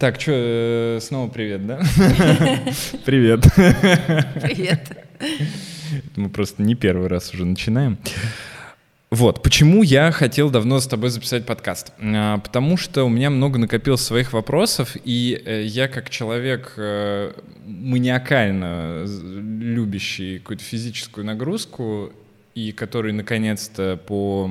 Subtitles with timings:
[0.00, 1.76] Так, что, снова привет, да?
[3.04, 3.42] Привет.
[4.40, 5.06] Привет.
[6.16, 7.98] Мы просто не первый раз уже начинаем.
[9.10, 11.92] Вот, почему я хотел давно с тобой записать подкаст?
[12.00, 17.34] А, потому что у меня много накопилось своих вопросов, и э, я как человек э,
[17.66, 22.10] маниакально любящий какую-то физическую нагрузку,
[22.54, 24.50] и который наконец-то по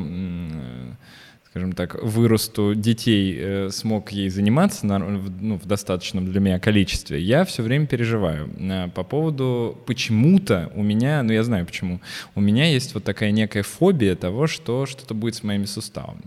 [1.50, 7.20] скажем так, выросту детей э, смог ей заниматься на, ну, в достаточном для меня количестве,
[7.20, 12.02] я все время переживаю э, по поводу почему-то у меня, ну я знаю почему,
[12.36, 16.22] у меня есть вот такая некая фобия того, что что-то будет с моими суставами.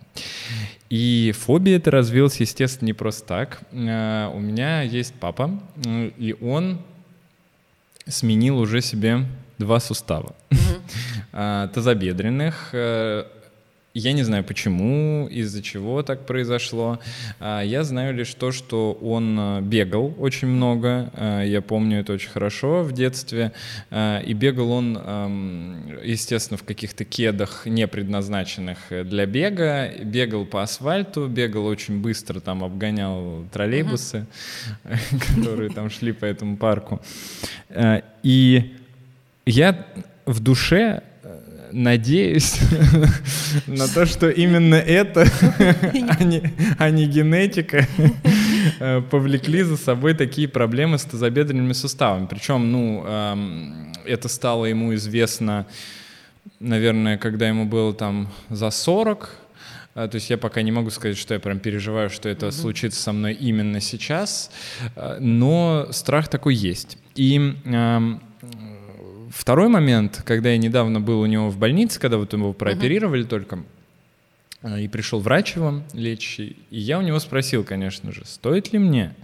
[0.90, 3.62] И фобия это развилась, естественно, не просто так.
[3.70, 6.80] Э, у меня есть папа, э, и он
[8.06, 9.24] сменил уже себе
[9.58, 11.68] два сустава mm-hmm.
[11.74, 12.74] тазобедренных
[13.94, 16.98] я не знаю почему, из-за чего так произошло.
[17.40, 21.10] А, я знаю лишь то, что он а, бегал очень много.
[21.14, 23.52] А, я помню это очень хорошо в детстве.
[23.90, 24.94] И бегал он,
[26.02, 29.90] естественно, в каких-то кедах, не предназначенных для бега.
[30.02, 34.26] Бегал по асфальту, бегал очень быстро, там обгонял троллейбусы,
[35.36, 37.02] которые там шли по этому парку.
[38.22, 38.74] И
[39.44, 39.86] я
[40.24, 41.02] в душе
[41.72, 42.58] надеюсь
[43.66, 45.26] на то, что именно это,
[46.18, 46.42] а не,
[46.78, 47.86] а не генетика,
[48.80, 52.26] э, повлекли за собой такие проблемы с тазобедренными суставами.
[52.26, 53.04] Причем, ну,
[54.04, 55.66] это стало ему известно,
[56.60, 59.30] наверное, когда ему было там за 40,
[59.94, 62.52] э, то есть я пока не могу сказать, что я прям переживаю, что это mm-hmm.
[62.52, 64.50] случится со мной именно сейчас,
[64.96, 66.98] э, но страх такой есть.
[67.14, 67.54] И
[69.32, 73.28] Второй момент, когда я недавно был у него в больнице, когда вот его прооперировали uh-huh.
[73.28, 73.64] только,
[74.62, 78.78] э, и пришел врач его лечащий, и я у него спросил, конечно же, стоит ли
[78.78, 79.14] мне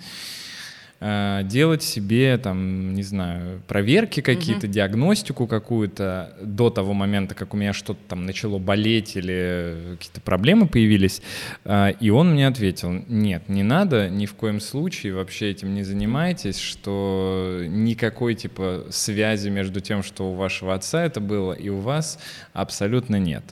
[1.00, 4.72] делать себе там, не знаю, проверки какие-то, угу.
[4.72, 10.66] диагностику какую-то до того момента, как у меня что-то там начало болеть или какие-то проблемы
[10.66, 11.22] появились.
[11.64, 15.82] Э, и он мне ответил, нет, не надо, ни в коем случае вообще этим не
[15.82, 21.78] занимайтесь, что никакой типа связи между тем, что у вашего отца это было, и у
[21.78, 22.18] вас
[22.52, 23.44] абсолютно нет.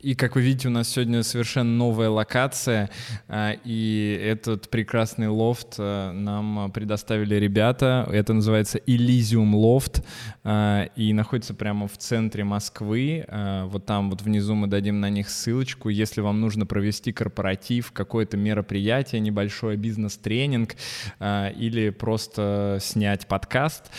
[0.00, 2.88] И, как вы видите, у нас сегодня совершенно новая локация,
[3.26, 8.08] а, и этот прекрасный лофт а, нам предоставили ребята.
[8.12, 10.04] Это называется Elysium Loft,
[10.44, 13.26] а, и находится прямо в центре Москвы.
[13.64, 15.88] Вот там вот внизу мы дадим на них ссылочку.
[15.88, 20.76] Если вам нужно провести корпоратив, какое-то мероприятие, небольшой бизнес-тренинг
[21.20, 23.90] или просто снять подкаст,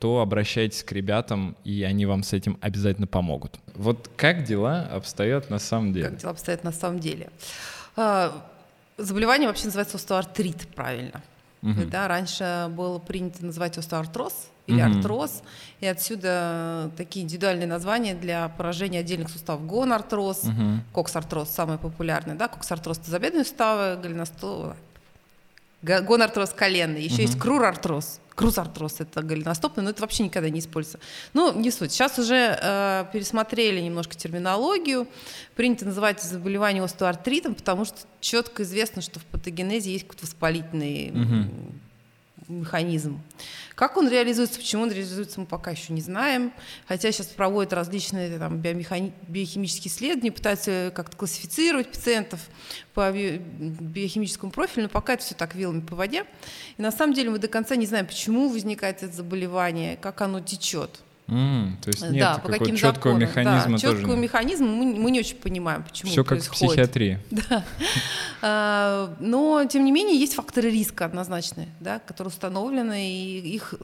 [0.00, 3.60] то обращайтесь к ребятам, и они вам с этим обязательно помогут.
[3.74, 6.08] Вот как дела обстоят на самом деле?
[6.08, 7.30] Как дела обстоят на самом деле?
[7.96, 8.46] А,
[8.96, 11.22] заболевание вообще называется остеоартрит, правильно.
[11.62, 11.86] Угу.
[11.86, 14.98] Да, раньше было принято называть остеоартроз или угу.
[14.98, 15.42] артроз,
[15.80, 19.66] и отсюда такие индивидуальные названия для поражения отдельных суставов.
[19.66, 20.80] Гонартроз, угу.
[20.92, 24.74] коксартроз самый популярный, да, коксартроз тазобедренные суставы, голеностоп,
[25.84, 27.22] гонартроз коленный, еще угу.
[27.22, 30.98] есть крурартроз, Крузартроз это голеностопный, но это вообще никогда не используется.
[31.34, 31.92] Ну, не суть.
[31.92, 35.06] Сейчас уже э, пересмотрели немножко терминологию.
[35.54, 41.50] Принято называть заболевание остеоартритом, потому что четко известно, что в патогенезе есть какой-то воспалительный угу
[42.48, 43.20] механизм.
[43.74, 46.52] Как он реализуется, почему он реализуется, мы пока еще не знаем.
[46.86, 49.12] Хотя сейчас проводят различные там, биомехани...
[49.28, 52.40] биохимические исследования, пытаются как-то классифицировать пациентов
[52.92, 56.24] по биохимическому профилю, но пока это все так вилами по воде.
[56.76, 60.40] И на самом деле мы до конца не знаем, почему возникает это заболевание, как оно
[60.40, 61.00] течет.
[61.26, 63.20] Mm, то есть нет да, по каким четкого законам.
[63.20, 63.96] механизма да, тоже.
[63.96, 66.62] Четкого механизма мы, мы не очень понимаем, почему Все как происходит.
[66.62, 67.18] в психиатрии.
[67.30, 67.64] Да.
[68.46, 73.74] А, но, тем не менее, есть факторы риска однозначные, да, которые установлены, и их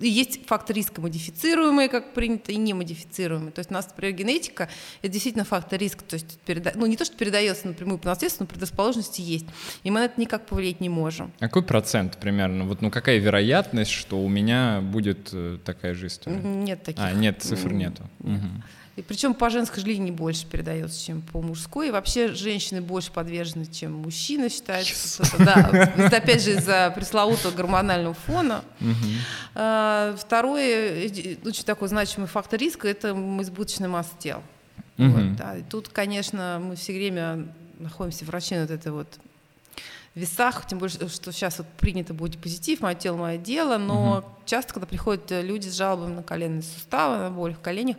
[0.00, 3.52] и есть факторы риска модифицируемые, как принято, и немодифицируемые.
[3.52, 4.68] То есть у нас, например, генетика–
[5.02, 6.02] это действительно фактор риска.
[6.04, 6.72] То есть переда...
[6.74, 9.46] ну, не то, что передается напрямую по наследству, но предрасположенности есть.
[9.84, 11.32] И мы на это никак повлиять не можем.
[11.38, 12.64] А какой процент примерно?
[12.64, 16.40] Вот, ну, какая вероятность, что у меня будет э, такая же история?
[16.71, 17.02] нет таких.
[17.02, 18.02] А, нет, цифр нету.
[18.20, 18.48] Угу.
[18.96, 21.88] И причем по женской линии больше передается, чем по мужской.
[21.88, 25.22] И вообще женщины больше подвержены, чем мужчины, считается.
[25.22, 25.34] Yes.
[25.34, 28.62] Это, да, это опять же из-за пресловутого гормонального фона.
[28.80, 28.94] Uh-huh.
[29.54, 31.06] А, второй
[31.44, 34.42] очень такой значимый фактор риска– это избыточная масса тела.
[34.98, 35.08] Uh-huh.
[35.08, 35.56] Вот, да.
[35.56, 37.46] И тут, конечно, мы все время
[37.78, 39.08] находимся в врачебной вот этой вот
[40.14, 44.26] весах, тем более, что сейчас вот принято будет позитив, мое тело, мое дело, но угу.
[44.44, 47.96] часто, когда приходят люди с жалобами на коленные суставы, на боль в коленях,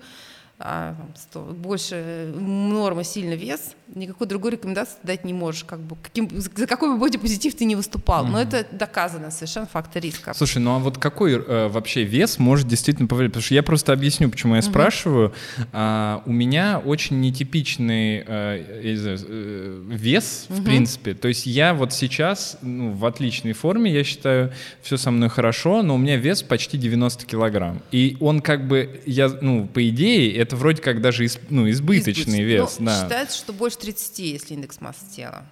[0.59, 0.95] а,
[1.35, 6.93] больше нормы сильно вес, никакой другой рекомендации дать не можешь, как бы, каким, за какой
[6.93, 8.25] бы бодипозитив ты не выступал.
[8.25, 8.31] Mm-hmm.
[8.31, 10.33] Но это доказано совершенно факт риска.
[10.33, 13.31] Слушай, ну а вот какой э, вообще вес может действительно повлиять?
[13.31, 14.69] Потому что я просто объясню, почему я mm-hmm.
[14.69, 15.33] спрашиваю.
[15.71, 20.61] А, у меня очень нетипичный э, знаю, э, вес, mm-hmm.
[20.61, 21.13] в принципе.
[21.13, 24.51] То есть я вот сейчас ну, в отличной форме, я считаю,
[24.81, 27.81] все со мной хорошо, но у меня вес почти 90 килограмм.
[27.91, 32.13] И он как бы, я, ну, по идее, это вроде как даже из, ну, избыточный,
[32.13, 32.75] избыточный вес.
[32.79, 33.01] Ну, да.
[33.01, 35.45] Считается, что больше 30, если индекс массы тела.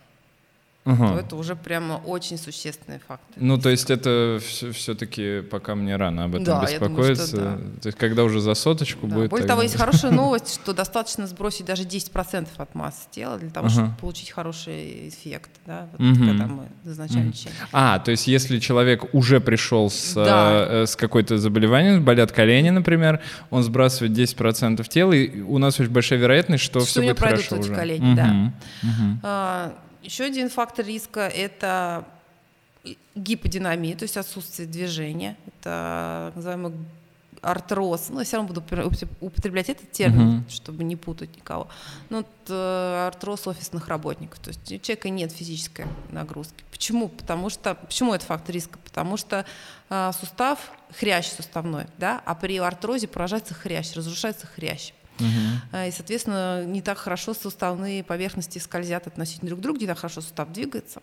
[0.83, 1.09] Ага.
[1.09, 3.35] то это уже прямо очень существенный фактор.
[3.35, 7.37] Ну, то есть это все-таки пока мне рано об этом да, беспокоиться.
[7.37, 7.81] Думаю, да.
[7.81, 9.15] То есть когда уже за соточку да.
[9.15, 9.29] будет...
[9.29, 13.69] Более того, есть хорошая новость, что достаточно сбросить даже 10% от массы тела для того,
[13.69, 16.25] чтобы получить хороший эффект, да, вот угу.
[16.25, 17.33] когда мы назначаем угу.
[17.33, 17.59] лечение.
[17.71, 20.65] А, то есть если человек уже пришел с, да.
[20.67, 25.91] э, с какой-то заболеванием, болят колени, например, он сбрасывает 10% тела, и у нас очень
[25.91, 27.71] большая вероятность, что, что все будет хорошо уже.
[27.71, 28.15] Эти колени, угу.
[28.15, 28.53] да.
[28.81, 29.19] Угу.
[29.21, 32.05] А, еще один фактор риска– это
[33.15, 35.37] гиподинамия, то есть отсутствие движения.
[35.47, 36.73] Это называемый
[37.41, 38.09] артроз.
[38.09, 38.63] Ну, я все равно буду
[39.19, 40.49] употреблять этот термин, uh-huh.
[40.51, 41.67] чтобы не путать никого.
[42.09, 44.39] Ну, вот, э, артроз офисных работников.
[44.39, 46.63] То есть у человека нет физической нагрузки.
[46.71, 47.09] Почему?
[47.09, 48.77] Потому что, почему это фактор риска?
[48.79, 49.45] Потому что
[49.89, 54.93] э, сустав, хрящ суставной, да, а при артрозе поражается хрящ, разрушается хрящ.
[55.21, 55.77] Угу.
[55.87, 60.51] И, соответственно, не так хорошо суставные поверхности скользят относительно друг друга, не так хорошо сустав
[60.51, 61.01] двигается.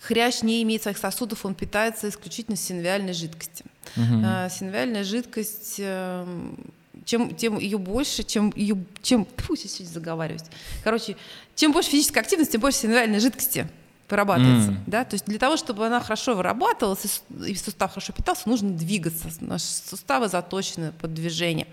[0.00, 3.66] Хрящ не имеет своих сосудов, он питается исключительно синовиальной жидкостью.
[3.96, 4.50] Угу.
[4.50, 6.72] Синовиальная жидкость эм,
[7.04, 10.44] чем, тем ее больше, чем ее, чем, пусть я сегодня заговариваюсь.
[10.82, 11.16] Короче,
[11.54, 13.66] чем больше физической активности, тем больше синовиальной жидкости
[14.08, 14.70] вырабатывается.
[14.70, 14.78] Mm.
[14.86, 15.04] Да?
[15.04, 19.28] То есть для того, чтобы она хорошо вырабатывалась и сустав хорошо питался, нужно двигаться.
[19.40, 21.66] Наши суставы заточены под движение.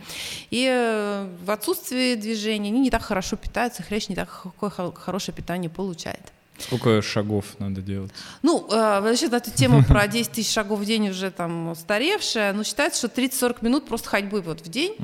[0.49, 4.45] И э, в отсутствии движения они не так хорошо питаются, хрящ не так
[4.95, 6.31] хорошее питание получает.
[6.57, 8.11] Сколько шагов надо делать?
[8.43, 12.63] Ну, э, вообще эту тему про 10 тысяч шагов в день уже там устаревшая, но
[12.63, 14.95] считается, что 30-40 минут просто ходьбы вот в день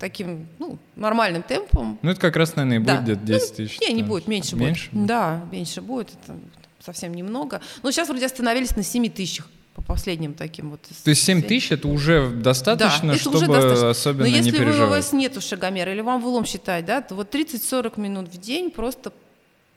[0.00, 1.98] таким ну, нормальным темпом.
[2.02, 3.80] Ну, это как раз, наверное, и будет где-то 10 ну, тысяч.
[3.80, 5.06] Не, не будет, меньше, меньше будет.
[5.06, 6.08] Да, меньше будет.
[6.24, 6.34] Это
[6.84, 7.60] совсем немного.
[7.82, 10.82] Но сейчас вроде остановились на 7 тысячах по последним таким вот.
[10.82, 13.90] То есть 7 тысяч это уже достаточно, да, это чтобы уже достаточно.
[13.90, 14.88] особенно Но не если переживать.
[14.88, 18.38] у вас нету шагомера или вам в улом считать, да, то вот 30-40 минут в
[18.38, 19.12] день просто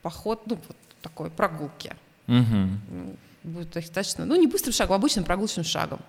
[0.02, 1.94] поход, ну, вот такой прогулки.
[2.28, 3.16] Угу.
[3.44, 6.00] Будет достаточно, ну, не быстрым шагом, а обычным прогулочным шагом.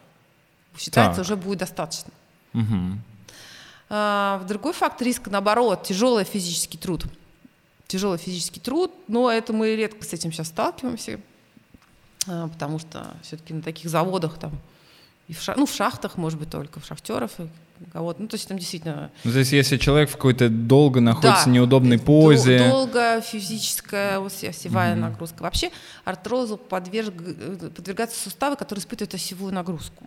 [0.76, 1.24] Считается, так.
[1.24, 2.12] уже будет достаточно.
[2.54, 2.98] Угу.
[3.88, 7.04] А, другой фактор риска, наоборот, тяжелый физический труд
[7.86, 11.20] тяжелый физический труд, но это мы редко с этим сейчас сталкиваемся,
[12.26, 14.52] а, потому что все-таки на таких заводах там
[15.28, 17.32] и в, шах, ну, в шахтах, может быть, только в шахтеров
[17.92, 18.22] кого-то.
[18.22, 19.10] Ну, то есть там действительно...
[19.24, 22.70] Ну, то есть если человек в какой-то долго находится да, в неудобной позе...
[22.70, 24.94] долго физическая осевая mm-hmm.
[24.94, 25.42] нагрузка.
[25.42, 25.70] Вообще
[26.04, 27.12] артрозу подверг...
[27.74, 30.04] подвергаются суставы, которые испытывают осевую нагрузку.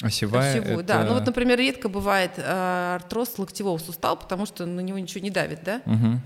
[0.00, 0.84] Осевая Осевую, это...
[0.84, 1.04] да.
[1.04, 5.30] Ну вот, например, редко бывает э, артроз локтевого сустава, потому что на него ничего не
[5.30, 5.82] давит, да?
[5.84, 6.20] Угу.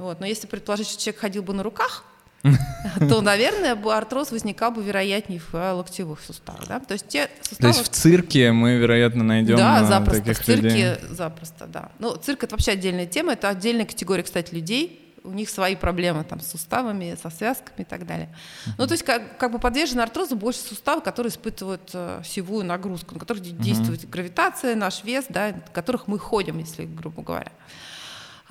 [0.00, 0.18] Вот.
[0.18, 2.04] Но если предположить, что человек ходил бы на руках,
[2.98, 6.66] то, наверное, артроз возникал бы вероятнее в э, локтевых суставах.
[6.66, 6.80] Да?
[6.80, 7.60] То есть те суставы...
[7.60, 10.22] То есть в цирке мы, вероятно, найдем Да, запросто.
[10.22, 10.96] Таких в цирке людей.
[11.10, 11.92] запросто, да.
[11.98, 16.24] Ну, цирк— это вообще отдельная тема, это отдельная категория, кстати, людей, у них свои проблемы
[16.24, 18.34] там, с суставами, со связками и так далее.
[18.64, 18.70] Uh-huh.
[18.78, 23.12] Ну, то есть как, как бы подвержены артрозу больше суставы, которые испытывают э, севую нагрузку,
[23.12, 23.60] на которых uh-huh.
[23.60, 27.52] действует гравитация, наш вес, да, на которых мы ходим, если грубо говоря.
[27.52, 27.89] А,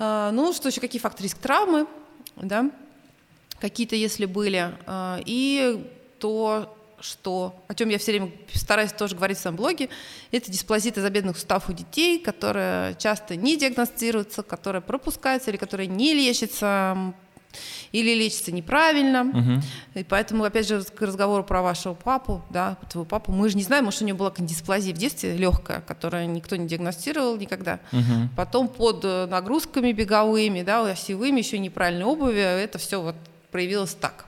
[0.00, 1.86] ну, что еще, какие факторы риск травмы,
[2.36, 2.70] да,
[3.60, 5.86] какие-то, если были, а, и
[6.18, 9.88] то, что, о чем я все время стараюсь тоже говорить в своем блоге,
[10.30, 16.14] это дисплазия тазобедренных суставов у детей, которая часто не диагностируется, которая пропускается или которая не
[16.14, 17.14] лечится
[17.92, 19.22] или лечится неправильно.
[19.22, 20.00] Угу.
[20.00, 23.62] И поэтому, опять же, к разговору про вашего папу, да, твоего папу, мы же не
[23.62, 27.80] знаем, может, у него была дисплазия в детстве легкая, которая никто не диагностировал никогда.
[27.92, 28.30] Угу.
[28.36, 33.16] Потом под э, нагрузками беговыми, да, осевыми, еще неправильной обуви, это все вот
[33.50, 34.26] проявилось так.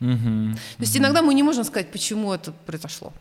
[0.00, 0.54] Угу.
[0.76, 3.12] То есть иногда мы не можем сказать, почему это произошло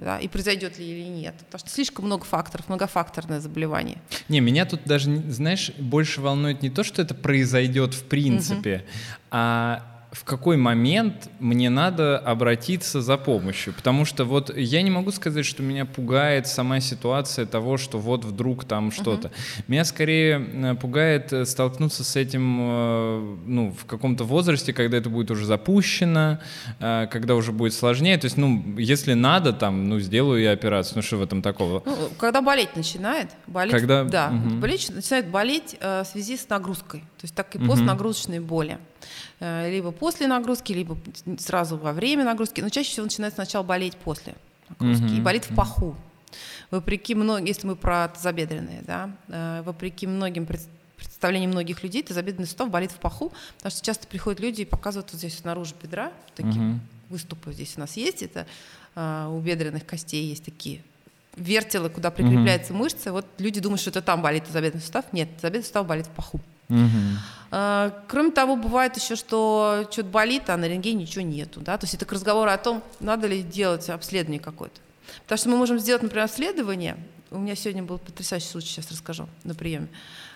[0.00, 1.34] да, и произойдет ли или нет.
[1.36, 4.00] Потому что слишком много факторов, многофакторное заболевание.
[4.28, 8.84] Не, меня тут даже, знаешь, больше волнует не то, что это произойдет в принципе, угу.
[9.32, 13.72] а в какой момент мне надо обратиться за помощью?
[13.72, 18.24] Потому что вот я не могу сказать, что меня пугает сама ситуация того, что вот
[18.24, 19.28] вдруг там что-то.
[19.28, 19.64] Uh-huh.
[19.68, 25.10] Меня скорее э, пугает э, столкнуться с этим э, ну, в каком-то возрасте, когда это
[25.10, 26.38] будет уже запущено,
[26.78, 28.18] когда уже будет сложнее.
[28.18, 30.96] То есть, ну, если надо, там, ну, сделаю я операцию.
[30.96, 31.82] Ну, что в этом такого?
[31.86, 34.04] Ну, когда болеть начинает, болеть, когда...
[34.04, 34.56] да, угу.
[34.56, 37.00] болеть, начинает болеть в связи с нагрузкой.
[37.00, 38.78] То есть так и постнагрузочные боли.
[39.40, 40.98] Э, либо после нагрузки, либо
[41.38, 44.34] сразу во время нагрузки, но чаще всего начинает сначала болеть после
[44.68, 45.18] нагрузки mm-hmm.
[45.18, 45.96] и болит в паху.
[46.70, 50.46] Вопреки многим, если мы про тазобедренные, да, э, вопреки многим
[50.96, 55.10] представлениям многих людей, тазобедренный сустав болит в паху, потому что часто приходят люди и показывают
[55.10, 56.78] вот здесь снаружи бедра, такие mm-hmm.
[57.08, 58.46] выступы здесь у нас есть, это
[58.94, 60.82] э, у бедренных костей есть такие
[61.36, 62.76] вертелы, куда прикрепляются mm-hmm.
[62.76, 63.12] мышцы.
[63.12, 65.12] Вот люди думают, что это там болит тазобедренный сустав.
[65.12, 66.40] Нет, тазобедренный сустав болит в паху.
[66.70, 67.50] Угу.
[68.06, 71.60] Кроме того, бывает еще, что что-то болит, а на рентгене ничего нету.
[71.60, 71.76] Да?
[71.76, 74.80] То есть это к разговору о том, надо ли делать обследование какое-то.
[75.24, 76.96] Потому что мы можем сделать, например, обследование.
[77.30, 79.88] У меня сегодня был потрясающий случай, сейчас расскажу на приеме.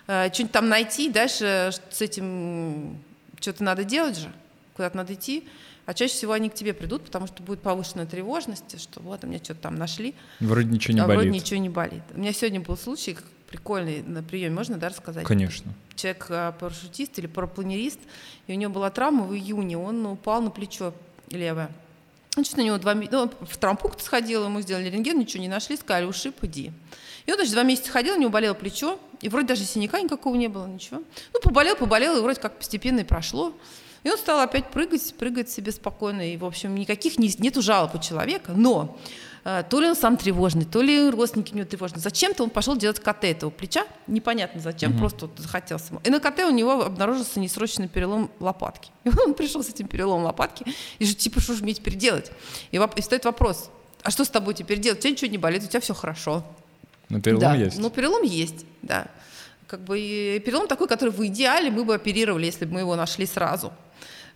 [0.07, 2.99] А, что-нибудь там найти, дальше с этим
[3.41, 4.33] что-то надо делать же,
[4.75, 5.47] куда-то надо идти.
[5.87, 9.27] А чаще всего они к тебе придут, потому что будет повышенная тревожность, что вот, у
[9.27, 10.15] меня что-то там нашли.
[10.41, 11.23] Вроде ничего не а болит.
[11.23, 12.03] Вроде ничего не болит.
[12.15, 13.17] У меня сегодня был случай,
[13.55, 15.25] прикольный на приеме, можно, да, рассказать?
[15.25, 15.73] Конечно.
[15.95, 18.01] Человек а, парашютист или парапланерист,
[18.49, 20.93] и у него была травма в июне, он упал на плечо
[21.31, 21.71] левое.
[22.35, 26.05] Значит, на него два ну, в травмпункт сходил, ему сделали рентген, ничего не нашли, сказали,
[26.05, 26.73] ушиб, иди.
[27.27, 30.35] И он, значит, два месяца ходил, у него болело плечо, и вроде даже синяка никакого
[30.35, 31.01] не было, ничего.
[31.33, 33.55] Ну, поболел, поболел, и вроде как постепенно и прошло.
[34.03, 37.95] И он стал опять прыгать, прыгать себе спокойно, и, в общем, никаких не, нету жалоб
[37.95, 38.99] у человека, но
[39.45, 42.01] то ли он сам тревожный, то ли родственники у него тревожные.
[42.01, 45.01] Зачем-то он пошел делать КТ этого плеча, непонятно зачем, угу.
[45.01, 46.01] просто вот захотел самому.
[46.03, 48.91] И на КТ у него обнаружился несрочный перелом лопатки.
[49.05, 50.65] И он пришел с этим переломом лопатки,
[50.99, 52.33] и же типа, что же мне теперь делать?
[52.71, 53.71] И, и стоит вопрос,
[54.03, 55.01] а что с тобой теперь делать?
[55.01, 56.43] У тебя ничего не болит, у тебя все хорошо.
[57.11, 57.55] Но перелом да.
[57.55, 57.79] есть.
[57.79, 59.09] Ну, перелом есть, да.
[59.67, 62.97] Как бы и перелом такой, который в идеале мы бы оперировали, если бы мы его
[62.97, 63.73] нашли сразу.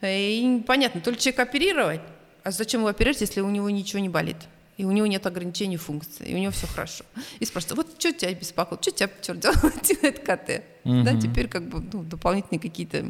[0.02, 2.00] И понятно, то ли человек оперировать,
[2.44, 4.36] а зачем его оперировать, если у него ничего не болит?
[4.78, 7.04] И у него нет ограничений функции, и у него все хорошо.
[7.40, 10.62] И спрашивают, вот что тебя беспокоит, что тебя черт делает КТ?
[10.84, 11.02] Угу.
[11.02, 13.06] Да, теперь как бы ну, дополнительные какие-то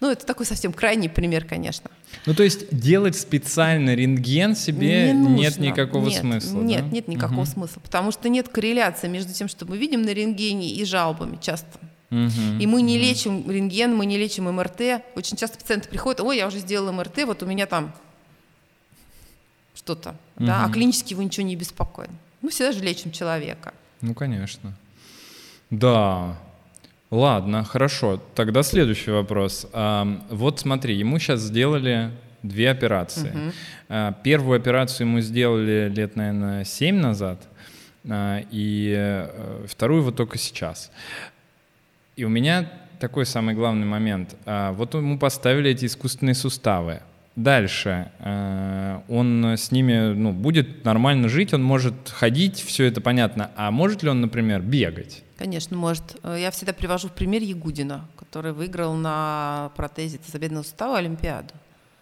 [0.00, 1.90] ну, это такой совсем крайний пример, конечно.
[2.26, 6.60] Ну, то есть делать специально рентген себе не нет никакого нет, смысла?
[6.60, 6.90] Нет, да?
[6.90, 7.46] нет никакого угу.
[7.46, 11.78] смысла, потому что нет корреляции между тем, что мы видим на рентгене и жалобами часто.
[12.10, 13.04] Угу, и мы не угу.
[13.04, 15.02] лечим рентген, мы не лечим МРТ.
[15.16, 17.94] Очень часто пациенты приходят, ой, я уже сделала МРТ, вот у меня там
[19.84, 20.46] что-то, угу.
[20.46, 22.10] да, а клинически его ничего не беспокоит.
[22.40, 23.74] Мы всегда же лечим человека.
[24.00, 24.72] Ну, конечно.
[25.70, 26.36] Да.
[27.10, 28.20] Ладно, хорошо.
[28.34, 29.66] Тогда следующий вопрос.
[29.72, 32.10] Вот смотри, ему сейчас сделали
[32.42, 33.30] две операции.
[33.30, 34.14] Угу.
[34.22, 37.46] Первую операцию ему сделали лет, наверное, семь назад,
[38.08, 40.90] а, и а, вторую вот только сейчас.
[42.16, 44.36] И у меня такой самый главный момент.
[44.44, 47.00] А, вот ему поставили эти искусственные суставы.
[47.36, 53.50] Дальше э, он с ними ну, будет нормально жить, он может ходить, все это понятно.
[53.56, 55.24] А может ли он, например, бегать?
[55.36, 56.16] Конечно, может.
[56.22, 61.54] Э, я всегда привожу в пример Ягудина, который выиграл на протезе тазобедренного сустава Олимпиаду.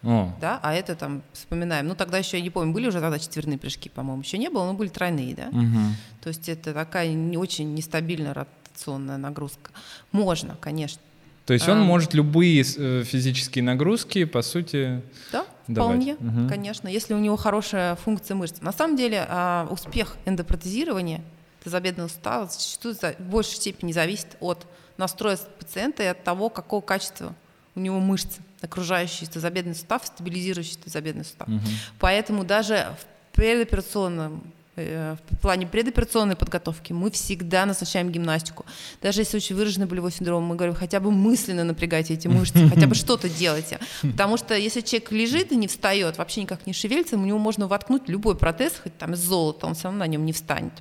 [0.03, 0.35] О.
[0.39, 1.87] Да, а это там вспоминаем.
[1.87, 4.65] Ну, тогда еще, я не помню, были уже тогда четверные прыжки, по-моему, еще не было,
[4.65, 5.47] но были тройные, да.
[5.47, 5.79] Угу.
[6.21, 9.71] То есть это такая не очень нестабильная ротационная нагрузка.
[10.11, 11.01] Можно, конечно.
[11.45, 16.01] То есть он а, может любые э, физические нагрузки, по сути, да, давать.
[16.01, 16.49] вполне, угу.
[16.49, 18.61] конечно, если у него хорошая функция мышц.
[18.61, 21.21] На самом деле а, успех эндопротезирования
[21.63, 24.65] тазобедренного сустава зачастую в большей степени зависит от
[24.97, 27.35] настроя пациента и от того, какого качества
[27.75, 31.47] у него мышцы, окружающие тазобедренный сустав, стабилизирующий тазобедренный сустав.
[31.47, 31.59] Угу.
[31.99, 34.43] Поэтому даже в предоперационном
[34.75, 38.65] в плане предоперационной подготовки мы всегда назначаем гимнастику.
[39.01, 42.87] Даже если очень выраженный болевой синдром, мы говорим, хотя бы мысленно напрягайте эти мышцы, хотя
[42.87, 43.79] бы что-то делайте.
[44.01, 47.67] Потому что если человек лежит и не встает, вообще никак не шевелится, у него можно
[47.67, 50.73] воткнуть любой протез, хоть там из золота, он все равно на нем не встанет.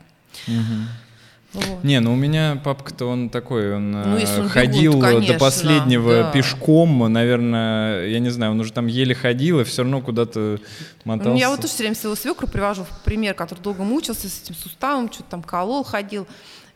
[1.53, 1.85] Вот.
[1.85, 6.13] Не, ну у меня папка-то он такой, он, ну, он ходил бегут, конечно, до последнего
[6.23, 6.31] да.
[6.31, 10.61] пешком, наверное, я не знаю, он уже там еле ходил и все равно куда-то
[11.05, 11.39] мотался.
[11.39, 14.55] Я вот тоже все время своего свекра привожу в пример, который долго мучился с этим
[14.55, 16.27] суставом, что-то там колол, ходил,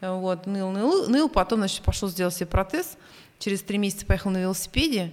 [0.02, 2.98] вот, ныл, ныл, ныл, потом, значит, пошел сделать себе протез,
[3.38, 5.12] через три месяца поехал на велосипеде,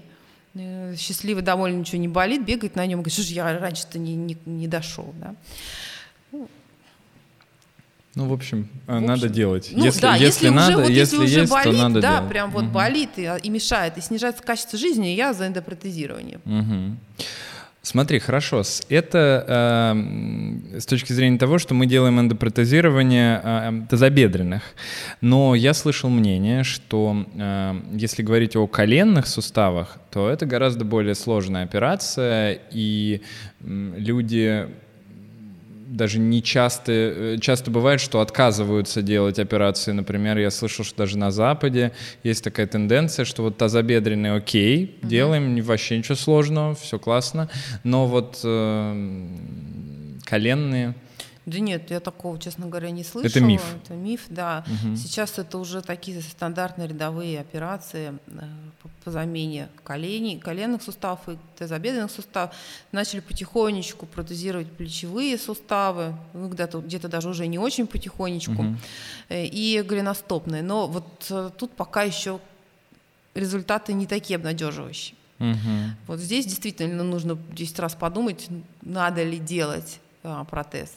[0.56, 4.14] э, счастливый, довольно, ничего не болит, бегает на нем, говорит, что же я раньше-то не,
[4.16, 5.36] не, не дошел, да.
[8.16, 9.72] Ну, в общем, в общем надо делать.
[9.72, 12.18] Ну, если, да, если, если надо, уже, вот, если, если есть, болит, то надо да,
[12.18, 12.30] делать.
[12.30, 12.72] прям вот угу.
[12.72, 16.40] болит и, и мешает, и снижается качество жизни, я за эндопротезирование.
[16.46, 16.98] Угу.
[17.86, 24.62] Смотри, хорошо, это э, с точки зрения того, что мы делаем эндопротезирование э, тазобедренных,
[25.20, 31.14] но я слышал мнение, что э, если говорить о коленных суставах, то это гораздо более
[31.14, 33.22] сложная операция, и
[33.60, 34.70] э, люди
[35.94, 39.92] даже не часто, э, часто бывает, что отказываются делать операции.
[39.92, 41.92] Например, я слышал, что даже на Западе
[42.24, 45.08] есть такая тенденция, что вот тазобедренный окей, угу.
[45.08, 47.50] делаем, вообще ничего сложного, все классно,
[47.84, 49.28] но вот э,
[50.26, 50.96] коленные
[51.46, 53.30] да нет, я такого, честно говоря, не слышала.
[53.30, 53.64] Это миф.
[53.84, 54.64] Это миф, да.
[54.66, 54.96] Угу.
[54.96, 58.40] Сейчас это уже такие стандартные рядовые операции э,
[59.04, 62.56] по, замене коленей, коленных суставов и тазобедренных суставов.
[62.94, 68.78] Начали потихонечку протезировать плечевые суставы, ну, где-то где даже уже не очень потихонечку, угу.
[69.30, 70.62] и голеностопные.
[70.62, 72.40] Но вот э, тут пока еще
[73.36, 75.18] результаты не такие обнадеживающие.
[75.40, 75.58] Угу.
[76.08, 78.48] Вот здесь действительно нужно 10 раз подумать,
[78.82, 80.94] надо ли делать а, протез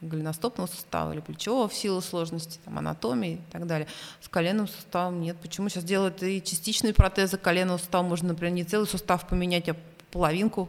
[0.00, 3.86] голеностопного сустава или плечевого в силу сложности там, анатомии и так далее.
[4.20, 5.36] С коленным суставом нет.
[5.42, 8.02] Почему сейчас делают и частичные протезы коленного сустава?
[8.02, 9.76] Можно, например, не целый сустав поменять, а
[10.10, 10.68] половинку,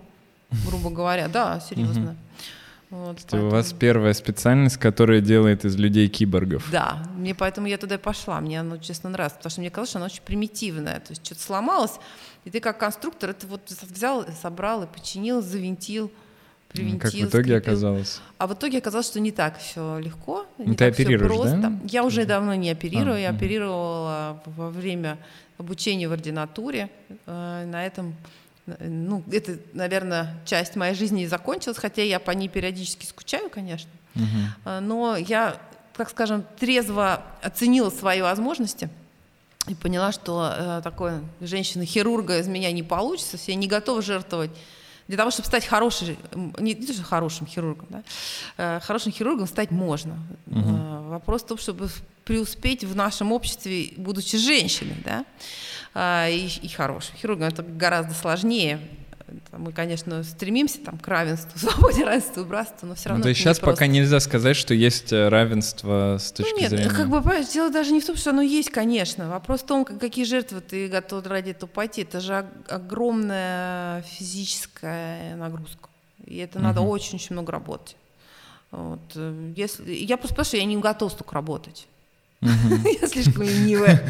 [0.67, 1.27] грубо говоря.
[1.27, 2.15] Да, серьезно.
[2.89, 3.47] Вот, поэтому...
[3.47, 6.69] У вас первая специальность, которая делает из людей киборгов.
[6.69, 8.41] Да, мне поэтому я туда и пошла.
[8.41, 10.99] Мне оно, честно, нравится, потому что мне казалось, что оно очень примитивное.
[10.99, 11.93] То есть что-то сломалось,
[12.43, 16.11] и ты как конструктор это вот взял, собрал и починил, завинтил.
[16.99, 18.21] Как в итоге оказалось?
[18.37, 21.41] А в итоге оказалось, что не так все легко, не ну, ты так оперируешь, все
[21.41, 21.57] просто.
[21.57, 21.79] Да?
[21.85, 23.37] Я уже давно не оперирую, а, я угу.
[23.37, 25.17] оперировала во время
[25.57, 26.89] обучения в ординатуре.
[27.25, 28.15] Э, на этом,
[28.79, 33.91] ну, это, наверное, часть моей жизни и закончилась, хотя я по ней периодически скучаю, конечно.
[34.15, 34.71] Угу.
[34.81, 35.57] Но я,
[35.95, 38.89] так скажем, трезво оценила свои возможности
[39.67, 44.51] и поняла, что э, такой женщина-хирурга из меня не получится, я не готова жертвовать
[45.11, 46.15] для того, чтобы стать хорошим,
[46.57, 48.03] не, не то, что хорошим хирургом, да,
[48.55, 50.17] э, хорошим хирургом стать можно.
[50.47, 51.09] Угу.
[51.09, 51.89] Вопрос в том, чтобы
[52.23, 55.25] преуспеть в нашем обществе, будучи женщиной, да,
[55.93, 57.49] э, и, и хорошим хирургом.
[57.49, 58.79] Это гораздо сложнее,
[59.51, 63.19] мы, конечно, стремимся там, к равенству, свободе, равенству, братству, но все равно.
[63.19, 66.69] Ну, то есть сейчас пока нельзя сказать, что есть э, равенство с точки ну, нет,
[66.69, 66.89] зрения.
[66.89, 69.29] Как бы, понимаешь, дело даже не в том, что оно есть, конечно.
[69.29, 72.01] Вопрос в том, какие жертвы ты готов ради этого пойти.
[72.01, 75.89] Это же огромная физическая нагрузка.
[76.25, 76.67] И это угу.
[76.67, 77.95] надо очень-очень много работать.
[78.71, 78.99] Вот.
[79.15, 81.87] Э, если, я просто спрашиваю, я не готова столько работать.
[83.01, 84.03] Я слишком ленивая.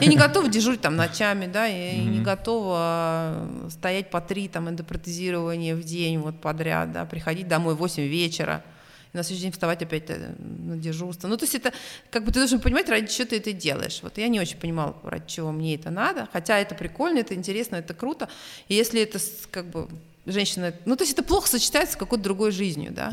[0.00, 5.76] Я не готова дежурить там ночами, да, я не готова стоять по три там эндопротезирования
[5.76, 8.64] в день вот подряд, да, приходить домой в 8 вечера
[9.12, 11.28] и на следующий день вставать опять э, на дежурство.
[11.28, 11.72] Ну, то есть это,
[12.10, 14.00] как бы ты должен понимать, ради чего ты это делаешь.
[14.02, 17.76] Вот я не очень понимала, ради чего мне это надо, хотя это прикольно, это интересно,
[17.76, 18.28] это круто.
[18.68, 19.18] И если это
[19.50, 19.88] как бы
[20.26, 23.10] женщина, ну, то есть это плохо сочетается с какой-то другой жизнью, да.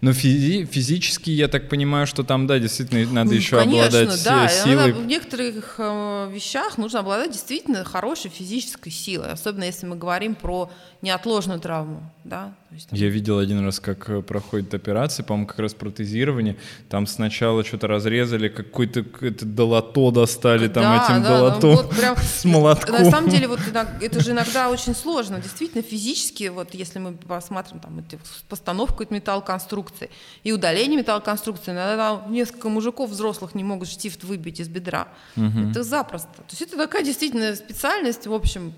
[0.00, 4.24] Но физи- физически, я так понимаю, что там, да, действительно надо ну, еще конечно, обладать
[4.24, 4.48] да.
[4.48, 4.92] силой.
[4.92, 10.70] в некоторых э, вещах нужно обладать действительно хорошей физической силой, особенно если мы говорим про
[11.02, 12.54] неотложную травму, да.
[12.74, 12.98] Есть, там...
[12.98, 16.56] Я видел один раз, как э, проходит операция, по-моему, как раз протезирование.
[16.88, 22.16] Там сначала что-то разрезали, какой-то это долото достали там да, этим да, долотом вот прям,
[22.22, 23.02] с молотком.
[23.02, 23.60] На самом деле, вот
[24.00, 28.04] это же иногда очень сложно, действительно физически, вот если мы посмотрим там
[28.48, 30.10] постановку металлоконструкции
[30.44, 35.08] и удаление металлоконструкции, иногда несколько мужиков взрослых не могут штифт выбить из бедра.
[35.36, 35.70] Угу.
[35.70, 36.28] Это запросто.
[36.36, 38.72] То есть это такая действительно специальность, в общем,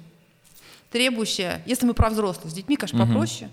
[0.91, 3.13] требующая, если мы про взрослых, с детьми, конечно, угу.
[3.13, 3.51] попроще,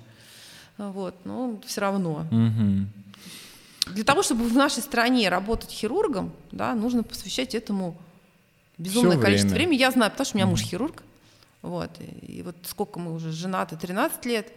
[0.77, 2.25] вот, но все равно.
[2.31, 3.93] Угу.
[3.93, 7.97] Для того, чтобы в нашей стране работать хирургом, да, нужно посвящать этому
[8.77, 9.65] безумное Всё количество время.
[9.67, 9.79] времени.
[9.79, 11.03] Я знаю, потому что у меня муж хирург.
[11.61, 14.51] Вот, и, вот сколько мы уже женаты, 13 лет,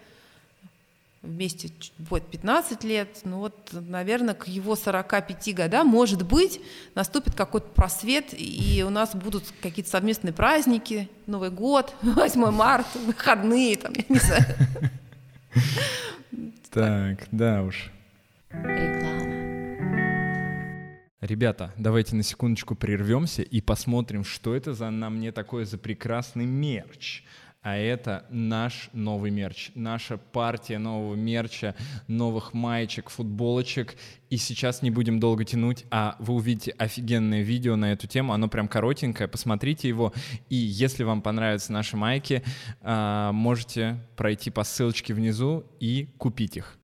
[1.20, 6.60] вместе будет 15 лет, ну вот, наверное, к его 45 годам, может быть,
[6.94, 13.76] наступит какой-то просвет, и у нас будут какие-то совместные праздники, Новый год, 8 марта, выходные,
[13.76, 14.44] там, я не знаю.
[16.70, 17.90] Так, да уж.
[21.20, 26.44] Ребята, давайте на секундочку прервемся и посмотрим, что это за на мне такое за прекрасный
[26.44, 27.22] мерч
[27.64, 31.74] а это наш новый мерч, наша партия нового мерча,
[32.08, 33.96] новых маечек, футболочек.
[34.28, 38.48] И сейчас не будем долго тянуть, а вы увидите офигенное видео на эту тему, оно
[38.48, 40.12] прям коротенькое, посмотрите его.
[40.50, 42.42] И если вам понравятся наши майки,
[42.82, 46.78] а, можете пройти по ссылочке внизу и купить их.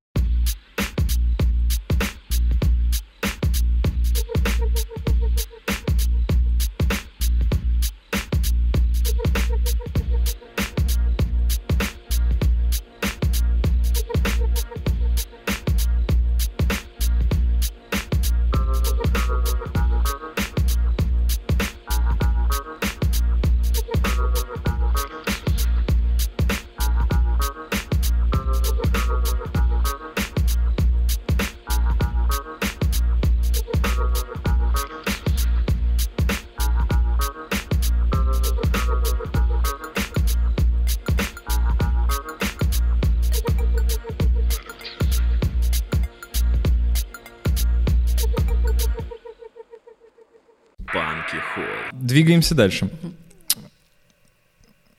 [52.11, 52.89] Двигаемся дальше.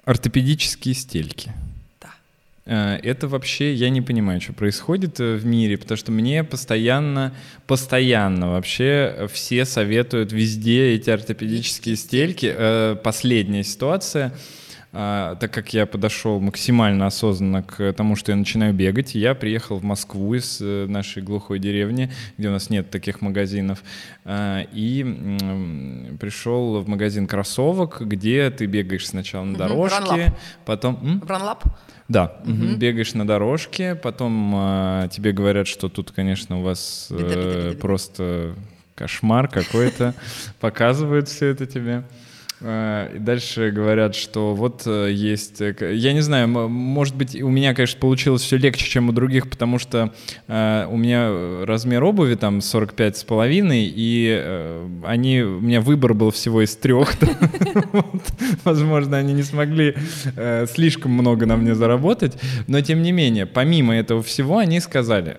[0.06, 1.52] Ортопедические стельки.
[2.64, 7.34] Э, это вообще, я не понимаю, что происходит э, в мире, потому что мне постоянно,
[7.66, 12.50] постоянно вообще все советуют везде эти ортопедические стельки.
[12.50, 14.34] Э, последняя ситуация,
[14.92, 19.84] так как я подошел максимально осознанно к тому, что я начинаю бегать, я приехал в
[19.84, 23.82] Москву из нашей глухой деревни, где у нас нет таких магазинов,
[24.28, 30.34] и пришел в магазин кроссовок, где ты бегаешь сначала на дорожке,
[30.66, 31.20] потом...
[31.20, 31.64] В Ранлап?
[32.12, 32.76] Да, угу.
[32.76, 38.54] бегаешь на дорожке, потом э, тебе говорят, что тут, конечно, у вас э, просто
[38.94, 40.14] кошмар какой-то,
[40.60, 42.02] показывают все это тебе.
[42.62, 45.60] Э, и дальше говорят, что вот э, есть...
[45.60, 49.50] Э, я не знаю, может быть, у меня, конечно, получилось все легче, чем у других,
[49.50, 50.12] потому что
[50.46, 55.42] у меня размер обуви там 45 с половиной, и они...
[55.42, 57.14] У меня выбор был всего из трех.
[58.64, 59.94] Возможно, они не смогли
[60.66, 65.38] слишком много на мне заработать, но тем не менее, помимо этого всего, они сказали...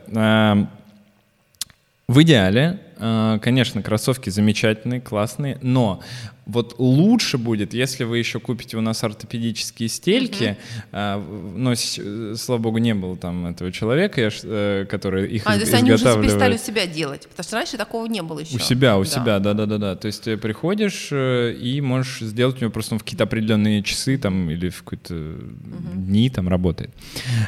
[2.05, 6.01] В идеале, конечно, кроссовки замечательные, классные, но
[6.45, 10.57] вот лучше будет, если вы еще купите у нас ортопедические стельки,
[10.91, 11.55] mm-hmm.
[11.55, 15.73] но, слава богу, не было там этого человека, э, который их а, из- то есть
[15.73, 18.57] они уже перестали у себя делать, потому что раньше такого не было еще.
[18.57, 19.09] У себя, у да.
[19.09, 19.95] себя, да-да-да.
[19.95, 24.17] То есть ты приходишь э, и можешь сделать у него просто в какие-то определенные часы
[24.17, 25.95] там или в какие-то mm-hmm.
[25.95, 26.91] дни там работает.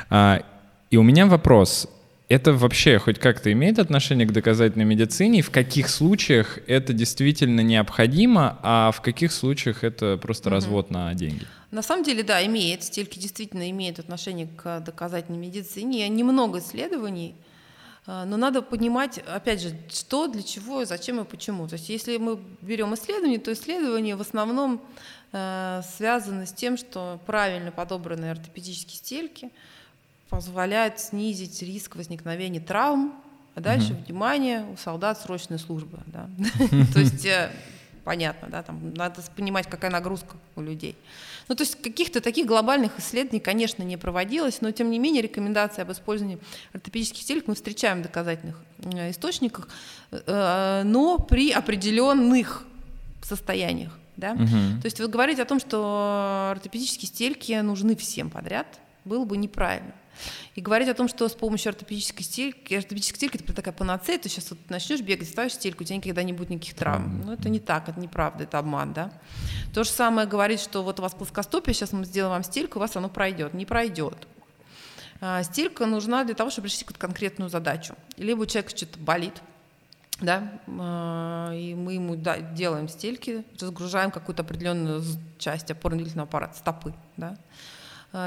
[0.09, 0.41] А,
[0.89, 1.89] и у меня вопрос,
[2.27, 5.41] это вообще хоть как-то имеет отношение к доказательной медицине?
[5.41, 10.55] В каких случаях это действительно необходимо, а в каких случаях это просто угу.
[10.55, 11.45] развод на деньги?
[11.71, 12.83] На самом деле, да, имеет.
[12.83, 16.07] Стельки действительно имеют отношение к доказательной медицине.
[16.09, 17.35] Немного исследований,
[18.07, 21.67] а, но надо понимать, опять же, что, для чего, зачем и почему.
[21.67, 24.81] То есть если мы берем исследование, то исследования в основном
[25.31, 29.51] э, связаны с тем, что правильно подобранные ортопедические стельки–
[30.29, 33.13] позволяет снизить риск возникновения травм,
[33.55, 34.03] а дальше, угу.
[34.05, 35.99] внимание, у солдат срочной службы.
[36.07, 36.29] Да?
[36.93, 37.51] То есть э,
[38.05, 40.95] понятно, да, там надо понимать, какая нагрузка у людей.
[41.47, 45.81] Ну, то есть каких-то таких глобальных исследований, конечно, не проводилось, но тем не менее рекомендации
[45.81, 46.37] об использовании
[46.73, 49.67] ортопедических стелек мы встречаем в доказательных э, источниках,
[50.11, 52.63] э, но при определенных
[53.21, 53.91] состояниях.
[54.17, 54.31] Да?
[54.31, 54.81] Угу.
[54.81, 58.67] То есть вы говорите о том, что ортопедические стельки нужны всем подряд,
[59.03, 59.93] было бы неправильно.
[60.55, 64.29] И говорить о том, что с помощью ортопедической стельки, ортопедической стельки это такая панацея, ты
[64.29, 67.23] сейчас вот начнешь бегать, ставишь стельку, у тебя никогда не будет никаких травм.
[67.25, 69.11] Ну, это не так, это неправда, это обман, да.
[69.73, 72.81] То же самое говорить, что вот у вас плоскостопие, сейчас мы сделаем вам стельку, у
[72.81, 73.53] вас оно пройдет.
[73.53, 74.15] Не пройдет.
[75.19, 77.95] А, стелька нужна для того, чтобы решить какую-то конкретную задачу.
[78.15, 79.41] Либо у человека что-то болит,
[80.21, 85.03] да, а, и мы ему да, делаем стельки, разгружаем какую-то определенную
[85.37, 87.37] часть опорно-двигательного аппарата, стопы, да,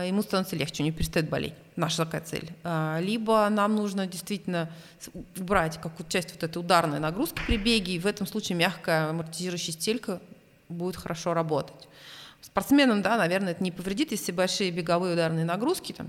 [0.06, 1.54] ему становится легче, у него перестает болеть.
[1.76, 2.50] Наша такая цель.
[2.64, 4.70] А, либо нам нужно действительно
[5.36, 9.72] убрать какую-то часть вот этой ударной нагрузки при беге, и в этом случае мягкая амортизирующая
[9.72, 10.20] стелька
[10.68, 11.88] будет хорошо работать.
[12.42, 16.06] Спортсменам, да, наверное, это не повредит, если большие беговые ударные нагрузки, там,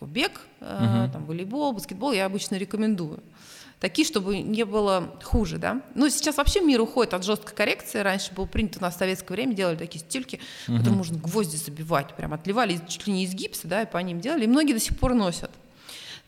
[0.00, 1.10] бег, угу.
[1.12, 3.20] там, волейбол, баскетбол, я обычно рекомендую
[3.80, 5.82] такие, чтобы не было хуже, да.
[5.94, 7.98] Ну, сейчас вообще мир уходит от жесткой коррекции.
[7.98, 10.38] Раньше было принято у нас в советское время, делали такие стельки,
[10.68, 10.76] угу.
[10.76, 14.20] которые можно гвозди забивать, прям отливали чуть ли не из гипса, да, и по ним
[14.20, 14.44] делали.
[14.44, 15.50] И многие до сих пор носят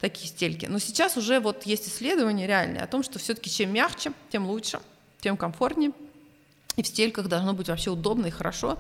[0.01, 0.67] такие стельки.
[0.67, 4.81] Но сейчас уже вот есть исследования реальные о том, что все-таки чем мягче, тем лучше,
[5.21, 5.93] тем комфортнее.
[6.77, 8.79] И в стельках должно быть вообще удобно и хорошо.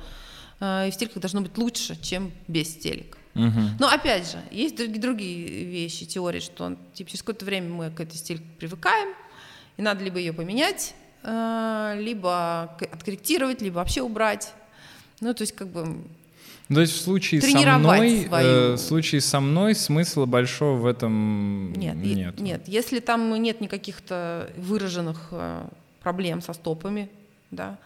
[0.60, 3.18] Э, и в стельках должно быть лучше, чем без стелек.
[3.34, 3.60] Угу.
[3.78, 8.00] Но опять же, есть другие, другие вещи, теории, что типа, через какое-то время мы к
[8.00, 9.14] этой стиль привыкаем,
[9.76, 14.52] и надо либо ее поменять, э, либо откорректировать, либо вообще убрать.
[15.20, 16.04] Ну, то есть как бы
[16.68, 18.48] то есть в случае со мной, свою...
[18.48, 21.96] э, в случае со мной смысла большого в этом нет.
[21.96, 22.62] Нет, нет.
[22.66, 25.64] Если там нет никаких-то выраженных э,
[26.00, 27.10] проблем со стопами,
[27.50, 27.78] да,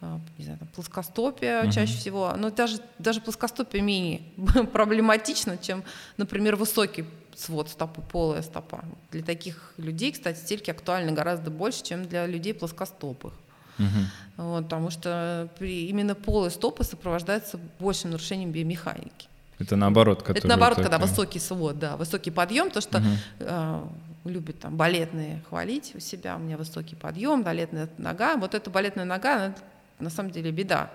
[0.00, 1.72] не знаю, там, плоскостопие угу.
[1.72, 4.22] чаще всего, но даже, даже плоскостопие менее
[4.72, 5.82] проблематично, чем,
[6.16, 7.04] например, высокий
[7.36, 8.84] свод стопы, полая стопа.
[9.10, 13.32] Для таких людей, кстати, стельки актуальны гораздо больше, чем для людей плоскостопых.
[13.78, 14.44] Угу.
[14.44, 19.28] Вот, потому что при, именно полые стопы сопровождаются большим нарушением биомеханики.
[19.58, 23.06] Это наоборот, Это наоборот, когда высокий свод, да, высокий подъем, то что угу.
[23.40, 23.82] э,
[24.24, 28.36] любят там балетные хвалить у себя, у меня высокий подъем, балетная нога.
[28.36, 29.54] Вот эта балетная нога, она
[30.00, 30.90] на самом деле беда.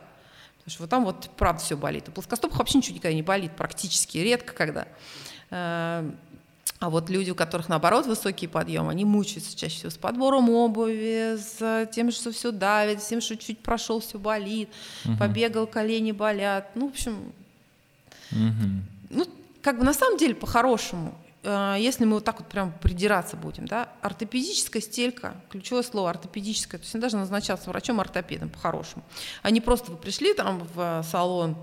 [0.58, 2.10] Потому что вот там вот правда все болит.
[2.10, 4.88] У плоскостопых вообще ничего никогда не болит, практически редко когда.
[5.50, 6.10] Э,
[6.80, 11.38] А вот люди, у которых наоборот высокий подъем, они мучаются чаще всего с подбором обуви,
[11.38, 14.70] с тем, что все давит, с тем, что чуть прошел, все болит,
[15.06, 15.18] угу.
[15.18, 16.76] побегал, колени болят.
[16.76, 17.34] Ну, в общем,
[18.32, 18.84] угу.
[19.10, 19.26] ну,
[19.62, 23.89] как бы на самом деле по-хорошему, если мы вот так вот прям придираться будем, да,
[24.01, 29.03] ортопедическая стелька, ключевое слово ортопедическое, то есть она должна назначаться врачом-ортопедом по-хорошему,
[29.41, 31.58] а не просто вы пришли там в салон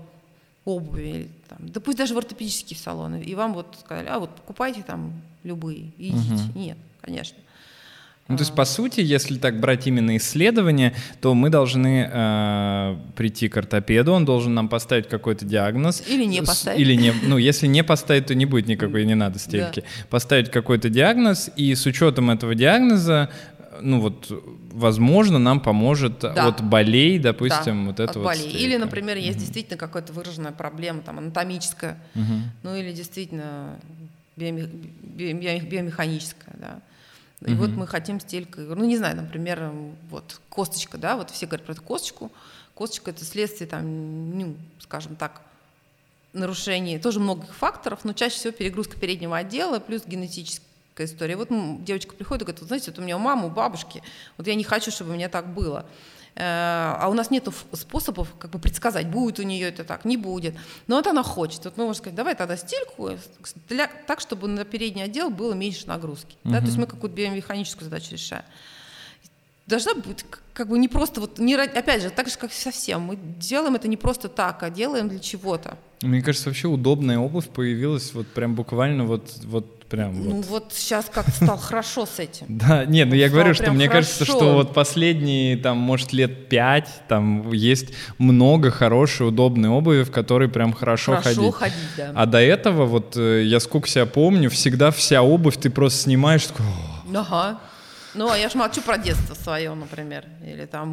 [0.63, 4.83] обуви, там, да пусть даже в ортопедические салоны, и вам вот сказали, а вот покупайте
[4.83, 6.33] там любые, идите.
[6.33, 6.59] Угу.
[6.59, 7.37] Нет, конечно.
[8.31, 13.49] Ну, то есть, по сути, если так брать именно исследование, то мы должны э, прийти
[13.49, 16.03] к ортопеду, он должен нам поставить какой-то диагноз.
[16.07, 16.79] Или не поставить.
[16.79, 19.81] Или не, ну, если не поставить, то не будет никакой, не надо стельки.
[19.81, 20.05] Да.
[20.09, 23.29] Поставить какой-то диагноз, и с учетом этого диагноза
[23.81, 24.31] ну вот,
[24.71, 26.47] возможно, нам поможет да.
[26.47, 28.25] от болей, допустим, да, вот это от вот.
[28.25, 28.51] Болей.
[28.51, 29.39] Или, например, есть угу.
[29.39, 32.33] действительно какая-то выраженная проблема, там, анатомическая, угу.
[32.63, 33.79] ну или действительно
[34.37, 34.69] биоме-
[35.15, 36.79] биоме- биомеханическая, да.
[37.45, 37.61] И угу.
[37.61, 39.71] вот мы хотим стелькой, ну не знаю, например,
[40.09, 42.31] вот косточка, да, вот все говорят про эту косточку.
[42.75, 45.41] Косточка это следствие там, ну, скажем так,
[46.33, 50.61] нарушений тоже многих факторов, но чаще всего перегрузка переднего отдела плюс генетическая
[50.99, 51.35] история.
[51.35, 51.49] Вот
[51.83, 54.03] девочка приходит и говорит, вот знаете, вот у меня у мамы, у бабушки,
[54.37, 55.85] вот я не хочу, чтобы у меня так было.
[56.35, 60.17] Э, а у нас нет способов как бы предсказать, будет у нее это так, не
[60.17, 60.55] будет.
[60.87, 61.65] Но вот она хочет.
[61.65, 63.11] Вот мы можем сказать, давай тогда стельку
[63.67, 66.37] для, так, чтобы на передний отдел было меньше нагрузки.
[66.43, 66.53] Угу.
[66.53, 66.59] Да?
[66.59, 68.45] То есть мы какую-то биомеханическую задачу решаем.
[69.67, 73.01] Должна быть как бы не просто вот, не, опять же, так же, как совсем.
[73.01, 75.77] Мы делаем это не просто так, а делаем для чего-то.
[76.01, 80.45] Мне кажется, вообще удобная обувь появилась вот прям буквально вот, вот прям ну вот.
[80.45, 82.45] вот сейчас как стал хорошо с этим.
[82.49, 86.89] Да, нет, ну я говорю, что мне кажется, что вот последние, там, может, лет пять,
[87.07, 91.37] там есть много хорошей, удобной обуви, в которой прям хорошо ходить.
[91.37, 92.11] Хорошо ходить, да.
[92.15, 96.45] А до этого, вот э, я сколько себя помню, всегда вся обувь ты просто снимаешь,
[96.47, 96.65] такой...
[97.13, 97.59] Ага.
[98.13, 100.25] Ну, а я ж молчу про детство свое, например.
[100.45, 100.89] Или там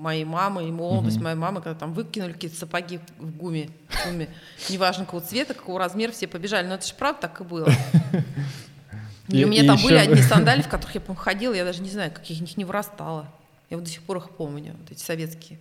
[0.00, 1.24] моей мамы и молодость угу.
[1.24, 4.28] моей мамы, когда там выкинули какие-то сапоги в гуме, в гуме.
[4.70, 6.66] Неважно, какого цвета, какого размера, все побежали.
[6.66, 7.68] Но это же правда так и было.
[9.28, 12.12] И, у меня там были одни сандали, в которых я, ходила, я даже не знаю,
[12.12, 13.26] как я из них не вырастала.
[13.70, 15.58] Я вот до сих пор их помню, вот эти советские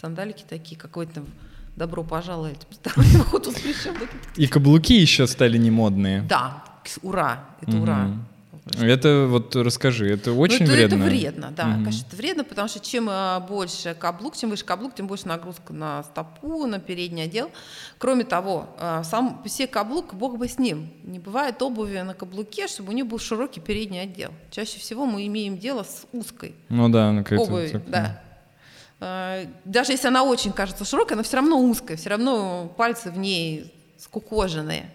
[0.00, 1.22] сандалики такие, какой-то
[1.76, 2.66] добро пожаловать,
[4.36, 6.22] И каблуки еще стали не модные.
[6.22, 6.64] Да,
[7.02, 8.10] ура, это ура.
[8.80, 10.94] Это вот расскажи, это ну, очень ну, это, вредно.
[10.94, 11.72] Это вредно, да, угу.
[11.84, 15.72] конечно, это вредно, потому что чем а, больше каблук, чем выше каблук, тем больше нагрузка
[15.72, 17.50] на стопу, на передний отдел.
[17.98, 22.68] Кроме того, а, сам все каблук, бог бы с ним, не бывает обуви на каблуке,
[22.68, 24.30] чтобы у него был широкий передний отдел.
[24.52, 28.22] Чаще всего мы имеем дело с узкой ну, да, обувью, да.
[29.00, 33.18] А, даже если она очень кажется широкой, она все равно узкая, все равно пальцы в
[33.18, 34.88] ней скукоженные.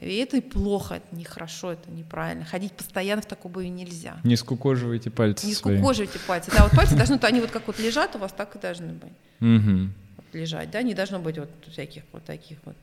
[0.00, 2.44] И это и плохо, это нехорошо, это неправильно.
[2.44, 4.16] Ходить постоянно в такой обуви нельзя.
[4.24, 5.76] Не скукоживайте пальцы Не свои.
[5.76, 6.50] скукоживайте пальцы.
[6.50, 9.12] Да, вот пальцы должны, они вот как вот лежат у вас, так и должны быть.
[9.40, 9.88] Угу.
[10.16, 12.76] Вот лежать, да, не должно быть вот всяких вот таких вот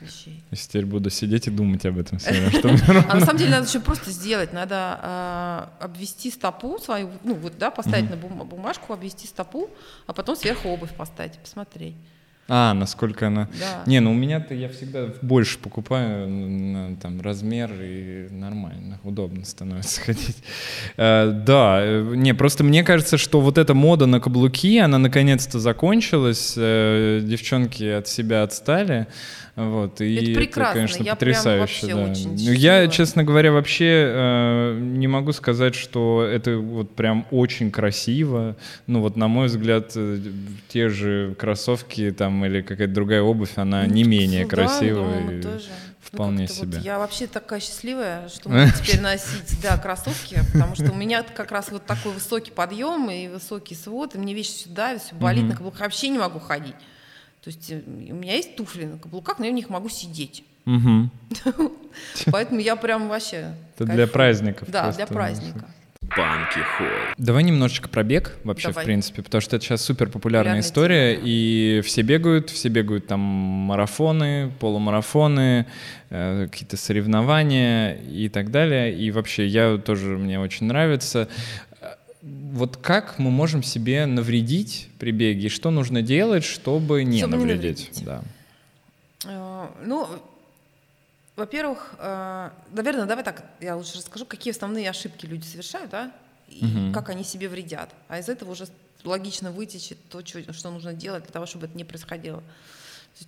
[0.00, 0.42] вещей.
[0.50, 2.30] Я теперь буду сидеть и думать об этом все
[3.08, 7.58] А на самом деле надо еще просто сделать, надо а, обвести стопу свою, ну вот,
[7.58, 9.70] да, поставить на бумажку, обвести стопу,
[10.06, 11.94] а потом сверху обувь поставить и посмотреть.
[12.48, 13.48] А, насколько она...
[13.58, 13.82] Да.
[13.86, 20.00] Не, ну у меня-то я всегда больше покупаю на там, размер и нормально, удобно становится
[20.04, 20.36] ходить.
[20.96, 25.58] Uh, да, э, не, просто мне кажется, что вот эта мода на каблуки, она наконец-то
[25.58, 29.08] закончилась, uh, девчонки от себя отстали.
[29.56, 31.86] Вот, и это прекрасно, это, конечно, я потрясающе.
[31.86, 32.10] Прям да.
[32.10, 37.70] очень ну, я, честно говоря, вообще э, не могу сказать, что это вот прям очень
[37.70, 38.54] красиво.
[38.86, 40.18] Ну вот, на мой взгляд, э,
[40.68, 45.20] те же кроссовки там или какая-то другая обувь, она ну, не менее да, красивая.
[45.22, 45.68] Ну, тоже.
[46.02, 46.76] Вполне ну, себе.
[46.76, 51.22] Вот я вообще такая счастливая, что могу теперь носить, да, кроссовки, потому что у меня
[51.22, 55.44] как раз вот такой высокий подъем и высокий свод, и мне вещи сюда, все болит,
[55.44, 56.74] на каблуках вообще не могу ходить.
[57.46, 60.42] То есть э, у меня есть туфли на каблуках, но я в них могу сидеть.
[60.66, 61.10] Угу.
[62.32, 63.54] Поэтому я прям вообще...
[63.76, 64.68] Это для праздников.
[64.68, 65.64] Да, для праздника.
[66.02, 66.88] Банки Холл.
[67.18, 68.82] Давай немножечко про бег вообще, Давай.
[68.82, 71.26] в принципе, потому что это сейчас супер популярная история, тема.
[71.28, 75.66] и все бегают, все бегают там марафоны, полумарафоны,
[76.10, 78.92] э, какие-то соревнования и так далее.
[78.92, 81.28] И вообще я тоже, мне очень нравится
[82.26, 85.48] вот как мы можем себе навредить при беге?
[85.48, 88.00] Что нужно делать, чтобы не чтобы навредить?
[88.00, 88.04] Не навредить.
[88.04, 88.22] Да.
[89.24, 90.08] Uh, ну,
[91.36, 96.12] во-первых, uh, наверное, давай так, я лучше расскажу, какие основные ошибки люди совершают, да,
[96.48, 96.92] и uh-huh.
[96.92, 97.90] как они себе вредят.
[98.08, 98.66] А из этого уже
[99.04, 102.42] логично вытечет то, что, что нужно делать для того, чтобы это не происходило.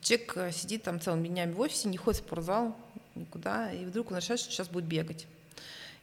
[0.03, 2.77] Человек э, сидит там целыми днями в офисе, не ходит в спортзал,
[3.15, 5.27] никуда, и вдруг он решает, что сейчас будет бегать.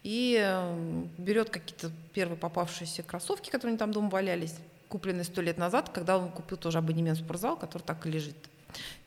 [0.06, 4.54] И э, берет какие-то первые попавшиеся кроссовки, которые у него там дома валялись,
[4.88, 8.36] купленные сто лет назад, когда он купил тоже абонемент в спортзал, который так и лежит,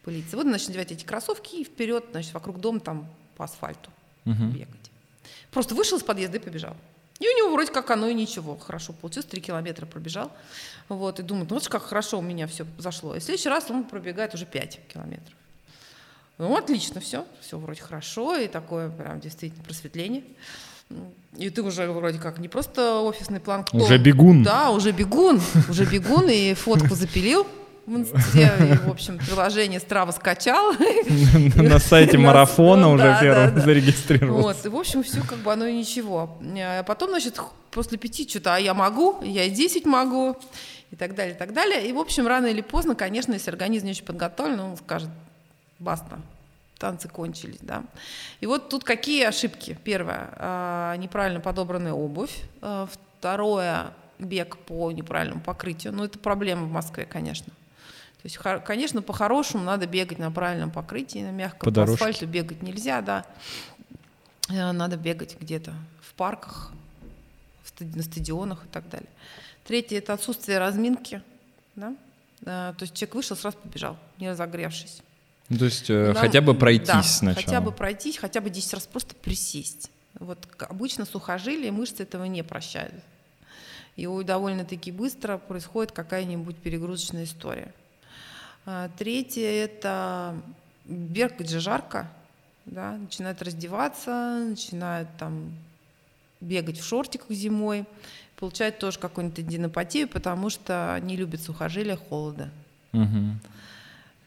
[0.03, 0.37] пылится.
[0.37, 3.07] Вот, значит, надевать эти кроссовки и вперед, значит, вокруг дома там
[3.37, 3.91] по асфальту
[4.25, 4.47] угу.
[4.47, 4.91] бегать.
[5.53, 6.75] Просто вышел из подъезда и побежал.
[7.21, 10.33] И у него вроде как оно и ничего, хорошо получилось, три километра пробежал.
[10.89, 13.15] Вот, и думает, ну вот как хорошо у меня все зашло.
[13.15, 15.37] И в следующий раз он пробегает уже 5 километров.
[16.39, 20.25] Ну, отлично, все, все вроде хорошо, и такое прям действительно просветление.
[21.37, 23.65] И ты уже вроде как не просто офисный план.
[23.65, 24.43] Кто, уже бегун.
[24.43, 27.47] Да, уже бегун, уже бегун, и фотку запилил
[27.87, 30.75] в инсте, и, в общем, приложение Страва скачал.
[31.55, 34.47] На сайте марафона уже первым зарегистрировался.
[34.47, 36.39] Вот, и, в общем, все как бы оно и ничего.
[36.57, 40.37] А потом, значит, после пяти что-то, а я могу, я и 10 могу,
[40.91, 41.87] и так далее, и так далее.
[41.89, 45.09] И, в общем, рано или поздно, конечно, если организм не очень подготовлен, он скажет,
[45.79, 46.19] баста,
[46.79, 47.85] танцы кончились, да.
[48.41, 49.79] И вот тут какие ошибки?
[49.85, 52.43] Первое, а, неправильно подобранная обувь.
[52.63, 52.89] А,
[53.19, 55.93] второе, бег по неправильному покрытию.
[55.93, 57.53] Ну, это проблема в Москве, конечно.
[58.23, 61.73] То есть, конечно, по-хорошему надо бегать на правильном покрытии, на мягком.
[61.73, 63.25] По, по асфальту бегать нельзя, да.
[64.51, 66.73] Э, надо бегать где-то в парках,
[67.81, 69.09] на стадионах и так далее.
[69.65, 71.23] Третье– это отсутствие разминки.
[71.77, 71.95] Да?
[72.43, 75.03] То есть человек вышел, сразу побежал, не разогревшись.
[75.49, 77.45] Ну, то есть э, Нам, хотя бы пройтись да, сначала.
[77.45, 79.91] хотя бы пройтись, хотя бы 10 раз просто присесть.
[80.19, 82.95] Вот обычно сухожилия, мышцы этого не прощают.
[83.97, 87.73] И довольно-таки быстро происходит какая-нибудь перегрузочная история.
[88.67, 90.37] А, третье– это
[90.85, 92.11] бегать же жарко,
[92.67, 95.53] да, начинают раздеваться, начинают там
[96.41, 97.87] бегать в шортиках зимой,
[98.37, 102.51] получают тоже какую-нибудь эндинопатию, потому что не любят сухожилия холода.
[102.93, 103.39] Угу.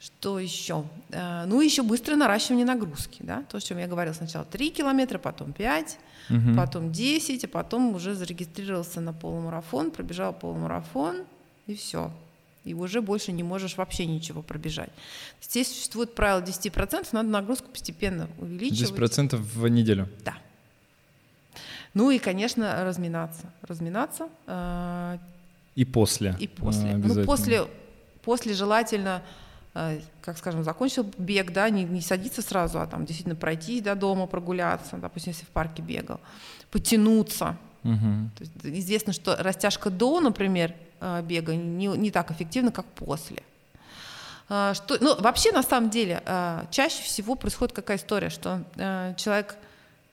[0.02, 0.84] Что еще?
[1.14, 5.20] А, ну, еще быстрое наращивание нагрузки, да, то, о чем я говорила сначала 3 километра,
[5.20, 5.98] потом 5,
[6.30, 6.56] угу.
[6.58, 11.18] потом 10, а потом уже зарегистрировался на полумарафон, пробежал полумарафон,
[11.68, 12.12] и все
[12.64, 14.92] и уже больше не можешь вообще ничего пробежать.
[15.42, 18.92] Здесь существует правило 10%, надо нагрузку постепенно увеличивать.
[18.92, 20.08] 10% в неделю?
[20.24, 20.36] Да.
[21.94, 23.52] Ну и, конечно, разминаться.
[23.64, 24.30] Разминаться.
[24.48, 25.18] Э,
[25.76, 26.36] и после.
[26.40, 26.96] И после.
[26.98, 27.68] Ну, после,
[28.22, 33.36] после желательно, э, как скажем, закончил бег, да, не, не садиться сразу, а там действительно
[33.36, 36.20] пройти до дома, прогуляться, допустим, если в парке бегал,
[36.72, 37.58] потянуться.
[37.84, 38.30] Угу.
[38.38, 43.42] То есть известно, что растяжка до, например, Э, бега не, не так эффективно, как после.
[44.50, 48.64] Э, что, ну, вообще, на самом деле, э, чаще всего происходит какая история, что
[49.18, 49.58] человек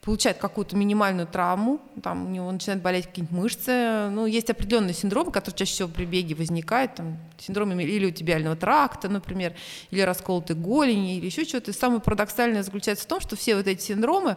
[0.00, 4.08] получает какую-то минимальную травму, там у него начинают болеть какие-нибудь мышцы.
[4.11, 8.56] Ну, есть определенные синдромы, которые чаще всего при беге возникают, там, синдром или у тибиального
[8.56, 9.54] тракта, например,
[9.90, 11.72] или расколотой голени, или еще что-то.
[11.72, 14.37] И самое парадоксальное заключается в том, что все вот эти синдромы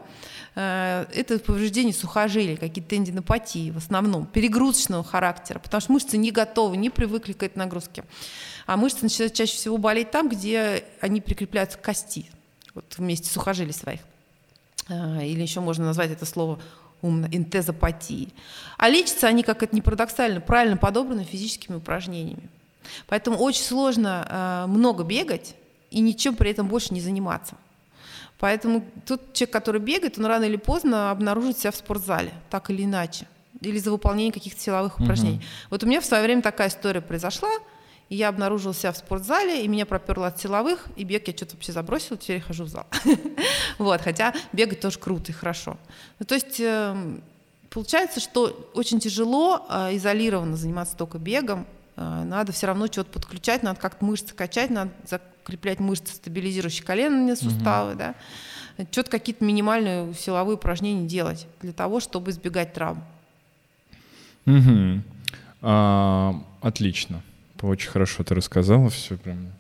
[0.56, 6.76] э, это повреждение сухожилий, какие-то тендинопатии в основном, перегрузочного характера, потому что мышцы не готовы,
[6.76, 8.04] не привыкли к этой нагрузке.
[8.66, 12.30] А мышцы начинают чаще всего болеть там, где они прикрепляются к кости,
[12.74, 14.02] вот вместе сухожилий своих.
[14.92, 16.60] А, или еще можно назвать это слово
[17.02, 18.30] умно, интезопатии.
[18.78, 22.50] А лечатся они, как это не парадоксально, правильно подобраны физическими упражнениями.
[23.08, 25.56] Поэтому очень сложно э, много бегать
[25.92, 27.56] и ничем при этом больше не заниматься.
[28.40, 32.84] Поэтому тот человек, который бегает, он рано или поздно обнаружит себя в спортзале, так или
[32.84, 33.28] иначе,
[33.62, 35.38] или за выполнение каких-то силовых упражнений.
[35.38, 35.44] Угу.
[35.70, 37.50] Вот у меня в свое время такая история произошла.
[38.12, 41.56] И я обнаружила себя в спортзале, и меня проперло от силовых, и бег я что-то
[41.56, 42.86] вообще забросила, теперь я хожу в зал.
[43.78, 45.78] Вот, хотя бегать тоже круто и хорошо.
[46.20, 47.24] Ну, то есть эм,
[47.70, 53.64] получается, что очень тяжело э, изолированно заниматься только бегом, э, надо все равно что-то подключать,
[53.64, 58.16] надо как-то мышцы качать, надо закреплять мышцы, стабилизирующие коленные суставы, да,
[58.92, 63.06] что-то какие-то минимальные силовые упражнения делать для того, чтобы избегать травм.
[64.46, 65.02] Угу.
[65.62, 67.22] А, отлично.
[67.62, 69.52] Очень хорошо ты рассказала, все прям.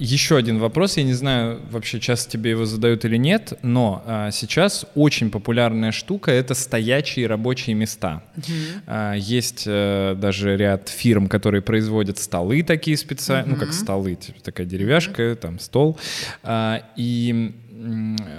[0.00, 4.30] Еще один вопрос, я не знаю, вообще часто тебе его задают или нет, но а,
[4.30, 8.22] сейчас очень популярная штука— это стоячие рабочие места.
[8.36, 8.52] Uh-huh.
[8.86, 13.58] А, есть а, даже ряд фирм, которые производят столы такие специальные, uh-huh.
[13.58, 15.34] ну как столы, типа такая деревяшка, uh-huh.
[15.34, 15.98] там стол.
[16.44, 17.52] А, и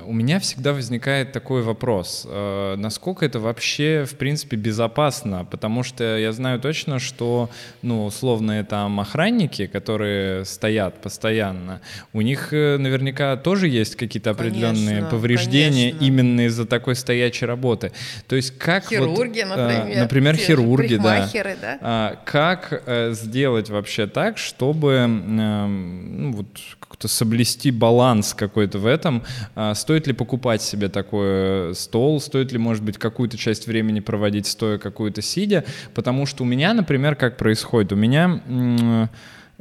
[0.05, 6.17] у меня всегда возникает такой вопрос, э, насколько это вообще, в принципе, безопасно, потому что
[6.17, 7.49] я знаю точно, что,
[7.81, 11.79] ну, условные там охранники, которые стоят постоянно,
[12.11, 16.05] у них э, наверняка тоже есть какие-то определенные конечно, повреждения конечно.
[16.05, 17.93] именно из-за такой стоячей работы.
[18.27, 21.29] То есть как хирурги, вот, э, например, например, хирурги, да.
[21.33, 21.77] да.
[21.81, 26.47] А, как сделать вообще так, чтобы, ну, вот
[26.99, 29.23] как-то соблюсти баланс какой-то в этом.
[29.55, 34.47] А, стоит ли покупать себе такой стол, стоит ли, может быть, какую-то часть времени проводить
[34.47, 39.09] стоя, какую-то сидя, потому что у меня, например, как происходит, у меня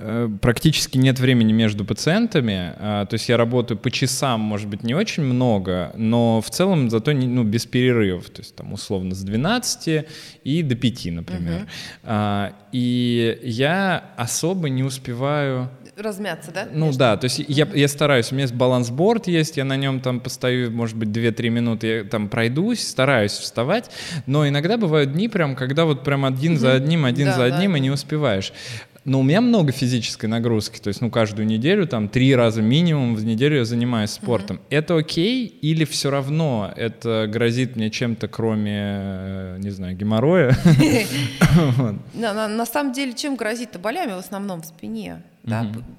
[0.01, 4.85] Э, практически нет времени между пациентами, а, то есть я работаю по часам, может быть,
[4.85, 9.17] не очень много, но в целом зато не, ну, без перерывов, то есть там условно
[9.17, 10.07] с 12
[10.45, 11.67] и до 5, например.
[12.05, 12.53] Uh-huh.
[12.71, 15.69] И я особо не успеваю
[16.03, 16.69] размяться, да?
[16.71, 16.99] Ну Между?
[16.99, 20.21] да, то есть я, я стараюсь, у меня есть балансборд есть, я на нем там
[20.21, 23.91] постою, может быть, 2-3 минуты, я там пройдусь, стараюсь вставать,
[24.27, 27.73] но иногда бывают дни прям, когда вот прям один за одним, один да, за одним,
[27.73, 27.79] да.
[27.79, 28.53] и не успеваешь.
[29.09, 33.15] Но у меня много физической нагрузки, то есть, ну, каждую неделю, там, три раза минимум
[33.17, 34.59] в неделю я занимаюсь спортом.
[34.59, 34.77] Mm-hmm.
[34.77, 40.55] Это окей или все равно это грозит мне чем-то, кроме, э, не знаю, геморроя?
[42.15, 43.79] На самом деле, чем грозит-то?
[43.79, 45.23] Болями в основном в спине.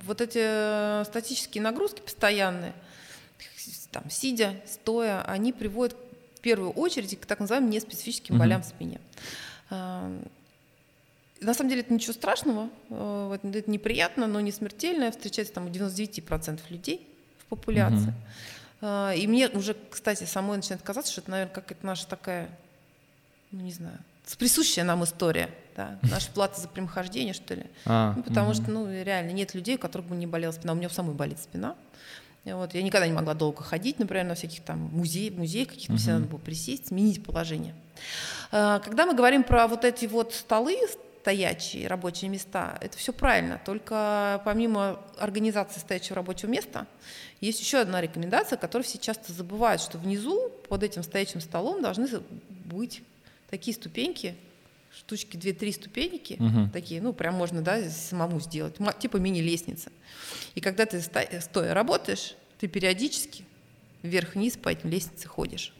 [0.05, 2.73] Вот эти э, статические нагрузки постоянные,
[3.91, 5.97] там, сидя, стоя, они приводят
[6.35, 8.99] в первую очередь к так называемым неспецифическим болям в спине
[11.41, 15.11] на самом деле это ничего страшного, э, это неприятно, но не смертельно.
[15.11, 17.07] Встречается там у 99% людей
[17.39, 18.13] в популяции.
[18.81, 18.89] Угу.
[19.17, 22.49] И мне уже, кстати, самой начинает казаться, что это, наверное, какая-то наша такая,
[23.51, 23.97] ну не знаю,
[24.37, 27.65] присущая нам история, да, наша плата за прямохождение, что ли.
[27.85, 28.55] А, ну, потому угу.
[28.55, 30.73] что, ну, реально нет людей, у которых бы не болела спина.
[30.73, 31.75] У меня самой болит спина.
[32.45, 35.97] Вот, я никогда не могла долго ходить, например, на всяких там музеях, музеях каких-то, uh-huh.
[35.97, 37.75] всегда надо было присесть, сменить положение.
[38.51, 40.77] А, когда мы говорим про вот эти вот столы,
[41.21, 42.77] стоячие рабочие места.
[42.81, 43.61] Это все правильно.
[43.65, 46.87] Только помимо организации стоячего рабочего места,
[47.41, 52.07] есть еще одна рекомендация, которую все часто забывают, что внизу под этим стоячим столом должны
[52.65, 53.01] быть
[53.49, 54.35] такие ступеньки,
[54.95, 56.69] штучки две-три ступеньки, угу.
[56.71, 59.91] такие, ну, прям можно, да, самому сделать, типа мини-лестница.
[60.55, 63.45] И когда ты стоя работаешь, ты периодически
[64.03, 65.73] вверх-вниз по этим лестницам ходишь.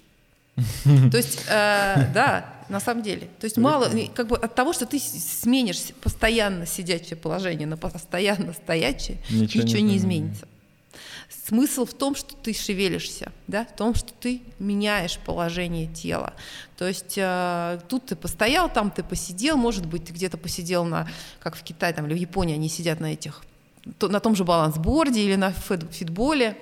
[1.11, 3.27] То есть, э, да, на самом деле.
[3.39, 8.53] То есть мало, как бы от того, что ты сменишь постоянно сидячее положение на постоянно
[8.53, 10.47] стоячее, ничего, ничего не, не изменится.
[11.29, 16.33] Смысл в том, что ты шевелишься, да, в том, что ты меняешь положение тела.
[16.77, 21.07] То есть э, тут ты постоял, там ты посидел, может быть, ты где-то посидел на,
[21.39, 23.43] как в Китае там, или в Японии, они сидят на этих,
[23.97, 26.57] то, на том же балансборде или на фитболе,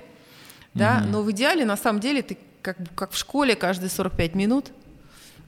[0.73, 1.11] да, угу.
[1.11, 2.37] но в идеале на самом деле ты
[2.67, 4.71] как, как в школе каждые 45 минут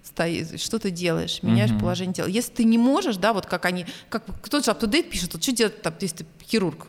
[0.03, 1.79] стоит, что ты делаешь, меняешь uh-huh.
[1.79, 2.27] положение тела.
[2.27, 5.51] Если ты не можешь, да, вот как они, как кто-то же up пишет, вот что
[5.51, 6.87] делать, там, если ты хирург,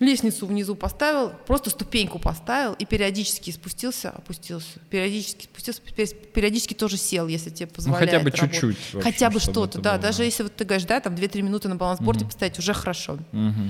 [0.00, 5.80] лестницу внизу поставил, просто ступеньку поставил и периодически спустился, опустился, периодически спустился,
[6.34, 8.10] периодически тоже сел, если тебе позволяет.
[8.10, 9.02] Ну, хотя бы чуть-чуть.
[9.02, 9.92] Хотя бы что-то, да.
[9.92, 10.02] Было.
[10.02, 12.32] Даже если вот ты говоришь, да, там 2-3 минуты на балансборде угу.
[12.32, 13.12] поставить, уже хорошо.
[13.32, 13.62] Угу.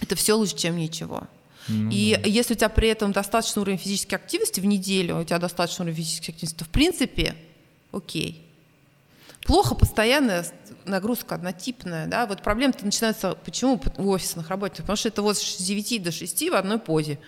[0.00, 1.28] Это все лучше, чем ничего.
[1.68, 2.28] Ну, и да.
[2.28, 5.96] если у тебя при этом достаточный уровень физической активности в неделю, у тебя достаточный уровень
[5.96, 7.34] физической активности, то в принципе
[7.92, 8.40] окей.
[9.44, 10.46] Плохо постоянная
[10.86, 15.56] нагрузка однотипная, да, вот проблема-то начинается, почему у офисных работников, потому что это вот с
[15.56, 17.18] 9 до 6 в одной позе.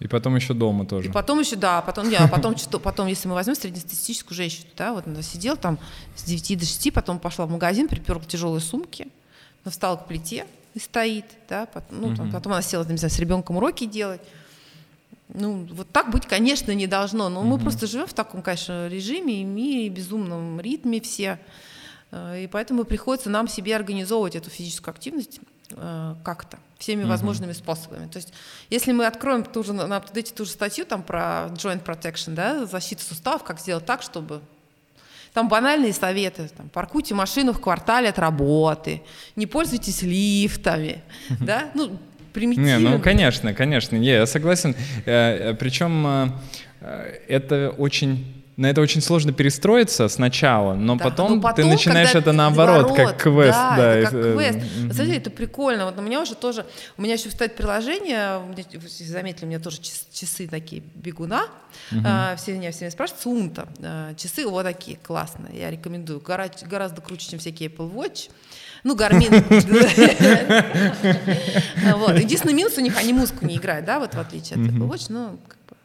[0.00, 1.08] И потом еще дома тоже.
[1.08, 4.92] И потом еще, да, потом, я, потом, что, потом, если мы возьмем среднестатистическую женщину, да,
[4.92, 5.78] вот она сидела там
[6.16, 9.08] с 9 до 6, потом пошла в магазин, приперла тяжелые сумки,
[9.64, 10.46] встала к плите,
[10.78, 14.20] стоит, да, потом, ну, там, потом она села, не знаю, с ребенком уроки делать.
[15.32, 19.44] Ну, вот так быть, конечно, не должно, но мы просто живем в таком, конечно, режиме,
[19.44, 21.38] мире, безумном ритме все,
[22.10, 25.40] э, и поэтому приходится нам себе организовывать эту физическую активность
[25.70, 28.08] э, как-то всеми возможными способами.
[28.08, 28.32] То есть,
[28.70, 32.66] если мы откроем ту же, на апдейте ту же статью там про joint protection, да,
[32.66, 34.40] защиту суставов, как сделать так, чтобы
[35.32, 36.48] там банальные советы.
[36.56, 39.02] Там, паркуйте машину в квартале от работы,
[39.36, 41.02] не пользуйтесь лифтами.
[41.40, 41.70] Да?
[41.74, 41.98] Ну,
[42.32, 42.66] примитивно.
[42.66, 43.96] Не, ну, конечно, конечно.
[43.96, 44.74] Я согласен.
[45.06, 51.40] Э, Причем э, это очень на это очень сложно перестроиться сначала, но да, потом, ну,
[51.40, 53.52] потом ты начинаешь это наоборот, как квест.
[53.52, 54.58] Да, да это как квест.
[54.58, 54.92] Mm-hmm.
[54.92, 55.86] Смотрите, это прикольно.
[55.86, 56.66] Вот у меня уже тоже,
[56.98, 61.46] у меня еще стоит приложение, вы заметили, у меня тоже часы такие бегуна,
[61.90, 62.02] mm-hmm.
[62.04, 67.00] а, все меня все спрашивают, Сунта, а, часы вот такие классные, я рекомендую, гора, гораздо
[67.00, 68.28] круче, чем всякие Apple Watch.
[68.82, 69.30] Ну, Гармин.
[72.18, 75.06] Единственный минус у них, они музыку не играют, да, вот в отличие от Apple Watch,
[75.08, 75.38] но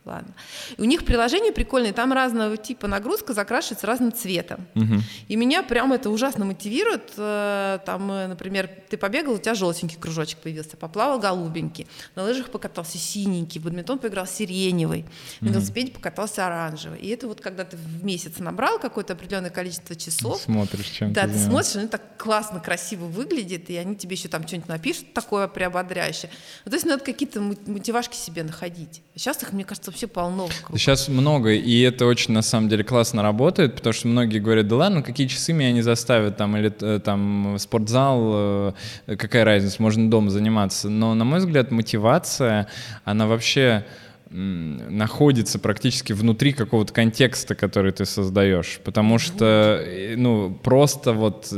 [0.05, 0.33] ладно.
[0.77, 4.67] И у них приложение прикольное, там разного типа нагрузка закрашивается разным цветом.
[4.75, 5.01] Угу.
[5.27, 7.13] И меня прям это ужасно мотивирует.
[7.17, 12.49] Э, там, э, например, ты побегал, у тебя желтенький кружочек появился, поплавал голубенький, на лыжах
[12.49, 15.05] покатался синенький, в бадминтон поиграл сиреневый,
[15.41, 16.99] на велосипеде покатался оранжевый.
[16.99, 20.41] И это вот когда ты в месяц набрал какое-то определенное количество часов.
[20.41, 24.27] Смотришь, чем Да, ты, ты смотришь, они так классно, красиво выглядит, и они тебе еще
[24.27, 26.31] там что-нибудь напишут такое приободряющее.
[26.65, 29.01] Ну, то есть надо какие-то мотивашки себе находить.
[29.15, 30.47] Сейчас их, мне кажется, вообще полно.
[30.47, 30.77] Вокруг.
[30.77, 34.75] Сейчас много, и это очень, на самом деле, классно работает, потому что многие говорят, да
[34.75, 38.73] ладно, какие часы меня не заставят, там, или э, там спортзал,
[39.07, 40.89] э, какая разница, можно дома заниматься.
[40.89, 42.67] Но, на мой взгляд, мотивация,
[43.05, 43.85] она вообще
[44.29, 48.81] находится практически внутри какого-то контекста, который ты создаешь.
[48.83, 51.53] Потому что, э, ну, просто вот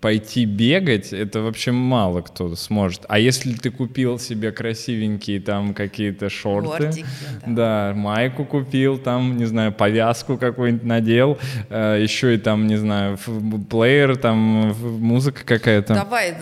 [0.00, 3.04] пойти бегать, это вообще мало кто сможет.
[3.08, 7.06] А если ты купил себе красивенькие там какие-то шорты, Бортики,
[7.46, 7.90] да.
[7.90, 11.38] да, майку купил, там, не знаю, повязку какую-нибудь надел,
[11.68, 13.18] э, еще и там, не знаю,
[13.68, 14.38] плеер, там
[15.00, 15.94] музыка какая-то.
[15.94, 16.34] Давай,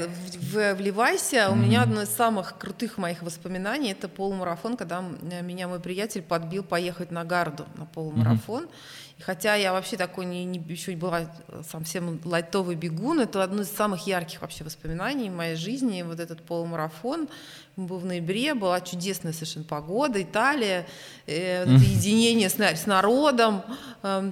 [0.74, 1.36] вливайся.
[1.36, 1.52] Mm-hmm.
[1.52, 5.02] У меня одно из самых крутых моих воспоминаний это полумарафон, когда
[5.42, 8.64] меня мой приятель подбил поехать на гарду на полумарафон.
[8.64, 8.97] Mm-hmm.
[9.18, 11.30] И хотя я вообще такой не, не еще была
[11.70, 16.02] совсем лайтовый бегун, это одно из самых ярких вообще воспоминаний в моей жизни.
[16.02, 17.28] Вот этот полумарафон
[17.76, 20.86] был в ноябре, была чудесная совершенно погода, Италия,
[21.26, 23.62] э, единение с, с народом,
[24.02, 24.30] э,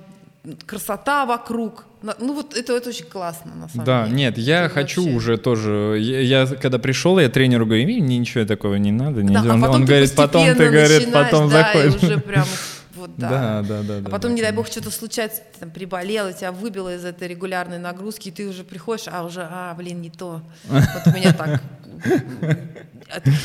[0.67, 1.85] красота вокруг.
[2.03, 4.11] Ну вот это, это очень классно, на самом да, деле.
[4.11, 5.17] Да, нет, я это хочу вообще...
[5.17, 5.97] уже тоже.
[6.01, 9.23] Я, я когда пришел, я тренеру говорю, мне ничего такого не надо.
[9.23, 12.03] Не да, а он говорит, потом ты, говорит, потом да, заходишь.
[12.03, 12.47] И уже прям
[13.07, 13.63] вот да.
[13.63, 14.09] Да, да, да.
[14.09, 17.29] А потом, да, не дай бог, что-то случается, ты там приболел, тебя выбило из этой
[17.29, 20.43] регулярной нагрузки, и ты уже приходишь, а уже, а, блин, не то.
[20.69, 21.61] Вот у меня так.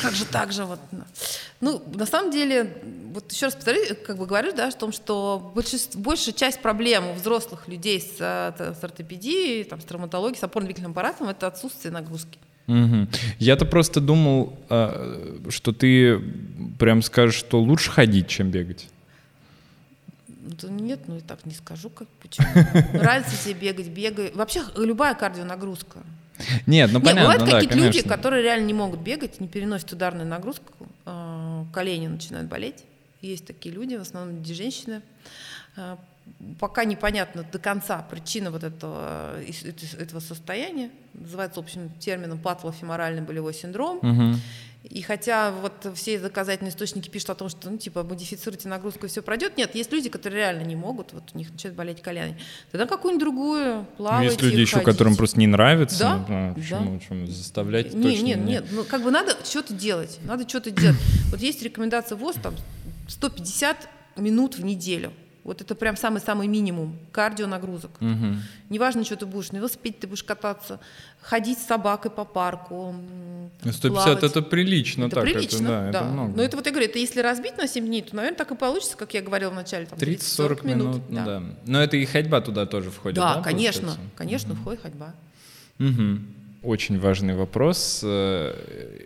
[0.02, 0.80] Как же так же вот.
[1.60, 2.76] Ну, на самом деле,
[3.12, 5.52] вот еще раз повторю, как бы говорю, да, о том, что
[5.94, 11.28] большая часть проблем у взрослых людей с, с ортопедией, там, с травматологией, с опорно-двигательным аппаратом,
[11.28, 12.38] это отсутствие нагрузки.
[12.66, 13.08] Угу.
[13.38, 16.20] Я-то просто думал, а, что ты
[16.78, 18.88] прям скажешь, что лучше ходить, чем бегать.
[20.42, 22.48] Да нет, ну и так не скажу, как почему.
[22.92, 24.32] Нравится тебе бегать, бегай.
[24.34, 26.00] Вообще любая кардионагрузка.
[26.66, 27.22] Нет, ну понятно.
[27.22, 30.72] Бывают ну, какие-то да, люди, которые реально не могут бегать, не переносят ударную нагрузку,
[31.04, 32.84] а, колени начинают болеть.
[33.20, 35.02] Есть такие люди, в основном женщины.
[35.76, 35.96] А,
[36.58, 39.36] пока непонятно до конца причина вот этого,
[39.98, 40.90] этого состояния.
[41.14, 43.98] Называется общим термином патлофеморальный болевой синдром.
[43.98, 44.38] Угу.
[44.84, 49.08] И хотя вот все доказательные источники пишут о том, что, ну, типа, модифицируйте нагрузку, и
[49.08, 49.56] все пройдет.
[49.56, 52.36] Нет, есть люди, которые реально не могут, вот у них начинают болеть колени.
[52.72, 54.24] Тогда какую-нибудь другую плавать.
[54.24, 55.98] Есть люди еще, которым просто не нравится.
[56.00, 56.54] Да, ну, да.
[56.54, 57.94] Почему, почему заставлять?
[57.94, 58.64] Не, точно нет, нет, нет.
[58.72, 60.18] Ну, как бы надо что-то делать.
[60.24, 60.98] Надо что-то делать.
[61.30, 62.54] Вот есть рекомендация ВОЗ, там,
[63.08, 65.12] 150 минут в неделю.
[65.44, 67.90] Вот это прям самый-самый минимум кардио нагрузок.
[68.00, 68.36] Угу.
[68.70, 70.78] Неважно, что ты будешь, на велосипеде ты будешь кататься,
[71.20, 72.94] ходить с собакой по парку,
[73.62, 74.22] 150 плавать.
[74.22, 75.06] это прилично.
[75.06, 75.88] Это так, прилично, это, да, да.
[75.88, 76.36] Это много.
[76.36, 78.54] Но это вот я говорю, это если разбить на 7 дней, то, наверное, так и
[78.54, 80.86] получится, как я говорила в начале, 30-40 минут.
[80.86, 81.24] минут да.
[81.24, 81.42] да.
[81.66, 83.36] Но это и ходьба туда тоже входит, да?
[83.36, 84.10] Да, конечно, получается?
[84.16, 84.60] конечно, угу.
[84.60, 85.14] входит ходьба.
[85.80, 86.18] Угу.
[86.62, 88.02] Очень важный вопрос.
[88.04, 88.54] Э,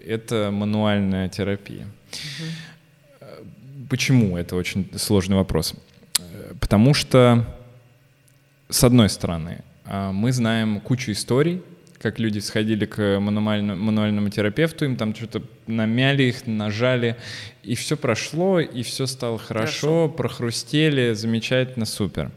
[0.07, 1.87] это мануальная терапия.
[2.13, 3.27] Угу.
[3.89, 5.75] Почему это очень сложный вопрос?
[6.61, 7.45] Потому что,
[8.69, 11.63] с одной стороны, а, мы знаем кучу историй,
[11.99, 17.17] как люди сходили к мануальному, мануальному терапевту, им там что-то намяли их, нажали,
[17.63, 20.09] и все прошло, и все стало хорошо, хорошо.
[20.09, 22.31] прохрустели, замечательно, супер.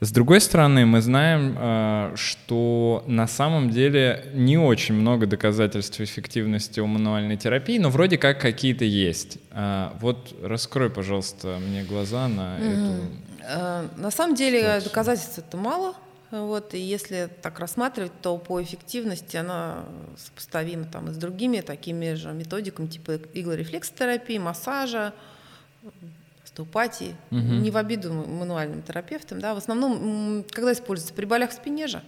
[0.00, 6.80] С другой стороны, мы знаем, а, что на самом деле не очень много доказательств эффективности
[6.80, 9.38] у мануальной терапии, но вроде как какие-то есть.
[9.52, 12.72] А, вот раскрой, пожалуйста, мне глаза на mm-hmm.
[12.72, 13.26] эту.
[13.48, 15.94] Э, на самом деле доказательств это мало.
[16.30, 19.84] Вот, и если так рассматривать, то по эффективности она
[20.18, 25.14] сопоставима там, и с другими такими же методиками, типа иглорефлексотерапии, массажа,
[26.56, 27.40] остеопатии, угу.
[27.40, 32.02] не в обиду мануальным терапевтам, да, в основном, когда используется при болях в спине же,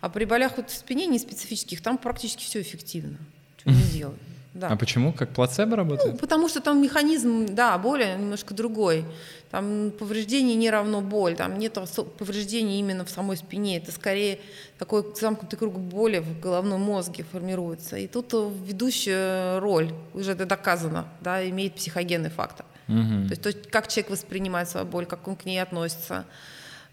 [0.00, 3.18] а при болях вот в спине не специфических, там практически все эффективно,
[3.58, 4.20] что не делают.
[4.54, 4.68] Да.
[4.68, 5.14] А почему?
[5.14, 6.12] Как плацебо работает?
[6.12, 9.06] Ну, потому что там механизм, да, боли немножко другой.
[9.50, 11.78] Там повреждение не равно боль, там нет
[12.18, 13.78] повреждений именно в самой спине.
[13.78, 14.40] Это скорее
[14.78, 17.96] такой замкнутый круг боли в головном мозге формируется.
[17.96, 22.66] И тут ведущая роль, уже это доказано, да, имеет психогенный фактор.
[22.88, 23.26] Угу.
[23.26, 26.24] То, есть, то есть как человек воспринимает свою боль, как он к ней относится.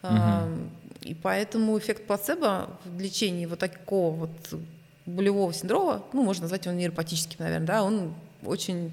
[0.03, 0.69] Угу.
[1.01, 4.59] И поэтому эффект плацебо в лечении вот такого вот
[5.05, 8.13] болевого синдрома, ну, можно назвать его нейропатическим, наверное, да, он
[8.43, 8.91] очень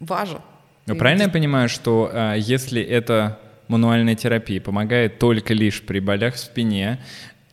[0.00, 0.40] важен.
[0.86, 6.34] Но правильно я понимаю, что а, если это мануальная терапия помогает только лишь при болях
[6.34, 6.98] в спине,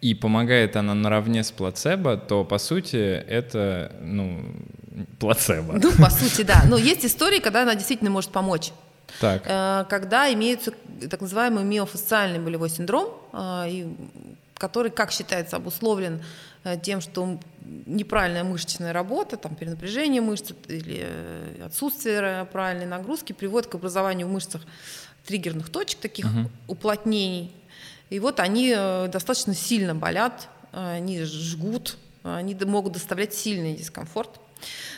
[0.02, 4.44] и помогает она наравне с плацебо, то по сути это ну,
[5.20, 5.74] плацебо.
[5.82, 6.64] Ну, по сути, да.
[6.68, 8.72] Но есть истории, когда она действительно может помочь.
[9.20, 9.44] Так.
[9.46, 10.74] Э, когда имеется
[11.10, 13.88] так называемый миофасциальный болевой синдром, э,
[14.56, 16.22] который, как считается, обусловлен
[16.64, 17.40] э, тем, что
[17.86, 21.08] неправильная мышечная работа, там, перенапряжение мышц или
[21.64, 24.62] отсутствие правильной нагрузки приводит к образованию в мышцах
[25.26, 26.50] триггерных точек, таких угу.
[26.68, 27.52] уплотнений.
[28.12, 34.40] И вот они достаточно сильно болят, они жгут, они могут доставлять сильный дискомфорт,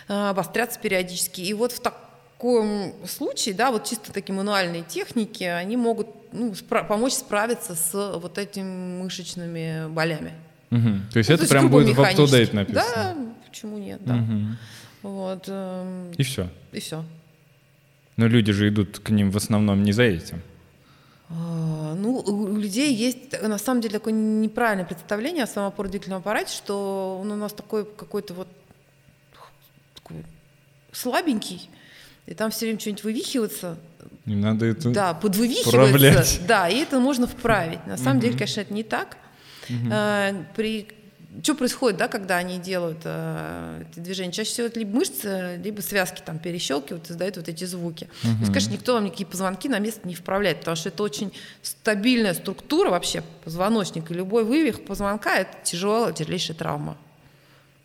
[0.08, 1.42] обостряться периодически.
[1.42, 1.96] И вот в так
[2.38, 7.94] коем случае, да, вот чисто такие мануальные техники, они могут ну, спра- помочь справиться с
[7.94, 10.34] вот этими мышечными болями.
[10.72, 10.90] Угу.
[11.12, 12.66] То есть ну, это то прям будет в up написано?
[12.68, 13.16] Да,
[13.48, 14.16] почему нет, да.
[14.16, 14.42] Угу.
[15.04, 16.50] Вот, э, и все?
[16.72, 17.04] И все.
[18.18, 20.42] Но люди же идут к ним в основном не за этим.
[21.30, 26.56] А, ну, у людей есть на самом деле такое неправильное представление о самом опорно аппарате,
[26.56, 28.48] что он у нас такой какой-то вот
[30.08, 30.24] такой
[30.92, 31.70] слабенький,
[32.26, 33.78] и там все время что-нибудь вывихивается.
[34.26, 36.42] Не надо это Да, подвывихивается.
[36.48, 37.86] Да, и это можно вправить.
[37.88, 38.24] На самом угу.
[38.24, 39.18] деле, конечно, это не так.
[39.70, 39.90] Угу.
[39.92, 40.88] А, при
[41.44, 44.32] что происходит, да, когда они делают э, эти движения?
[44.32, 48.10] Чаще всего это либо мышцы, либо связки там перещелкивают, издают вот эти звуки.
[48.24, 48.34] Uh-huh.
[48.34, 51.32] То есть, конечно, никто вам никакие позвонки на место не вправляет, потому что это очень
[51.62, 54.16] стабильная структура вообще позвоночника.
[54.16, 56.98] Любой вывих позвонка– это тяжелая, тяжелейшая травма.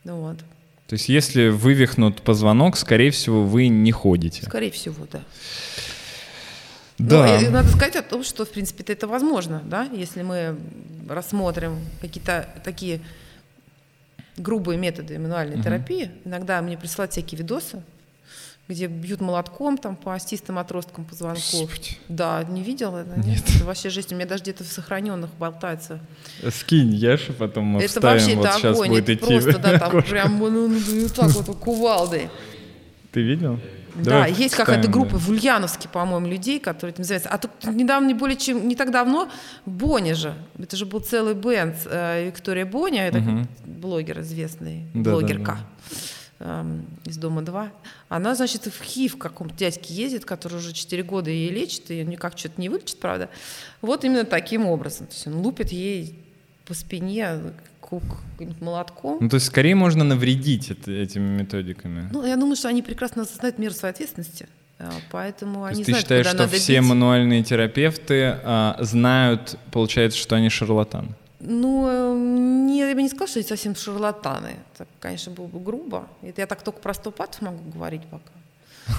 [0.05, 0.39] Ну, вот.
[0.93, 4.43] То есть если вывихнут позвонок, скорее всего, вы не ходите.
[4.45, 5.22] Скорее всего, да.
[6.99, 7.40] Да.
[7.40, 10.55] Ну, надо сказать о том, что, в принципе, это возможно, да, если мы
[11.09, 13.01] рассмотрим какие-то такие
[14.36, 15.62] грубые методы мануальной угу.
[15.62, 16.11] терапии.
[16.26, 17.82] Иногда мне присылают всякие видосы,
[18.69, 21.53] где бьют молотком там по остистым отросткам позвонков.
[21.53, 21.99] Господи.
[22.09, 23.19] Да, не видел это?
[23.21, 23.43] Нет.
[23.55, 24.13] Это вообще жесть.
[24.13, 26.01] У меня даже где-то в сохраненных болтается.
[26.51, 28.89] Скинь Яши, потом мы Это вообще вот это огонь.
[28.89, 32.31] будет это идти просто, да, там прям ну, ну, ну, вот так вот кувалдой.
[33.11, 33.59] Ты видел?
[33.95, 37.29] Да, Давай есть какая-то группа в Ульяновске, по-моему, людей, которые этим занимаются.
[37.29, 39.29] А тут недавно, не более чем, не так давно,
[39.67, 43.47] Боня же, это же был целый бенд, э, Виктория Боня, это угу.
[43.67, 45.53] блогер известный, да, блогерка.
[45.53, 45.59] Да,
[45.91, 45.97] да
[47.05, 47.70] из дома 2.
[48.09, 52.36] Она, значит, в Хив каком-то дядьке ездит, который уже 4 года ей лечит, и никак
[52.36, 53.28] что-то не вылечит, правда.
[53.80, 55.07] Вот именно таким образом.
[55.07, 56.18] То есть он лупит ей
[56.64, 57.38] по спине
[57.80, 58.03] кук
[58.61, 59.18] молотком.
[59.20, 62.09] Ну, то есть скорее можно навредить это, этими методиками.
[62.12, 64.49] Ну, я думаю, что они прекрасно осознают меру своей ответственности.
[64.78, 66.88] А, поэтому то они ты знают, считаешь, что все бить.
[66.88, 71.14] мануальные терапевты а, знают, получается, что они шарлатаны?
[71.45, 74.57] Ну, эм, не, я бы не сказала, что они совсем шарлатаны.
[74.74, 76.07] Это, конечно, было бы грубо.
[76.22, 78.30] Это я так только про стопатов могу говорить пока.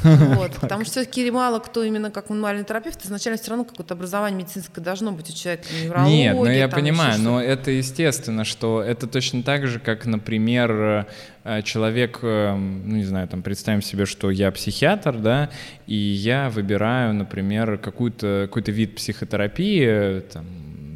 [0.35, 4.43] Вот, потому что все-таки мало кто именно как мануальный терапевт, изначально все равно какое-то образование
[4.43, 6.33] медицинское должно быть у человека, неврология.
[6.33, 11.07] Нет, ну я понимаю, но это естественно, что это точно так же, как, например,
[11.43, 15.49] э, человек, э, ну не знаю, там представим себе, что я психиатр, да,
[15.85, 20.45] и я выбираю, например, какую-то, какой-то вид психотерапии, там,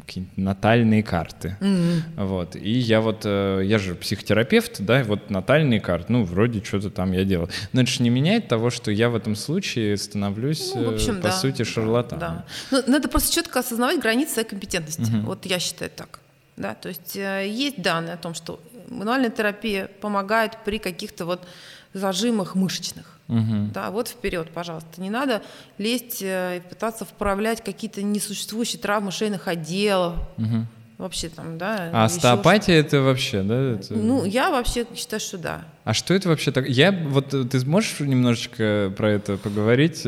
[0.08, 1.58] какие-нибудь натальные карты.
[1.60, 2.26] Mm-hmm.
[2.26, 2.56] Вот.
[2.56, 7.12] И я вот, э, я же психотерапевт, да, вот натальные карты, ну, вроде что-то там
[7.12, 7.50] я делал.
[7.74, 11.28] Но это же не меняет того, что я в этом случае становлюсь, ну, общем, по
[11.28, 12.20] да, сути, шарлатаном.
[12.20, 12.78] Да, да.
[12.88, 15.02] Ну, надо просто четко осознавать границы своей компетентности.
[15.02, 15.26] Mm-hmm.
[15.26, 16.20] Вот я считаю так.
[16.56, 21.46] Да, то есть э, есть данные о том, что мануальная терапия помогает при каких-то вот
[21.94, 23.18] зажимах мышечных.
[23.28, 23.72] Угу.
[23.74, 25.02] Да, вот вперед, пожалуйста.
[25.02, 25.42] Не надо
[25.78, 30.16] лезть э, и пытаться вправлять какие-то несуществующие травмы шейных отделов.
[30.38, 30.66] Угу.
[30.98, 31.92] Вообще там, да.
[31.94, 33.74] А остеопатия это вообще, да?
[33.74, 33.94] Это...
[33.94, 35.66] Ну, я вообще считаю, что да.
[35.84, 36.68] А что это вообще так?
[36.68, 40.08] Я вот ты можешь немножечко про это поговорить?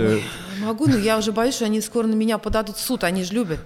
[0.63, 3.03] Могу, но я уже боюсь, что они скоро на меня подадут в суд.
[3.03, 3.59] Они же любят.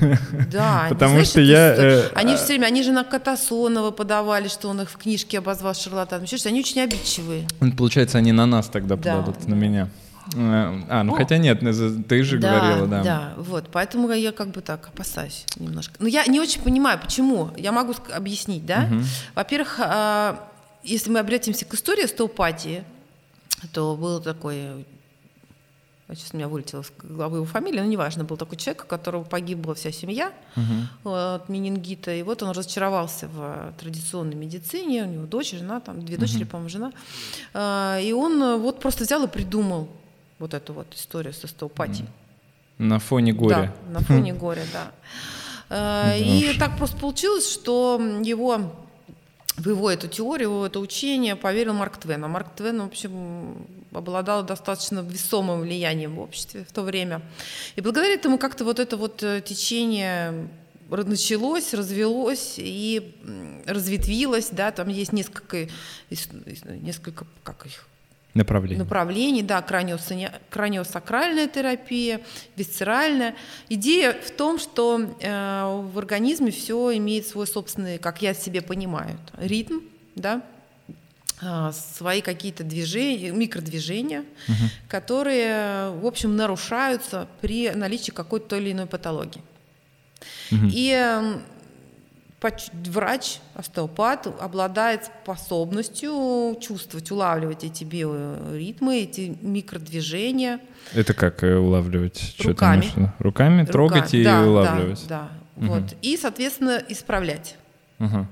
[0.50, 0.86] Да.
[0.88, 1.74] Потому что я.
[1.76, 5.38] Э, они же все время, они же на Катасонова подавали, что он их в книжке
[5.38, 6.26] обозвал шарлатаном.
[6.46, 7.46] Они очень обидчивые.
[7.76, 9.88] Получается, они на нас тогда подадут, на меня.
[10.34, 11.16] Э, а, ну О.
[11.16, 13.02] хотя нет, ты же да, говорила, да.
[13.02, 15.94] Да, вот, поэтому я как бы так опасаюсь немножко.
[15.98, 17.50] Но я не очень понимаю, почему.
[17.56, 18.88] Я могу объяснить, да.
[18.90, 19.02] Угу.
[19.34, 20.48] Во-первых, а,
[20.82, 22.84] если мы обратимся к истории остеопатии,
[23.72, 24.84] то был такой
[26.14, 29.22] сейчас у меня вылетела с головы его фамилия, но неважно, был такой человек, у которого
[29.22, 35.26] погибла вся семья uh от менингита, и вот он разочаровался в традиционной медицине, у него
[35.26, 36.92] дочь, жена, там две дочери, uh по-моему, жена,
[37.54, 39.88] а, и он вот просто взял и придумал
[40.40, 42.08] вот эту вот историю со остеопатией.
[42.78, 43.72] На фоне горя.
[43.86, 44.90] Да, на фоне горя, да.
[45.68, 48.72] Э, и так просто получилось, что его
[49.56, 52.24] в его эту теорию, в это учение поверил Марк Твен.
[52.24, 57.20] А Марк Твен, в общем, обладал достаточно весомым влиянием в обществе в то время.
[57.76, 60.48] И благодаря этому как-то вот это вот э, течение
[60.88, 63.14] началось, развелось и
[63.66, 65.68] разветвилось, да, там есть несколько,
[66.64, 67.86] несколько, как их,
[68.34, 68.78] Направлений.
[68.78, 72.20] Направлений, да, краниосакральная терапия,
[72.56, 73.34] висцеральная.
[73.68, 79.18] Идея в том, что э, в организме все имеет свой собственный, как я себе понимаю,
[79.36, 79.80] ритм,
[80.14, 80.42] да,
[81.42, 84.64] э, свои какие-то движения, микродвижения, угу.
[84.88, 89.42] которые, в общем, нарушаются при наличии какой-то или иной патологии.
[90.52, 90.66] Угу.
[90.72, 91.42] И эм,
[92.86, 100.60] врач, остеопат обладает способностью чувствовать, улавливать эти биоритмы, эти микродвижения.
[100.94, 102.36] Это как э, улавливать?
[102.42, 102.82] Руками.
[102.82, 103.72] Что Руками Рука.
[103.72, 105.06] трогать и да, улавливать?
[105.06, 105.66] Да, да.
[105.66, 105.74] Угу.
[105.74, 105.96] Вот.
[106.00, 107.56] И, соответственно, исправлять.
[107.98, 108.26] Угу.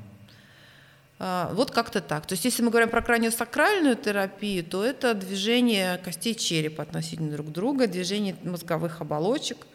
[1.20, 2.26] А, вот как-то так.
[2.26, 7.50] То есть если мы говорим про краниосакральную терапию, то это движение костей черепа относительно друг
[7.52, 9.66] друга, движение мозговых оболочек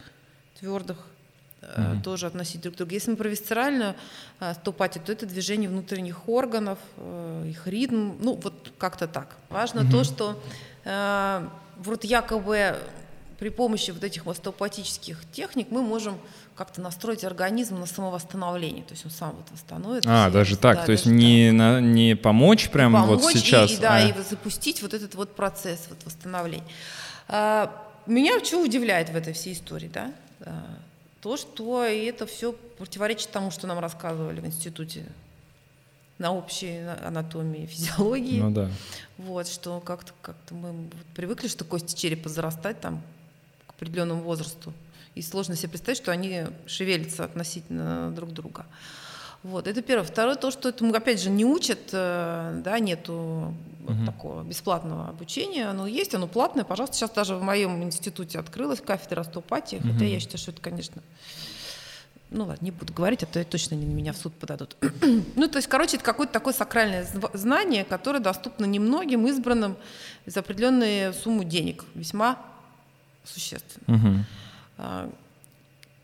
[0.59, 0.97] твердых,
[1.78, 2.01] угу.
[2.03, 2.93] тоже относить друг к другу.
[2.93, 3.95] Если мы про висцеральную
[4.39, 9.36] э, стопатию, то это движение внутренних органов, э, их ритм, ну вот как-то так.
[9.49, 9.91] Важно угу.
[9.91, 10.39] то, что
[10.86, 11.47] э,
[11.78, 12.78] вот якобы
[13.39, 16.18] при помощи вот этих остеопатических техник мы можем
[16.55, 20.09] как-то настроить организм на самовосстановление, то есть он сам вот восстановится.
[20.09, 21.57] А, даже так, да, то есть не, так.
[21.57, 23.72] На, не помочь прям помочь вот сейчас.
[23.72, 24.07] И, да, а...
[24.07, 26.64] и запустить вот этот вот процесс вот восстановления.
[27.28, 27.72] А,
[28.05, 30.11] меня что удивляет в этой всей истории, да?
[31.24, 35.05] То, что это все противоречит тому, что нам рассказывали в институте
[36.17, 38.41] на общей анатомии, физиологии.
[38.41, 38.69] Ну да.
[39.17, 43.01] Вот, что как-то как мы привыкли, что кости черепа зарастать там
[43.67, 44.74] к определенному возрасту.
[45.15, 48.65] И сложно себе представить, что они шевелятся относительно друг друга.
[49.44, 50.06] Вот, это первое.
[50.06, 53.54] Второе, то, что этому, опять же, не учат, э, да, нету
[53.88, 54.06] угу.
[54.06, 55.68] такого бесплатного обучения.
[55.68, 56.96] Оно есть, оно платное, пожалуйста.
[56.96, 59.89] Сейчас даже в моем институте открылась кафедра остеопатии, угу.
[59.91, 61.02] хотя я считаю, что это, конечно,
[62.30, 64.76] ну ладно, не буду говорить, а то точно не на меня в суд подадут.
[65.36, 69.78] ну, то есть, короче, это какое-то такое сакральное знание, которое доступно немногим избранным
[70.26, 72.39] за определенную сумму денег, весьма
[73.24, 74.26] существенно.
[74.78, 75.12] Угу.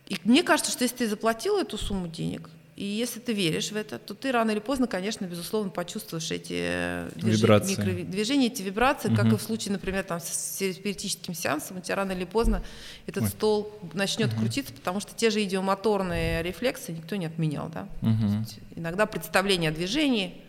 [0.08, 3.76] И мне кажется, что если ты заплатил эту сумму денег, и если ты веришь в
[3.76, 9.18] это, то ты рано или поздно, конечно, безусловно, почувствуешь эти движения, микродвижения, эти вибрации, угу.
[9.18, 12.64] как и в случае, например, там, с спиритическим сеансом, у тебя рано или поздно
[13.06, 13.30] этот Ой.
[13.32, 14.40] стол начнет угу.
[14.40, 17.68] крутиться, потому что те же идиомоторные рефлексы никто не отменял.
[17.68, 17.90] Да?
[18.02, 18.46] Угу.
[18.78, 20.42] Иногда представление о движении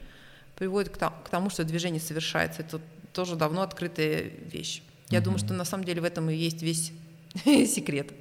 [0.54, 2.62] приводит к тому, что движение совершается.
[2.62, 2.80] Это
[3.12, 4.82] тоже давно открытая вещь.
[5.08, 5.24] Я угу.
[5.24, 6.92] думаю, что на самом деле в этом и есть весь
[7.44, 8.12] секрет.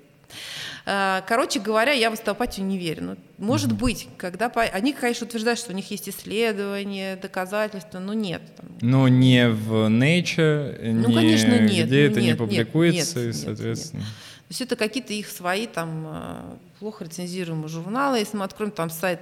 [0.85, 3.03] Э, короче говоря, я в остеопатию не верю.
[3.03, 3.75] Ну, может mm-hmm.
[3.75, 4.47] быть, когда...
[4.47, 8.41] Они, конечно, утверждают, что у них есть исследования, доказательства, но нет.
[8.81, 13.27] Но не в Nature, ну, не конечно, нет, где ну, это нет, не публикуется, нет,
[13.27, 13.99] нет, соответственно...
[13.99, 14.15] Нет, нет.
[14.15, 18.17] То есть это какие-то их свои там э, плохо рецензируемые журналы.
[18.17, 19.21] Если мы откроем там сайт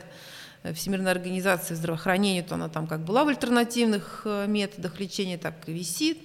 [0.63, 5.73] э, Всемирной организации здравоохранения, то она там как была в альтернативных методах лечения, так и
[5.73, 6.19] висит.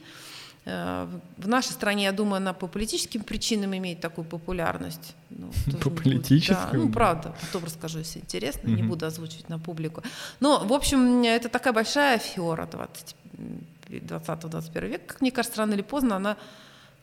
[0.64, 1.08] Э,
[1.38, 5.14] в нашей стране, я думаю, она по политическим причинам имеет такую популярность.
[5.30, 5.50] Ну,
[5.82, 6.54] по политическим?
[6.54, 8.76] Да, ну, правда, потом расскажу, если интересно, угу.
[8.76, 10.02] не буду озвучивать на публику.
[10.40, 12.68] Но, в общем, это такая большая фиора
[13.88, 15.04] 20-21 века.
[15.06, 16.36] Как мне кажется, рано или поздно она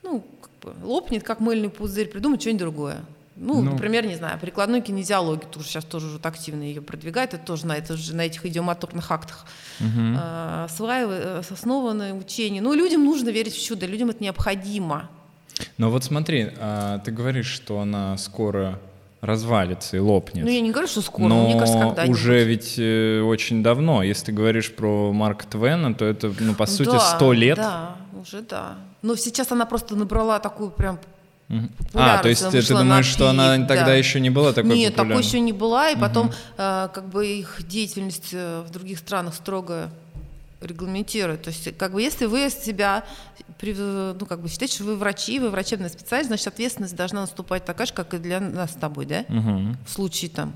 [0.04, 3.02] ну, как бы лопнет, как мыльный пузырь, придумает что-нибудь другое.
[3.42, 7.46] Ну, ну, например, не знаю, прикладной кинезиологии тоже сейчас тоже вот активно ее продвигает, это
[7.46, 9.46] тоже на, это же, на этих идиомоторных актах
[9.80, 9.88] угу.
[9.88, 12.62] э, основаны учения.
[12.62, 15.10] Ну, людям нужно верить в чудо, людям это необходимо.
[15.78, 18.80] Но вот смотри, а, ты говоришь, что она скоро
[19.22, 20.44] развалится и лопнет.
[20.44, 24.04] Ну, я не говорю, что скоро, но мне кажется, когда уже ведь э, очень давно.
[24.04, 27.58] Если ты говоришь про Марка Твена, то это, ну, по сути, сто да, лет.
[27.58, 28.78] Да, уже да.
[29.02, 31.00] Но сейчас она просто набрала такую прям
[31.94, 33.94] а, то есть ты, ты думаешь, что она тогда да.
[33.96, 36.36] еще не была такой Нет, такой еще не была, и потом угу.
[36.58, 39.90] э, как бы их деятельность э, в других странах строго
[40.62, 41.44] регламентирует.
[41.44, 43.04] То есть, как бы, если вы себя,
[43.62, 47.88] ну, как бы, считаете, что вы врачи, вы врачебная специальность, значит, ответственность должна наступать такая
[47.88, 49.26] же, как и для нас с тобой, да?
[49.30, 49.78] Угу.
[49.88, 50.54] В случае там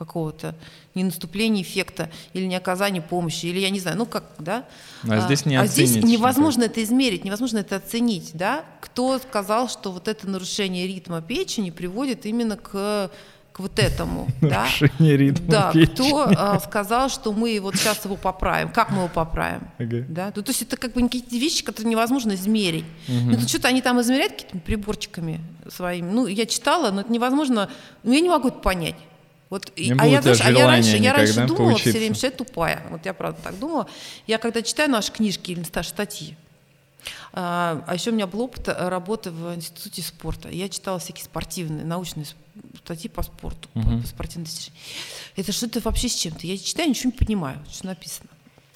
[0.00, 0.54] какого-то
[0.94, 4.64] не наступления эффекта или не оказания помощи, или я не знаю, ну как, да?
[5.06, 8.64] А, здесь не а здесь невозможно это измерить, невозможно это оценить, да?
[8.80, 13.10] Кто сказал, что вот это нарушение ритма печени приводит именно к
[13.52, 14.64] к вот этому, да?
[14.64, 15.94] Нарушение ритма да, печени.
[15.94, 20.06] кто а, сказал, что мы вот сейчас его поправим, как мы его поправим, okay.
[20.08, 20.32] да?
[20.34, 22.84] Ну, то есть это как бы какие-то вещи, которые невозможно измерить.
[23.08, 23.36] Uh-huh.
[23.36, 26.10] Ну, что-то они там измеряют какими-то приборчиками своими.
[26.10, 27.68] Ну, я читала, но это невозможно,
[28.02, 28.96] ну, я не могу это понять.
[29.50, 31.90] Вот, Не а я, знаешь, а я раньше, я раньше думала все поучиться?
[31.98, 32.86] время, что я тупая.
[32.88, 33.88] Вот я правда так думала.
[34.28, 36.36] Я когда читаю наши книжки или ста- статьи,
[37.32, 40.48] а, а еще у меня был опыт э, работы в институте спорта.
[40.50, 42.26] Я читала всякие спортивные, научные
[42.84, 44.02] статьи по спорту, по- Мгм.
[44.02, 44.80] по спортивным достижениям.
[45.36, 46.46] Это что-то вообще с чем-то.
[46.46, 48.28] Я читаю, ничего не понимаю, что написано.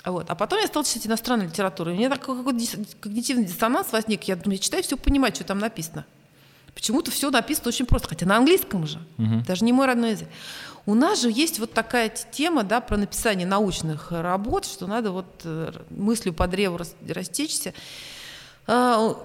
[0.05, 0.29] Вот.
[0.29, 1.91] А потом я стала читать иностранную литературу.
[1.91, 2.67] И у меня такой какой-то
[3.01, 4.25] когнитивный диссонанс возник.
[4.25, 6.05] Я думаю, я читаю, все понимаю, что там написано.
[6.75, 8.99] Почему-то все написано очень просто, хотя на английском же,
[9.47, 10.29] даже не мой родной язык.
[10.87, 15.13] У нас же есть вот такая тема, да, про написание научных э, работ, что надо
[15.13, 17.73] вот э, мыслью по древу рас- растечься.
[18.67, 19.17] А,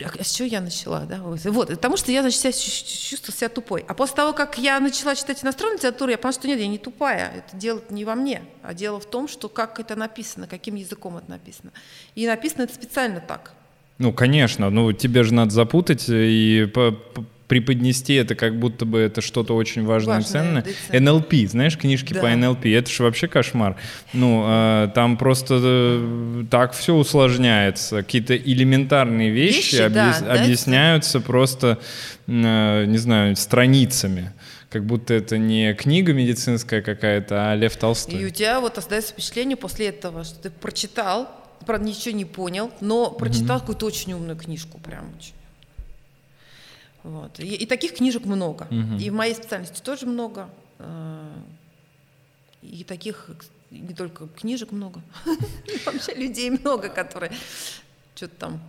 [0.00, 1.18] а с чего я начала, да?
[1.22, 3.84] Вот, потому что я, значит, себя чу- чу- чувствовала себя тупой.
[3.86, 6.78] А после того, как я начала читать иностранную литературу, я поняла, что нет, я не
[6.78, 7.30] тупая.
[7.46, 11.16] Это дело не во мне, а дело в том, что как это написано, каким языком
[11.16, 11.70] это написано.
[12.16, 13.52] И написано это специально так.
[13.98, 18.98] Ну, конечно, ну тебе же надо запутать и по- по- преподнести это, как будто бы
[18.98, 20.64] это что-то очень важное и Важное, ценное.
[20.92, 21.00] да.
[21.00, 22.20] НЛП, знаешь, книжки Да.
[22.20, 23.76] по НЛП, это же вообще кошмар.
[24.12, 28.02] Ну, э, там просто э, так все усложняется.
[28.02, 31.78] Какие-то элементарные вещи, Вещи, да, объяс- да, объясняются просто,
[32.26, 34.32] э, не знаю, страницами.
[34.68, 38.20] Как будто это не книга медицинская какая-то, а Лев Толстой.
[38.20, 41.30] И у тебя вот остается впечатление после этого, что ты прочитал,
[41.68, 45.34] правда, ничего не понял, но прочитал какую-то очень умную книжку, прям очень.
[47.02, 47.38] Вот.
[47.40, 48.66] И, и таких книжек много.
[48.98, 50.48] И в моей специальности тоже много.
[50.78, 51.30] э,
[52.62, 53.30] И таких
[53.70, 55.02] не только книжек много,
[55.86, 57.32] вообще людей много, которые
[58.14, 58.60] что-то там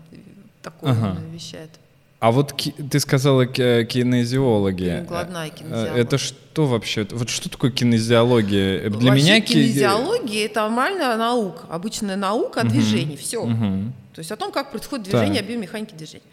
[0.62, 0.93] такое
[1.32, 1.72] вещают.
[2.20, 2.54] А вот
[2.92, 5.04] ты сказала ки- кинезиология.
[5.06, 5.96] Главная Э, кинезиология.
[6.04, 7.08] Это что вообще?
[7.12, 8.90] Вот что такое кинезиология?
[8.90, 12.74] Для Вообще меня ки- кинезиология это нормальная наука, обычная наука о Мгм.
[12.74, 13.16] движении.
[13.16, 13.46] Все.
[13.46, 13.94] Мгм.
[14.14, 15.46] То есть о том, как происходит движение, Так.
[15.46, 16.24] о биомеханике движения.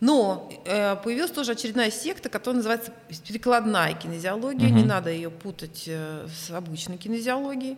[0.00, 2.90] Но э, появилась тоже очередная секта, которая называется
[3.26, 4.68] перекладная кинезиология.
[4.68, 4.88] Не Мгм.
[4.88, 7.76] надо ее путать э, с обычной кинезиологией.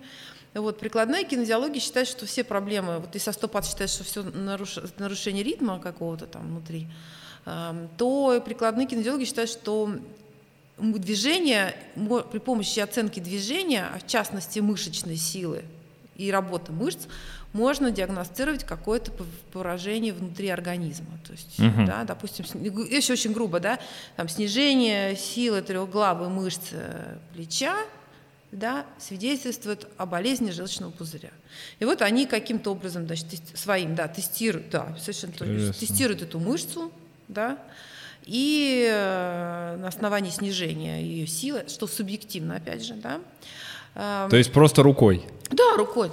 [0.54, 5.78] Вот, прикладная кинезиология считает, что все проблемы, вот если остеопат считает, что все нарушение ритма
[5.78, 6.86] какого-то там внутри,
[7.96, 9.94] то прикладные кинезиологи считают, что
[10.78, 11.74] движение
[12.30, 15.64] при помощи оценки движения, а в частности мышечной силы
[16.16, 17.06] и работы мышц,
[17.52, 19.12] можно диагностировать какое-то
[19.52, 21.18] поражение внутри организма.
[21.26, 21.86] То есть, Мгм.
[21.86, 22.44] да, допустим,
[22.90, 23.78] если очень грубо, да,
[24.16, 26.76] там снижение силы трехглавой мышцы
[27.32, 27.76] плеча,
[28.52, 31.30] да, свидетельствует о болезни желчного пузыря.
[31.78, 36.92] И вот они каким-то образом, значит, своим, да, тестируют, да, совершенно точно, тестируют эту мышцу,
[37.28, 37.58] да,
[38.24, 43.20] и э, на основании снижения ее силы, что субъективно, опять же, да.
[43.94, 45.24] эм, То есть просто рукой.
[45.50, 46.10] да, рукой.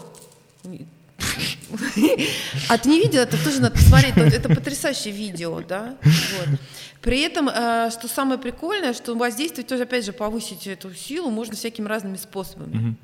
[2.70, 3.22] А ты не видел?
[3.22, 4.16] Это тоже надо посмотреть.
[4.18, 5.95] Это, потрясающее видео, да?
[6.03, 6.59] Вот.
[7.01, 11.55] При этом, э, что самое прикольное, что воздействовать тоже, опять же, повысить эту силу можно
[11.55, 12.95] всякими разными способами.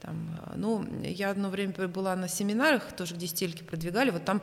[0.00, 4.42] Там, э, ну, я одно время была на семинарах, тоже где стельки продвигали, вот там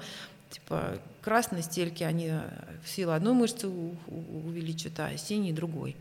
[0.49, 2.39] типа красные стельки, они э,
[2.85, 5.95] силу одной мышцы у- у- увеличивают, а синие другой.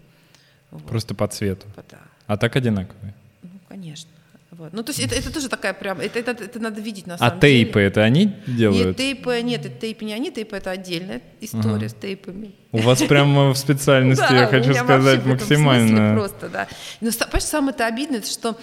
[0.71, 0.85] Вот.
[0.87, 1.67] Просто по цвету.
[1.91, 1.99] Да.
[2.27, 3.15] А так одинаковые.
[3.43, 4.11] Ну, конечно.
[4.57, 4.73] Вот.
[4.73, 7.19] Ну, то есть это, это тоже такая прям, это, это, это надо видеть на А
[7.19, 7.87] самом тейпы деле.
[7.87, 8.97] это они Нет, делают?
[8.97, 11.89] тейпы, нет, это тейпы не они, тейпы это отдельная история Ага.
[11.89, 12.55] с тейпами.
[12.73, 16.15] У вас прямо в специальности, я хочу сказать, максимально.
[16.15, 16.69] просто, да.
[17.01, 18.59] Но понимаешь, самое это обидное, что,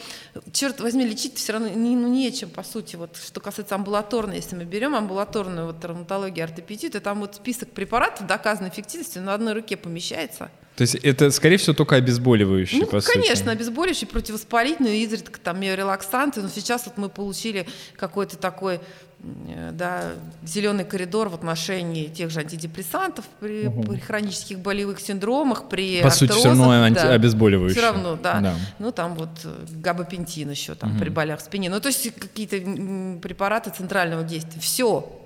[0.52, 2.96] черт возьми, лечить все равно не, ну, нечем, по сути.
[2.96, 7.72] Вот, что касается амбулаторной, если мы берем амбулаторную вот, травматологию, ортопедию, то там вот список
[7.72, 10.50] препаратов доказанной эффективности на одной руке помещается.
[10.82, 13.14] То есть это, скорее всего, только обезболивающие, Ну, по сути.
[13.14, 18.80] конечно, обезболивающие, противовоспалительные, изредка там миорелаксанты, но сейчас вот мы получили какой-то такой
[19.74, 20.14] да,
[20.44, 26.32] зеленый коридор в отношении тех же антидепрессантов при, при хронических болевых синдромах, при По сути,
[26.32, 27.14] все равно анти- да.
[27.14, 27.78] обезболивающие.
[27.80, 28.40] Все равно, да.
[28.40, 28.56] Да.
[28.80, 29.30] Ну, там вот
[29.70, 31.00] габапентин еще там Мгм.
[31.00, 31.70] при болях в спине.
[31.70, 32.58] Ну, то есть какие-то
[33.22, 34.60] препараты центрального действия.
[34.60, 35.21] Все.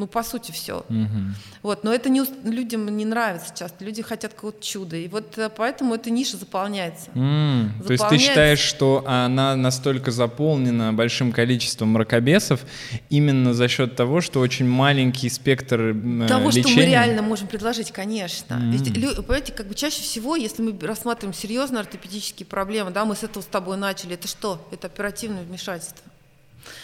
[0.00, 0.86] Ну, по сути, все.
[0.88, 1.34] Мгм.
[1.62, 3.84] Вот, но это не, людям не нравится часто.
[3.84, 4.96] Люди хотят какого-то чуда.
[4.96, 7.10] И вот э, поэтому эта ниша заполняется.
[7.14, 8.28] М, То есть ты Заполняется.
[8.28, 12.62] считаешь, что она настолько заполнена большим количеством мракобесов
[13.10, 16.86] именно за счет того, что очень маленький спектр м, Того, что мы лечения?
[16.86, 18.56] реально можем предложить, конечно.
[18.56, 18.70] Мгм.
[18.70, 23.22] Ведь, понимаете, как бы чаще всего, если мы рассматриваем серьезно ортопедические проблемы, да, мы с
[23.22, 24.66] этого с тобой начали, это что?
[24.70, 26.10] Это оперативное вмешательство.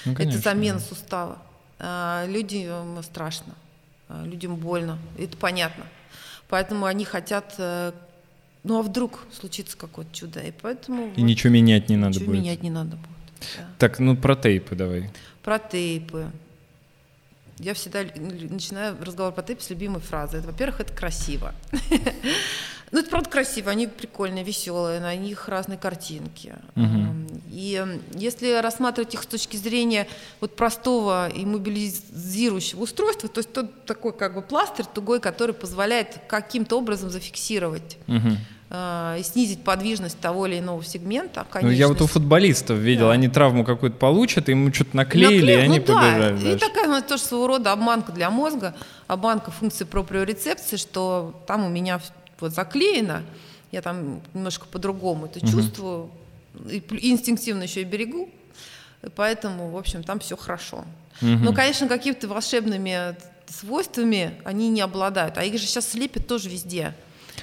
[0.04, 0.84] Ну, это конечно, замена да.
[0.84, 1.38] сустава.
[1.78, 3.54] А, людям страшно,
[4.08, 5.84] а, людям больно, это понятно.
[6.48, 7.92] Поэтому они хотят, э,
[8.62, 12.26] ну а вдруг случится какое-то чудо, и поэтому И вот ничего менять не надо ничего
[12.32, 12.42] будет.
[12.42, 13.08] менять не надо будет.
[13.58, 13.64] да.
[13.78, 15.10] Так, ну про тейпы давай.
[15.42, 16.30] Про тейпы.
[17.58, 20.40] Я всегда начинаю разговор про тейпы с любимой фразы.
[20.40, 21.54] Во-первых, это красиво.
[22.92, 26.54] Ну, это правда красиво, они прикольные, веселые, на них разные картинки.
[26.76, 27.26] Мгм.
[27.50, 27.84] И
[28.14, 30.06] если рассматривать их с точки зрения
[30.40, 36.20] вот простого и мобилизирующего устройства, то есть тот такой как бы пластырь тугой, который позволяет
[36.28, 37.98] каким-то образом зафиксировать
[38.70, 41.44] э, и снизить подвижность того или иного сегмента.
[41.62, 43.12] Ну, я вот у футболистов видел, Да.
[43.12, 46.58] они травму какую-то получат, им что-то наклеили, Наклеил, и они ну да, побежали И дальше.
[46.68, 48.74] такая ну, тоже своего рода обманка для мозга,
[49.08, 52.00] обманка функции проприорецепции, что там у меня
[52.40, 53.22] вот заклеено,
[53.72, 56.10] я там немножко по-другому это чувствую,
[56.70, 58.30] и пл- инстинктивно еще и берегу,
[59.02, 60.84] и поэтому, в общем, там все хорошо.
[61.20, 63.16] Но, конечно, какими-то волшебными
[63.48, 66.94] свойствами они не обладают, а их же сейчас слепят тоже везде.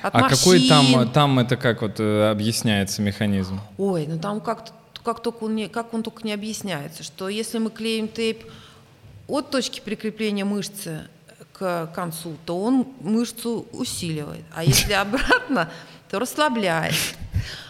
[0.02, 3.62] От А какой там, там это как вот э, объясняется механизм?
[3.78, 4.72] Ой, ну там как,
[5.04, 8.44] как, только он не, как он только не объясняется, что если мы клеим тейп
[9.28, 11.08] от точки прикрепления мышцы
[11.64, 15.70] к концу, то он мышцу усиливает, а если обратно,
[16.10, 16.94] то расслабляет.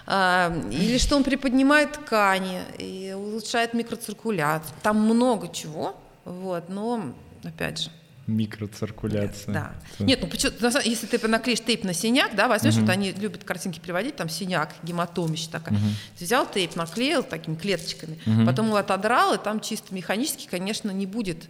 [0.05, 4.73] А, Или что он приподнимает ткани и улучшает микроциркуляцию.
[4.81, 7.13] Там много чего, вот, но
[7.43, 7.89] опять же,
[8.25, 9.53] Микроциркуляция.
[9.53, 9.71] да.
[9.95, 10.53] Это- Нет, ну почему,
[10.85, 14.73] если ты наклеишь тейп на синяк, да, возьмешь, вот они любят картинки приводить, там синяк,
[14.83, 15.77] гематомища такая.
[16.17, 21.05] Ты взял тейп, наклеил такими клеточками, потом его отодрал, и там чисто механически, конечно, не
[21.05, 21.49] будет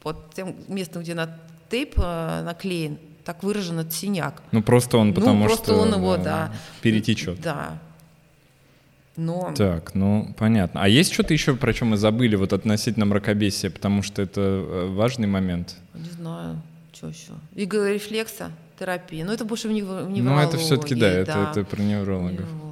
[0.00, 4.42] под тем местом, где на тейп э, наклеен, так выражен этот синяк.
[4.52, 6.52] Ну просто он, Ну, потому просто что он его, э, да.
[6.82, 7.40] перетечет.
[7.40, 7.78] Да.
[9.16, 10.80] Но Так, ну понятно.
[10.82, 14.86] А есть что-то еще, про чем мы забыли вот относительно мракобесия, потому что это э,
[14.94, 15.74] важный момент.
[15.94, 16.62] не знаю,
[16.92, 17.32] что еще.
[17.56, 19.24] Иглорефлекса, терапия.
[19.24, 20.48] Ну, это больше в невро- в Ну неврологии.
[20.48, 22.32] это все-таки да, это, это про неврологов.
[22.46, 22.67] Неврологи.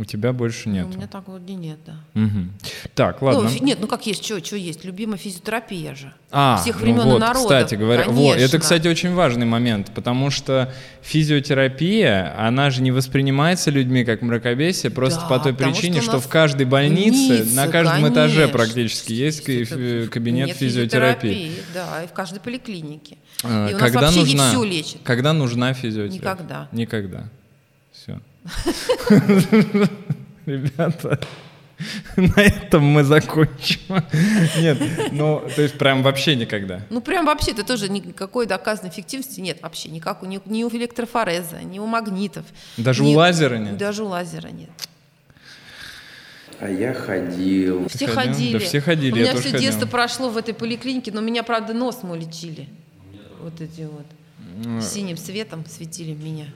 [0.00, 0.86] У тебя больше нет.
[0.86, 1.96] У меня так вот и нет, да.
[2.14, 2.54] Мгм.
[2.94, 3.50] Так, ладно.
[3.50, 4.82] Ну, нет, ну как есть, что, что есть?
[4.82, 6.14] Любимая физиотерапия же.
[6.30, 7.42] А, всех ну времен и вот, народов.
[7.42, 10.72] кстати говоря, вот, это, кстати, очень важный момент, потому что
[11.02, 16.20] физиотерапия, она же не воспринимается людьми как мракобесие просто Да, по той причине, что что,
[16.20, 18.58] в каждой больнице, больницы, на каждом этаже конечно.
[18.58, 19.44] практически есть
[20.08, 21.52] кабинет физиотерапии.
[21.74, 23.18] Да, и в каждой поликлинике.
[23.44, 25.00] А, и у нас Когда вообще нужна, все лечит.
[25.04, 26.20] когда нужна физиотерапия?
[26.20, 26.68] Никогда.
[26.72, 27.24] Никогда.
[30.46, 31.20] Ребята,
[32.16, 33.80] на этом мы закончим.
[34.58, 34.78] Нет,
[35.12, 36.82] ну, то есть прям вообще никогда.
[36.90, 39.88] Ну, прям вообще, это тоже никакой доказанной эффективности нет вообще.
[39.90, 42.44] Никак у, ни, ни у электрофореза, ни у магнитов.
[42.76, 43.76] Даже ни- у лазера нет?
[43.76, 44.70] Даже у лазера нет.
[46.58, 47.88] А я ходил.
[47.88, 48.32] Все ходил?
[48.34, 48.52] ходили.
[48.52, 49.70] Да все ходили, У я меня тоже все ходил.
[49.70, 52.68] детство прошло в этой поликлинике, но меня, правда, нос мой лечили.
[53.40, 54.82] Вот эти вот.
[54.82, 56.46] Синим светом светили меня.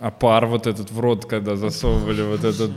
[0.00, 2.70] А пар вот этот в рот, когда засовывали вот этот,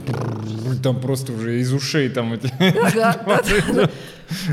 [0.82, 2.52] там просто уже из ушей там эти.
[2.94, 3.88] Да.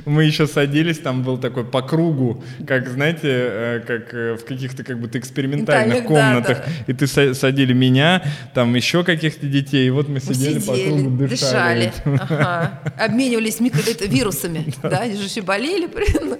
[0.05, 4.83] Мы еще садились, там был такой по кругу, как, знаете, э, как э, в каких-то
[4.83, 6.59] как будто экспериментальных комнатах.
[6.87, 8.21] И ты са- садили меня,
[8.53, 11.93] там еще каких-то детей, и вот мы сидели, по кругу, дышали.
[12.99, 16.37] обменивались микро- это, вирусами, да, они же еще болели, блин.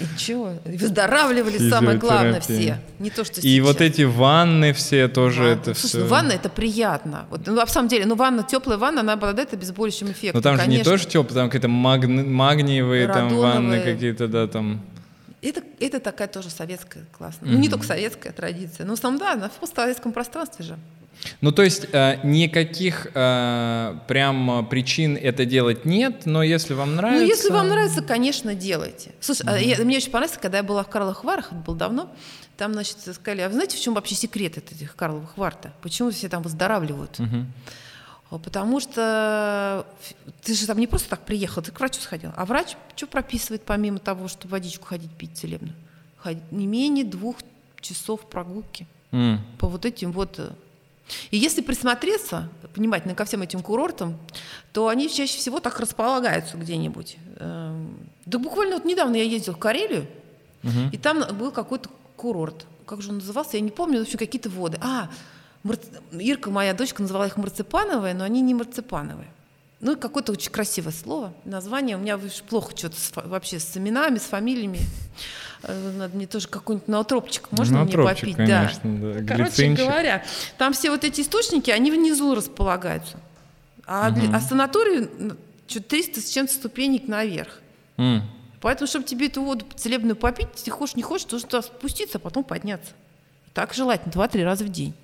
[0.00, 0.52] И чего?
[0.64, 2.78] Выздоравливали, самое главное, все.
[2.98, 3.66] Не то, что И сейчас.
[3.66, 5.52] вот эти ванны все тоже Ванна.
[5.54, 5.98] это Слушай, все.
[5.98, 7.26] ну ванна это приятно.
[7.30, 10.38] Вот, ну, на самом деле, ну ванна, теплая ванна, она обладает обезболивающим эффектом.
[10.38, 10.92] Но там же не конечно.
[10.92, 14.80] тоже тепло, там какие-то магни- магниевые там ванны какие-то, да, там.
[15.40, 17.50] Это, это такая тоже советская классная.
[17.50, 18.84] Ну, не только советская традиция.
[18.86, 20.76] Но в основном, да, она в постсоветском пространстве же.
[21.40, 26.96] Ну, то есть э, никаких э, прям э, причин это делать нет, но если вам
[26.96, 27.22] нравится...
[27.24, 29.12] Ну, если вам нравится, конечно, делайте.
[29.20, 32.10] Слушай, а я- мне очень понравилось, когда я была в Карловых Варах, это было давно,
[32.56, 35.72] там, значит, сказали, а вы знаете, в чем вообще секрет этих Карловых Вар-то?
[35.80, 37.18] Почему все там выздоравливают?
[38.30, 39.86] А Потому что
[40.42, 42.30] ты же там не просто так приехал, ты к врачу сходил.
[42.36, 45.74] А врач что прописывает, помимо того, чтобы водичку ходить пить целебную?
[46.18, 47.36] Ходить не менее двух
[47.80, 49.40] часов прогулки М.
[49.58, 50.38] по вот этим вот...
[51.30, 54.18] И если присмотреться внимательно ко всем этим курортам,
[54.72, 57.16] то они чаще всего так располагаются где-нибудь.
[57.36, 57.96] Эм,
[58.26, 60.06] Да буквально вот недавно я ездила в Карелию,
[60.62, 60.90] Мгм.
[60.92, 62.66] и там был какой-то курорт.
[62.86, 63.56] Как же он назывался?
[63.56, 64.78] Я не помню, в общем, какие-то воды.
[64.80, 65.08] А,
[66.12, 69.28] Ирка, моя дочка, называла их марципановые, но они не марципановые.
[69.80, 71.96] Ну, и какое-то очень красивое слово, название.
[71.96, 72.18] У меня
[72.48, 72.96] плохо что-то
[73.28, 74.80] вообще с именами, с фамилиями.
[75.62, 77.50] Э, Надо мне тоже какой-нибудь наутропчик.
[77.52, 78.36] Можно мне Наутропчик, попить?
[78.36, 79.20] конечно, да.
[79.20, 79.84] да, Короче глицинчик.
[79.86, 80.24] говоря,
[80.56, 83.18] там все вот эти источники, они внизу располагаются.
[83.86, 85.08] А, для- а санаторий
[85.68, 87.60] что 300 с чем-то ступенек наверх.
[87.98, 88.22] М.
[88.60, 92.20] Поэтому, чтобы тебе эту воду целебную попить, ты хочешь, не хочешь, должен туда спуститься, а
[92.20, 92.90] потом подняться.
[93.54, 94.94] Так желательно, два-три раза в день.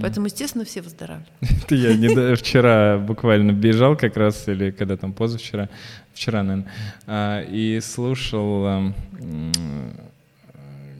[0.00, 1.30] Поэтому, естественно, все выздоравливают.
[1.64, 5.68] Это я не вчера буквально бежал как раз, или когда там позавчера,
[6.12, 6.70] вчера, наверное,
[7.06, 9.52] а, и слушал, ам, м,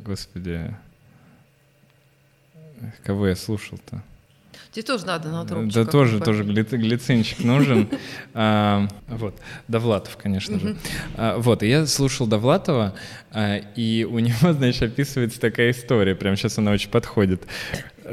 [0.05, 0.75] господи,
[3.05, 4.03] кого я слушал-то?
[4.75, 7.89] Тебе тоже надо на Да тоже, тоже глицинчик нужен.
[8.35, 9.37] а, вот,
[9.69, 10.77] Довлатов, конечно же.
[11.17, 12.93] А, вот, и я слушал Довлатова,
[13.31, 17.43] а, и у него, значит, описывается такая история, прямо сейчас она очень подходит,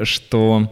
[0.04, 0.70] что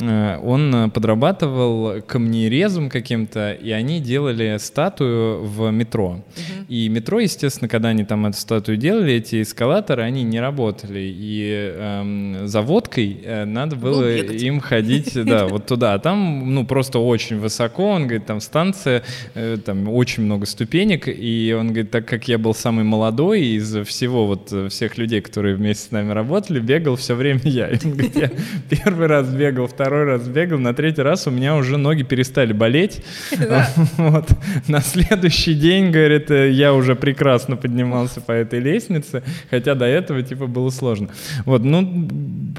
[0.00, 6.06] он э, подрабатывал камнерезом каким-то, и они делали статую в метро.
[6.06, 6.64] Угу.
[6.68, 11.00] И метро, естественно, когда они там эту статую делали, эти эскалаторы, они не работали.
[11.14, 15.92] И эм, за водкой э, надо было им ходить, да, вот туда.
[15.92, 19.02] А там, ну, просто очень высоко, он говорит, там станция,
[19.34, 23.76] э, там очень много ступенек, и он говорит, так как я был самый молодой из
[23.86, 27.68] всего вот всех людей, которые вместе с нами работали, бегал все время я.
[27.68, 28.30] И он говорит, я
[28.70, 32.52] первый раз бегал, второй второй раз бегал, на третий раз у меня уже ноги перестали
[32.52, 33.02] болеть.
[33.96, 34.28] Вот.
[34.68, 40.22] На следующий день, говорит, э, я уже прекрасно поднимался по этой лестнице, хотя до этого,
[40.22, 41.08] типа, было сложно.
[41.44, 41.82] Вот, ну,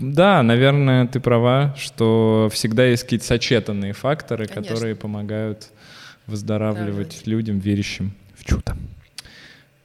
[0.02, 4.64] да, наверное, ты права, что всегда есть какие-то сочетанные факторы, Конечно.
[4.64, 5.70] которые помогают
[6.28, 8.76] выздоравливать да, людям, верящим в чудо.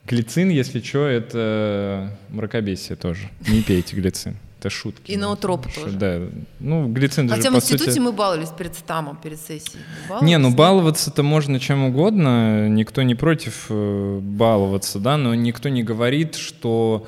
[0.07, 3.29] Глицин, если что, это мракобесие тоже.
[3.47, 4.37] Не пейте глицин.
[4.59, 5.13] Это шутки.
[5.13, 5.97] И ноотроп тоже.
[5.97, 6.21] Да.
[6.59, 8.01] Ну, глицин Хотя же, в институте сути...
[8.01, 9.83] мы баловались перед стамом, перед сессией.
[10.21, 12.69] Не, ну баловаться-то можно чем угодно.
[12.69, 17.07] Никто не против э, баловаться, да, но никто не говорит, что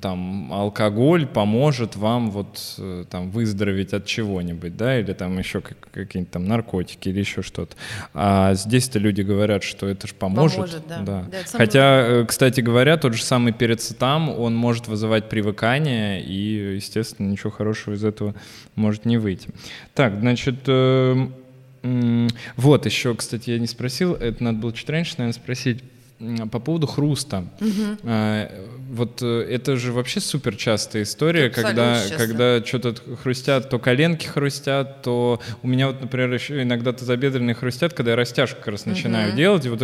[0.00, 6.30] там алкоголь поможет вам вот э, там выздороветь от чего-нибудь, да, или там еще какие-нибудь
[6.30, 7.74] там наркотики или еще что-то.
[8.14, 10.56] А здесь-то люди говорят, что это же поможет.
[10.56, 11.00] Поможет, да.
[11.00, 11.24] да.
[11.28, 17.28] да Хотя, э, кстати говоря, тот же самый перецетам, он может вызывать привыкание, и, естественно,
[17.28, 18.36] ничего хорошего из этого
[18.76, 19.48] может не выйти.
[19.94, 21.26] Так, значит, э,
[22.56, 25.82] вот еще, кстати, я не спросил, это надо было чуть раньше, наверное, спросить
[26.50, 27.44] по поводу хруста.
[27.60, 28.08] Угу.
[28.90, 35.02] Вот э, это же вообще супер частая история, когда, когда что-то хрустят, то коленки хрустят,
[35.02, 39.30] то у меня вот, например, еще иногда тазобедренные хрустят, когда я растяжку как раз начинаю
[39.30, 39.36] угу.
[39.36, 39.82] делать, и вот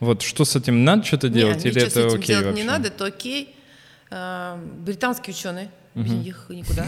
[0.00, 2.62] вот что с этим надо что-то делать, Нет, или это с этим окей делать вообще?
[2.62, 3.54] не надо, это окей.
[4.80, 6.86] Британские ученые без uh них никуда.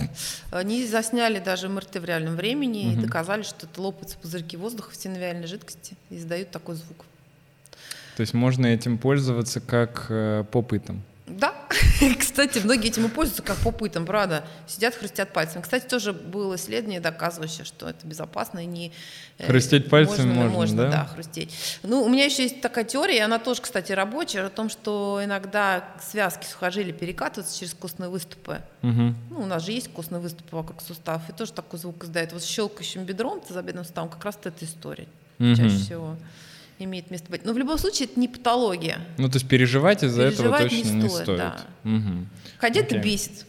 [0.51, 4.91] Они засняли даже МРТ в реальном времени uh и доказали, что это лопаются пузырьки воздуха
[4.91, 7.05] в синовиальной жидкости и издают такой звук.
[8.17, 11.03] То есть можно этим пользоваться как э, попытом?
[11.27, 11.53] Да.
[12.19, 14.45] Кстати, многие этим и пользуются как попытом, правда.
[14.67, 15.61] Сидят, хрустят пальцами.
[15.61, 18.93] Кстати, тоже было исследование, доказывающее, что это безопасно и не...
[19.37, 20.91] Э, Хрустеть пальцами можно, можно, можно да?
[20.91, 21.79] да, хрустеть.
[21.83, 25.21] Ну, у меня еще есть такая теория, и она тоже, кстати, рабочая, о том, что
[25.23, 28.63] иногда связки сухожилий перекатываются через костные выступы.
[28.83, 29.15] Угу.
[29.31, 32.33] Ну, у нас же есть костные выступы вокруг суставов, и тоже такой звук издает.
[32.33, 35.07] Вот с щелкающим бедром, тазобедренным суставом, как раз эта история
[35.39, 35.55] угу.
[35.55, 36.17] чаще всего
[36.79, 37.45] имеет место быть.
[37.45, 38.99] Но в любом случае это не патология.
[39.19, 40.95] Ну, то есть переживать из-за этого точно не стоит.
[40.95, 41.39] Не стоит.
[41.39, 41.67] Да.
[41.85, 42.27] Угу.
[42.59, 42.85] Хотя okay.
[42.85, 43.47] это бесит.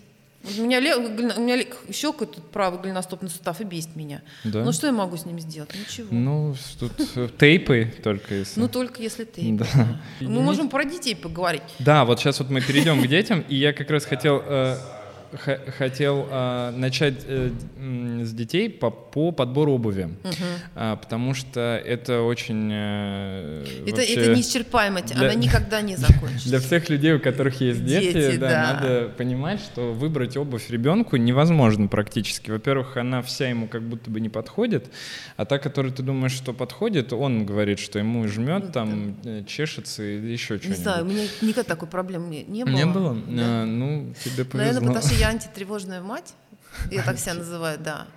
[0.57, 4.21] У меня, у меня щелкает тут правый голеностопный сустав и бесит меня.
[4.45, 4.63] Да?
[4.63, 5.71] Ну что я могу с ним сделать?
[5.75, 6.07] Ничего.
[6.11, 8.59] Ну, тут э, тейпы только если.
[8.59, 9.65] Ну, только если тейпы.
[9.73, 9.99] Да.
[10.21, 10.27] Да.
[10.27, 11.63] Мы можем про детей поговорить.
[11.79, 14.77] Да, вот сейчас вот мы перейдем к детям, и я как раз хотел э,
[15.77, 17.51] хотел э, начать э,
[18.23, 20.33] с детей по, по подбору обуви, угу.
[20.75, 22.69] э, потому что это очень...
[22.71, 24.13] Э, это, вообще...
[24.13, 25.29] это неисчерпаемость, для...
[25.29, 26.49] она никогда не закончится.
[26.49, 28.73] Для всех людей, у которых есть дети, дети да, да.
[28.73, 32.51] надо понимать, что выбрать обувь ребенку невозможно практически.
[32.51, 34.85] Во-первых, она вся ему как будто бы не подходит,
[35.35, 39.39] а та, которую ты думаешь, что подходит, он говорит, что ему жмет, ну, там, да.
[39.39, 40.77] Э, чешется и еще что-нибудь.
[40.77, 42.75] Не знаю, у меня никогда такой проблемы не, не было.
[42.75, 43.13] Не было?
[43.13, 43.43] Да.
[43.43, 44.57] А, ну, тебе повезло.
[44.57, 46.33] Наверное, потому что я антитревожная мать,
[46.91, 48.07] я так себя называю, да.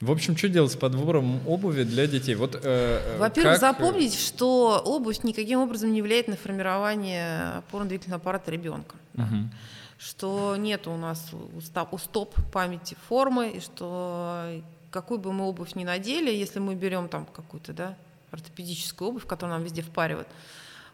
[0.00, 2.34] В общем, что делать с подбором обуви для детей?
[2.34, 3.60] Вот, э, э Во-первых, как...
[3.60, 8.96] запомнить, что обувь никаким образом не влияет на формирование опорно-двигательного аппарата ребенка.
[9.14, 9.50] Угу.
[9.98, 15.84] Что нет у нас у стоп памяти формы, и что какую бы мы обувь ни
[15.84, 17.94] надели, если мы берем там какую-то да,
[18.30, 20.28] ортопедическую обувь, которую нам везде впаривают,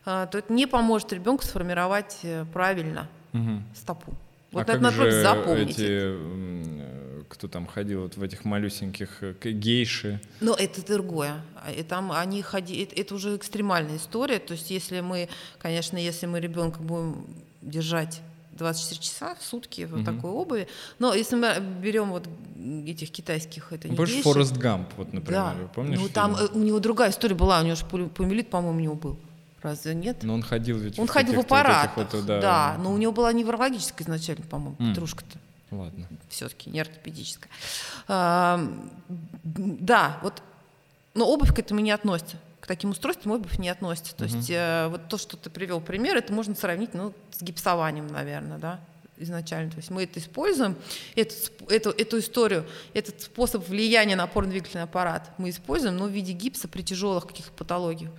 [0.05, 3.63] э, то это не поможет ребенку сформировать э, правильно угу.
[3.75, 4.13] стопу.
[4.57, 5.79] Вот а это надо просто запомнить.
[5.79, 10.21] Эти, кто там ходил вот в этих малюсеньких э, гейши?
[10.41, 11.43] Ну, это другое.
[11.77, 14.39] И там они ходи, это, это уже экстремальная история.
[14.39, 15.29] То есть, если мы,
[15.59, 17.27] конечно, если мы ребенка будем
[17.61, 18.23] держать
[18.53, 20.05] 24 часа в сутки в угу.
[20.05, 20.69] такой обуви.
[20.99, 22.27] Но если мы берем вот
[22.87, 25.69] этих китайских, это не Больше Форест Гамп, вот, например, да.
[25.75, 25.99] помнишь?
[26.01, 26.51] Ну, там фильм?
[26.53, 29.19] Э, у него другая история была, у него же полимелит, по-моему, у него был.
[29.63, 30.23] Разве нет?
[30.23, 32.41] Но он ходил ведь Он в ходил в аппаратах, вот, да.
[32.41, 32.77] да.
[32.79, 34.91] Но у него была неврологическая изначально, по-моему, mm.
[34.91, 35.39] петрушка-то.
[35.71, 36.07] Ладно.
[36.29, 37.51] Все-таки не ортопедическая.
[38.07, 38.61] А,
[39.43, 40.43] да, вот,
[41.15, 42.37] но обувь к этому не относится.
[42.61, 44.15] К таким устройствам обувь не относится.
[44.15, 44.37] То uh-huh.
[44.37, 48.59] есть э, вот то, что ты привел пример, это можно сравнить ну, с гипсованием, наверное,
[48.59, 48.81] да.
[49.17, 49.71] изначально.
[49.71, 50.77] То есть мы это используем,
[51.15, 51.35] эту,
[51.69, 56.69] эту, эту историю, этот способ влияния на опорно-двигательный аппарат мы используем, но в виде гипса
[56.69, 58.11] при тяжелых каких-то патологиях.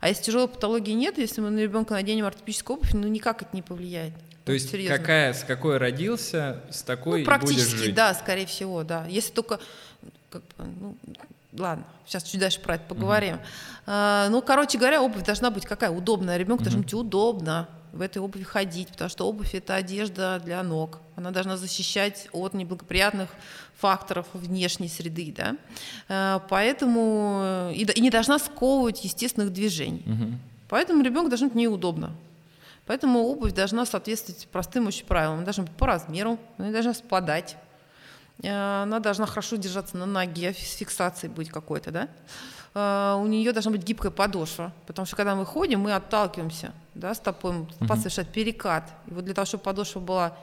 [0.00, 3.50] А если тяжелой патологии нет, если мы на ребенка наденем ортопедическую обувь, ну никак это
[3.52, 4.14] не повлияет.
[4.44, 4.96] То есть серьезно.
[4.96, 7.94] какая, с какой родился, с такой ну, практически, будешь жить.
[7.94, 9.04] да, скорее всего, да.
[9.08, 9.58] Если только,
[10.30, 10.96] как бы, ну,
[11.58, 13.34] ладно, сейчас чуть дальше про это поговорим.
[13.34, 13.86] Uh-huh.
[13.86, 15.90] А, ну, короче говоря, обувь должна быть какая?
[15.90, 16.36] Удобная.
[16.36, 16.66] Ребенку uh-huh.
[16.66, 21.00] должно быть удобно в этой обуви ходить, потому что обувь это одежда для ног.
[21.16, 23.30] Она должна защищать от неблагоприятных
[23.78, 25.56] факторов внешней среды, да.
[26.08, 30.02] А, поэтому и, и не должна сковывать естественных движений.
[30.06, 30.34] Uh-huh.
[30.68, 32.12] Поэтому ребенку должно быть неудобно.
[32.86, 35.36] Поэтому обувь должна соответствовать простым очень правилам.
[35.36, 37.56] Она должна быть по размеру, она должна спадать,
[38.42, 42.08] э, она должна хорошо держаться на ноге, с фиксацией быть какой-то, да.
[42.76, 47.14] Э, у нее должна быть гибкая подошва, потому что когда мы ходим, мы отталкиваемся, да,
[47.14, 47.96] стопой, стопа uh-huh.
[47.96, 48.92] совершает перекат.
[49.06, 50.36] И вот для того, чтобы подошва была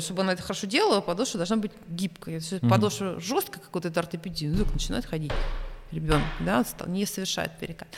[0.00, 2.34] чтобы она это хорошо делала, подошва должна быть гибкой.
[2.34, 5.30] Если подошва жесткая, как вот эта ортопедия, ну, начинает ходить
[5.92, 7.88] ребенок, да, не совершает перекат.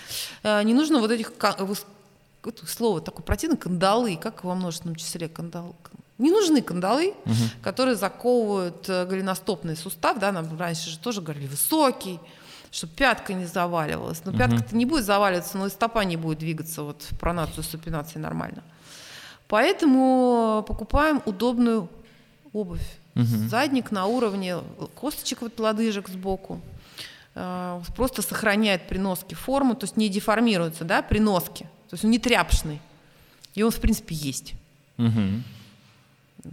[0.43, 1.33] Э, не нужно вот этих
[2.67, 5.77] слово такое противное, кандалы, как во множественном числе кандал,
[6.19, 7.35] не нужны кандалы, угу.
[7.63, 12.19] которые заковывают э, голеностопный сустав, да, нам раньше же тоже говорили высокий,
[12.77, 14.23] чтобы пятка не заваливалась.
[14.25, 14.39] Но угу.
[14.39, 18.63] пятка-то не будет заваливаться, но и стопа не будет двигаться вот в пронацию супинации нормально.
[19.49, 21.89] Поэтому покупаем удобную
[22.53, 22.87] обувь.
[23.15, 23.49] Угу.
[23.49, 24.59] Задник на уровне
[24.95, 26.61] косточек вот лодыжек сбоку.
[27.35, 31.65] Э, просто сохраняет при носке форму, то есть не деформируется, да, при носке.
[31.89, 32.81] То есть он не тряпочный.
[33.55, 34.53] И он, в принципе, есть.
[34.99, 35.43] Угу.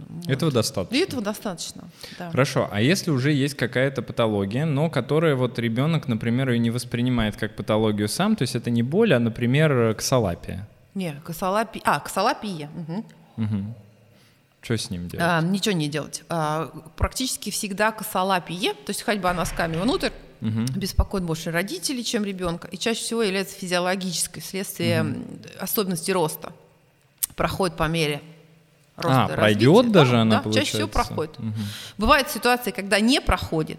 [0.08, 0.28] Вот.
[0.28, 0.96] Этого достаточно.
[0.96, 1.84] И этого достаточно.
[2.18, 2.30] Да.
[2.30, 2.68] Хорошо.
[2.70, 7.56] А если уже есть какая-то патология, но которая вот ребенок, например, ее не воспринимает как
[7.56, 10.68] патологию сам, то есть это не боль, а, например, косолапия.
[10.94, 11.82] Не, косолапия.
[11.84, 12.70] А, косолапия.
[12.76, 13.04] Угу.
[13.44, 13.74] Угу.
[14.62, 15.26] Что с ним делать?
[15.28, 16.22] А, ничего не делать.
[16.28, 20.10] А, практически всегда косолапие, то есть ходьба носками внутрь,
[20.40, 20.60] угу.
[20.76, 25.20] беспокоит больше родителей, чем ребенка, и чаще всего является физиологической следствие угу.
[25.60, 26.52] особенностей роста.
[27.36, 28.22] Проходит по мере
[28.96, 29.24] роста.
[29.24, 30.72] А, пройдет даже да, она, да, получается?
[30.72, 31.38] чаще всего проходит.
[31.38, 31.52] Угу.
[31.98, 33.78] Бывают ситуации, когда не проходит,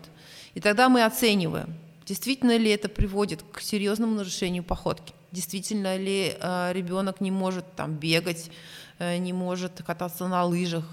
[0.53, 1.75] и тогда мы оцениваем,
[2.05, 7.95] действительно ли это приводит к серьезному нарушению походки, действительно ли э, ребенок не может там
[7.95, 8.49] бегать,
[8.99, 10.85] не может кататься на лыжах.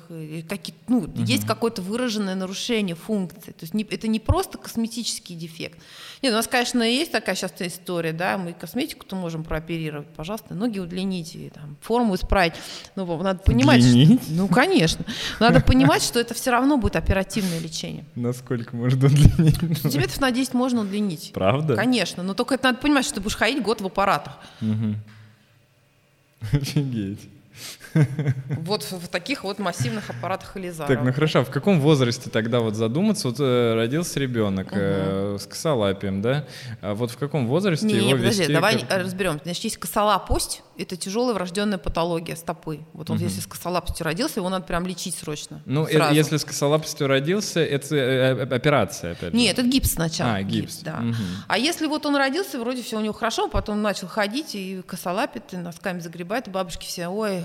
[0.49, 1.23] Какие, ну, угу.
[1.23, 3.53] Есть какое-то выраженное нарушение функции.
[3.53, 5.79] То есть не, это не просто косметический дефект.
[6.21, 10.81] Нет, у нас, конечно, есть такая сейчас история, да, мы косметику-то можем прооперировать, пожалуйста, ноги
[10.81, 12.55] удлините, там, форму исправить.
[12.97, 14.23] Ну, надо понимать, Удлинить?
[14.23, 15.05] Что, ну, конечно.
[15.39, 18.05] Надо понимать, что это все равно будет оперативное лечение.
[18.17, 19.79] Насколько можно удлинить?
[19.81, 21.31] Сантиметров на 10 можно удлинить.
[21.33, 21.77] Правда?
[21.77, 24.39] Конечно, но только это надо понимать, что ты будешь ходить год в аппаратах.
[24.61, 24.97] Угу.
[26.53, 27.21] Офигеть.
[28.49, 30.89] Вот в таких вот массивных аппаратах Элизара.
[30.89, 33.29] Так, ну хорошо, а в каком возрасте тогда вот задуматься?
[33.29, 34.77] Вот э, родился ребенок угу.
[34.79, 36.47] э, с косолапием, да?
[36.81, 38.53] А вот в каком возрасте не, его не, подожди, вести?
[38.53, 38.99] давай как...
[38.99, 39.41] разберем.
[39.43, 42.81] Значит, есть косолапость, это тяжелая врожденная патология стопы.
[42.93, 43.25] Вот он, угу.
[43.25, 45.61] если с косолапостью родился, его надо прям лечить срочно.
[45.67, 49.37] Ну, это, если с косолапостью родился, это э, э, операция, опять же.
[49.37, 50.35] Нет, это гипс сначала.
[50.35, 50.77] А, гипс.
[50.77, 51.01] гипс да.
[51.01, 51.15] Угу.
[51.49, 55.53] А если вот он родился, вроде все у него хорошо, потом начал ходить и косолапит,
[55.53, 57.42] и носками загребает, и бабушки все, ой,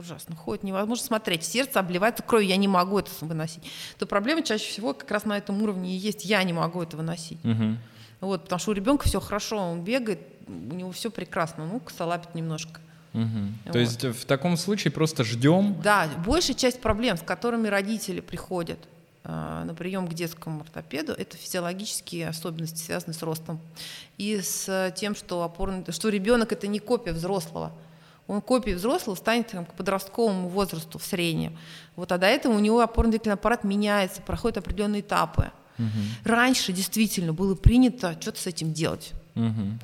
[0.00, 0.34] ужасно.
[0.34, 1.44] Ходит, невозможно смотреть.
[1.44, 3.62] Сердце обливается кровью, я не могу это выносить.
[3.98, 6.24] То проблема чаще всего как раз на этом уровне и есть.
[6.24, 7.38] Я не могу это выносить.
[7.44, 7.76] Угу.
[8.20, 11.66] Вот, потому что у ребенка все хорошо, он бегает, у него все прекрасно.
[11.66, 12.80] Ну, косолапит немножко.
[13.14, 13.22] Угу.
[13.64, 13.72] Вот.
[13.72, 15.80] То есть в таком случае просто ждем.
[15.82, 18.78] Да, большая часть проблем, с которыми родители приходят
[19.24, 23.60] э, на прием к детскому ортопеду, это физиологические особенности, связанные с ростом
[24.16, 27.72] и с тем, что опорный, что ребенок это не копия взрослого
[28.30, 31.58] он копией взрослого станет там, к подростковому возрасту в среднем.
[31.96, 35.50] Вот, а до этого у него опорно-двигательный аппарат меняется, проходят определенные этапы.
[35.78, 35.86] Угу.
[36.24, 39.12] Раньше действительно было принято что-то с этим делать.
[39.34, 39.78] Угу.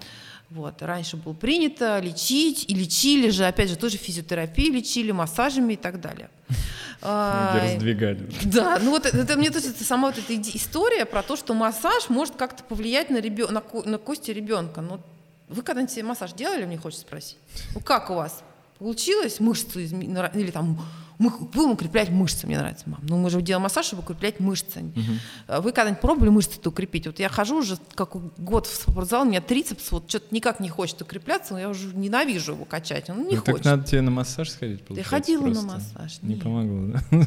[0.50, 5.76] Вот, раньше было принято лечить, и лечили же, опять же, тоже физиотерапией лечили, массажами и
[5.76, 6.30] так далее.
[7.02, 8.30] Раздвигали.
[8.44, 12.08] Да, ну вот это мне то есть сама вот эта история про то, что массаж
[12.08, 13.52] может как-то повлиять на, ребен...
[13.52, 14.80] на, на кости ребенка.
[14.80, 15.00] Но
[15.48, 17.38] вы когда-нибудь себе массаж делали, мне хочется спросить?
[17.74, 18.42] Ну как у вас?
[18.78, 20.10] Получилось мышцу изменить?
[20.34, 20.78] Или там
[21.18, 23.00] мы будем укреплять мышцы, мне нравится, мам.
[23.08, 24.80] Ну, мы же делаем массаж, чтобы укреплять мышцы.
[24.80, 25.62] Угу.
[25.62, 27.06] Вы когда-нибудь пробовали мышцы-то укрепить?
[27.06, 30.68] Вот я хожу уже как год в спортзал, у меня трицепс вот что-то никак не
[30.68, 33.62] хочет укрепляться, но я уже ненавижу его качать, он не ну, хочет.
[33.62, 35.64] Так надо тебе на массаж сходить, Ты ходила просто.
[35.64, 36.18] на массаж?
[36.22, 37.26] Не помогло, да?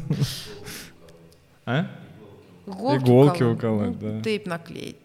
[1.66, 1.90] А?
[2.66, 4.20] Иголки, Иголки уколоть, ну, да.
[4.22, 4.96] Тейп наклеить.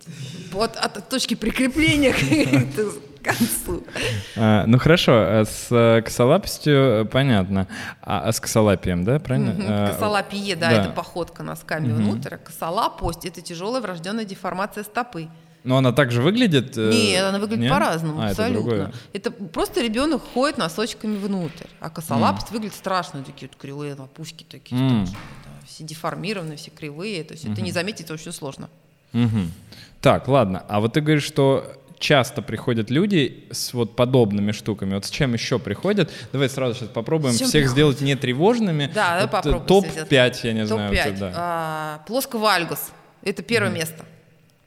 [0.51, 2.13] Вот от точки прикрепления
[3.25, 3.83] концу.
[4.35, 7.67] А, ну хорошо, а с э, косолапостью э, понятно.
[8.01, 9.55] А, а с косолапием, да, правильно?
[9.59, 10.81] А, Косолапие, да, да.
[10.83, 12.35] это походка носками внутрь.
[12.35, 15.27] А косолапость— это тяжелая врожденная деформация стопы.
[15.63, 16.77] Но она также выглядит?
[16.77, 18.61] э, Нет, она выглядит по-разному, А, это абсолютно.
[18.69, 18.93] другое.
[19.13, 24.79] Это, просто ребенок ходит носочками внутрь, а косолапость выглядит страшно, такие вот кривые лопушки такие,
[24.79, 25.05] М.
[25.07, 28.69] тоже, да, все деформированные, все кривые, то есть это не заметить очень сложно.
[29.13, 29.51] Мгм.
[30.01, 30.63] Так, ладно.
[30.67, 34.95] А вот ты говоришь, что часто приходят люди с вот подобными штуками.
[34.95, 36.11] Вот с чем еще приходят?
[36.31, 37.71] Давай сразу сейчас попробуем чем всех приходят?
[37.71, 38.91] сделать не тревожными.
[38.93, 40.33] Да, давай Вот, э, попробуем всех сделать.
[40.33, 40.89] Топ-5, я не знаю.
[40.91, 41.09] Топ-5.
[41.09, 41.33] вот, да.
[41.35, 42.91] А, Плосковальгус.
[43.23, 44.05] Это первое место.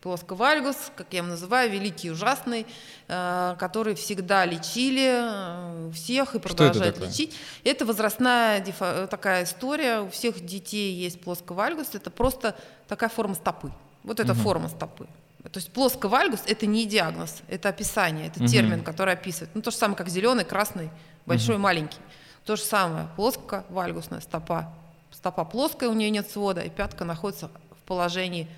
[0.09, 2.67] Плосковальгус, как я его называю, великий и ужасный,
[3.09, 7.11] э, который всегда лечили э, всех и это продолжают такое?
[7.11, 7.37] лечить.
[7.63, 10.01] Это возрастная э, такая история.
[10.01, 11.89] У всех детей есть плосковальгус.
[11.93, 12.57] Это просто
[12.87, 13.71] такая форма стопы.
[14.03, 15.07] Вот это форма стопы.
[15.43, 19.55] То есть плосковальгус– это не диагноз, это описание, это термин, который описывает.
[19.55, 20.89] Ну, то же самое, как зеленый, красный,
[21.27, 21.99] большой, маленький.
[22.47, 24.73] То же самое, плосковальгусная стопа.
[25.11, 28.49] Стопа плоская, у нее нет свода, и пятка находится в положении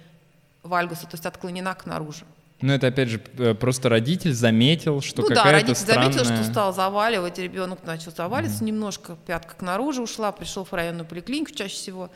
[0.62, 2.24] вальгуса, то есть отклонена к наружу.
[2.62, 6.12] Ну, это опять же э, просто родитель заметил, что ну да, какая-то родитель странная...
[6.12, 11.06] заметил, что стал заваливать, ребенок начал заваливаться немножко, пятка к наружу ушла, пришел в районную
[11.06, 12.10] поликлинику чаще всего,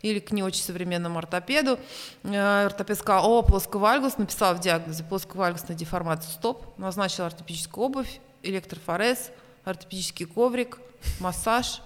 [0.00, 1.78] или к не очень современному ортопеду.
[2.22, 9.30] Э, Ортопед сказал, о, плосковальгус, написал в диагнозе плосковальгусная деформация стоп, назначил ортопедическую обувь, электрофорез,
[9.64, 10.78] ортопедический коврик,
[11.18, 11.82] массаж,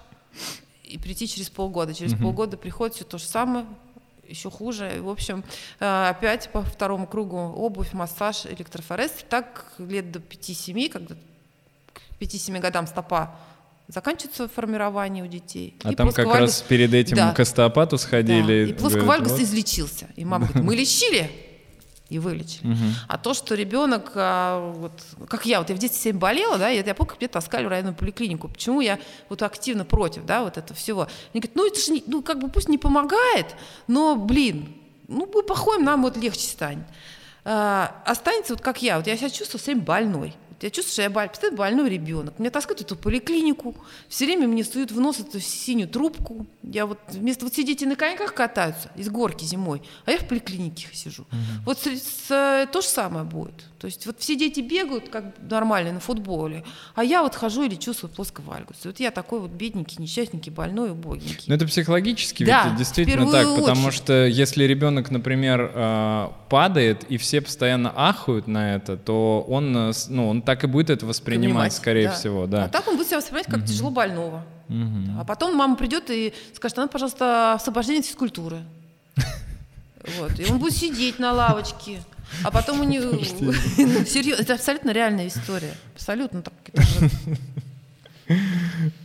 [0.84, 1.94] и прийти через полгода.
[1.94, 3.66] Через полгода приходит все то же самое,
[4.28, 5.00] еще хуже.
[5.00, 5.44] В общем,
[5.80, 9.12] э, опять по второму кругу обувь, массаж, электрофорез.
[9.28, 11.14] Так лет до 5-7, когда
[11.92, 13.36] к 5-7 годам стопа
[13.88, 15.76] заканчивается формирование у детей.
[15.84, 17.32] А И там как раз перед этим Да.
[17.32, 18.02] к остеопату да.
[18.02, 18.70] сходили.
[18.70, 19.40] И плосковальгус вот.
[19.40, 20.08] излечился.
[20.16, 21.30] И мама говорит, мы лечили
[22.14, 22.76] и вылечили.
[23.08, 24.92] А то, что ребенок, а, вот,
[25.28, 27.64] как я, вот я в детстве всем болела, да, я, я помню, как меня таскали
[27.66, 28.48] в районную поликлинику.
[28.48, 31.02] Почему я вот активно против, да, вот этого всего?
[31.32, 33.54] Они говорят, ну это же, не- ну как бы пусть не помогает,
[33.86, 34.74] но, блин,
[35.08, 36.86] ну мы походим, нам вот легче станет.
[37.46, 40.34] А, останется вот как я, вот я себя чувствую все время больной.
[40.60, 41.28] Я чувствую, что я боль...
[41.28, 42.38] Представляете, больной ребенок.
[42.38, 43.74] Меня таскают эту поликлинику,
[44.08, 46.46] все время мне суют в нос эту синюю трубку.
[46.62, 50.88] Я вот вместо вот сидите на коньках катаются из горки зимой, а я в поликлинике
[50.92, 51.26] сижу.
[51.64, 53.64] Вот с, с- то же самое будет.
[53.84, 57.68] То есть вот все дети бегают как нормально на футболе, а я вот хожу и
[57.68, 58.78] лечу свой плосковальгус.
[58.84, 61.44] Вот я такой вот бедненький, несчастненький, больной, убогенький.
[61.48, 64.02] Ну это психологически Да, ведь действительно так, первую потому очередь.
[64.02, 69.92] что если ребенок, например, э, падает и все постоянно ахают на это, то он, э,
[70.08, 72.12] ну, он так и будет это воспринимать, Понимать, скорее да.
[72.14, 72.68] всего, А да.
[72.68, 74.46] так он будет себя воспринимать как тяжело больного.
[74.68, 75.20] Да.
[75.20, 78.62] А потом мама придет и скажет, а ну, пожалуйста, освобождение физкультуры.
[80.18, 80.38] Вот.
[80.38, 82.00] И он будет сидеть на лавочке.
[82.42, 83.22] А потом у него...
[84.04, 85.74] Серьезно, это абсолютно реальная история.
[85.94, 86.54] Абсолютно так.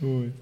[0.02, 0.32] Ой.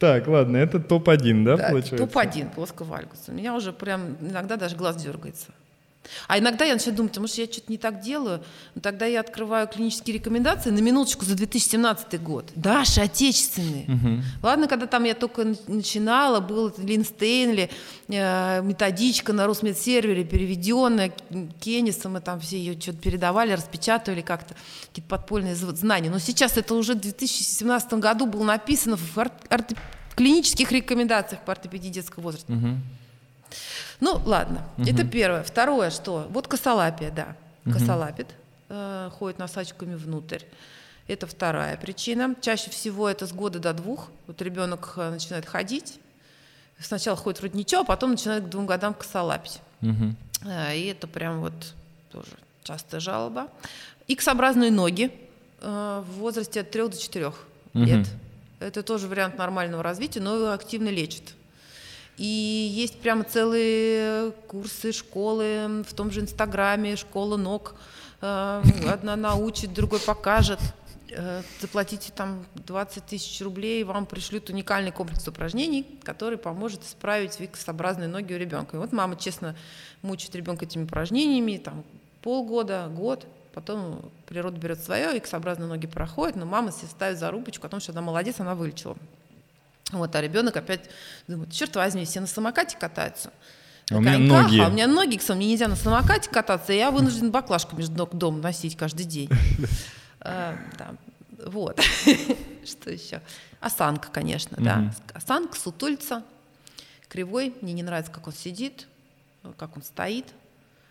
[0.00, 2.06] Так, ладно, это топ-1, да, Да, получается?
[2.06, 3.24] Топ-1 плосковальгус.
[3.28, 5.46] У меня уже прям иногда даже глаз дергается.
[6.26, 8.42] А иногда я начинаю думать, а может, я что-то не так делаю?
[8.74, 12.50] Ну, тогда я открываю клинические рекомендации на минуточку за 2017 год.
[12.56, 13.86] Наши отечественные.
[14.42, 17.70] Ладно, когда там я только начинала, был Лин Стейнли,
[18.08, 21.12] э, методичка на Росмедсервере, переведенная
[21.60, 24.54] Кеннисом, мы там все ее что-то передавали, распечатывали как-то,
[24.88, 26.10] какие-то подпольные знания.
[26.10, 29.76] Но сейчас это уже в 2017 году было написано в ор- орто-
[30.16, 32.52] клинических рекомендациях по ортопедии детского возраста.
[34.00, 35.42] Ну, ладно, это первое.
[35.42, 36.26] Второе, что?
[36.30, 37.36] Вот косолапия, да,
[37.72, 38.28] косолапит,
[38.68, 40.42] э, ходит носочками внутрь.
[41.08, 42.34] Это вторая причина.
[42.40, 44.10] Чаще всего это с года до двух.
[44.26, 45.98] Вот ребенок э, начинает ходить,
[46.78, 49.60] сначала ходит вроде ничего, а потом начинает к двум годам косолапить.
[50.44, 51.74] Э, И это прям вот
[52.12, 52.28] тоже
[52.62, 53.48] частая жалоба.
[54.06, 55.10] Икс-образные ноги
[55.60, 57.32] э, в возрасте от 3 до 4
[57.74, 58.06] лет.
[58.60, 61.22] Это тоже вариант нормального развития, но его активно лечат.
[62.18, 62.24] И
[62.74, 67.76] есть прямо целые курсы, школы, в том же Инстаграме, школа ног.
[68.20, 70.58] Э, Одна научит, другой покажет.
[71.10, 78.08] Э, Заплатите там 20 тысяч рублей, вам пришлют уникальный комплекс упражнений, который поможет исправить виксообразные
[78.08, 78.76] ноги у ребенка.
[78.76, 79.54] И вот мама честно
[80.02, 81.84] мучает ребенка этими упражнениями, там
[82.22, 87.70] полгода, год, потом природа берет свое, иксообразные ноги проходят, но мама себе ставит зарубочку о
[87.70, 88.96] том, что она молодец, она вылечила.
[89.92, 90.90] Вот, а ребенок опять
[91.26, 93.32] думает, черт возьми, все на самокате катаются.
[93.90, 94.60] А у меня коньках, ноги.
[94.60, 97.96] А у меня ноги, кстати, мне нельзя на самокате кататься, и я вынужден баклажку между
[97.96, 99.30] ног дома носить каждый день.
[100.20, 100.96] Да.
[101.46, 101.80] Вот.
[102.66, 103.22] Что еще?
[103.60, 104.92] Осанка, конечно, да.
[105.14, 106.24] Осанка, сутульца,
[107.08, 107.54] кривой.
[107.60, 108.88] Мне не нравится, как он сидит,
[109.56, 110.26] как он стоит.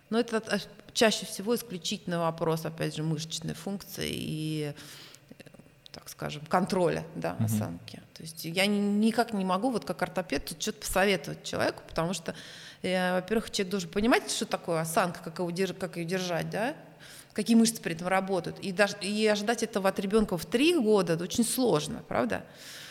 [0.09, 0.59] Но это э,
[0.93, 4.73] чаще всего исключительно вопрос, опять же, мышечной функции и
[6.17, 7.45] скажем, контроля да, угу.
[7.45, 8.01] осанки.
[8.15, 12.13] То есть я ни, никак не могу, вот как ортопед, тут что-то посоветовать человеку, потому
[12.13, 12.33] что,
[12.81, 16.73] э, во-первых, человек должен понимать, что такое осанка, как, его, как ее держать, да,
[17.33, 18.57] какие мышцы при этом работают.
[18.61, 22.43] И, даже, и ожидать этого от ребенка в три года это очень сложно, правда?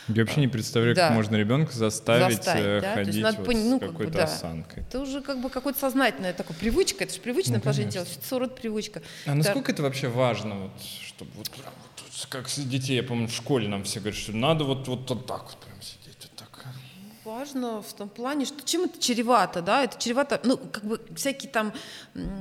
[0.07, 1.09] Я вообще не представляю, да.
[1.09, 2.95] как можно ребенка заставить, заставить да?
[2.95, 4.25] ходить надо вот ну, с какой-то как бы, да.
[4.25, 4.83] осанкой.
[4.85, 8.55] Это уже как бы какое-то сознательное такое привычка, это же привычное ну, положение тела, род
[8.55, 9.03] привычка.
[9.27, 10.73] А насколько это вообще важно, вот,
[11.17, 14.65] чтобы вот прям вот, как детей, я помню, в школе нам все говорят, что надо
[14.65, 16.67] вот, вот, вот так вот прям сидеть, вот так.
[17.25, 21.51] Важно в том плане, что чем это чревато, да, это чревато, ну, как бы всякие
[21.51, 21.73] там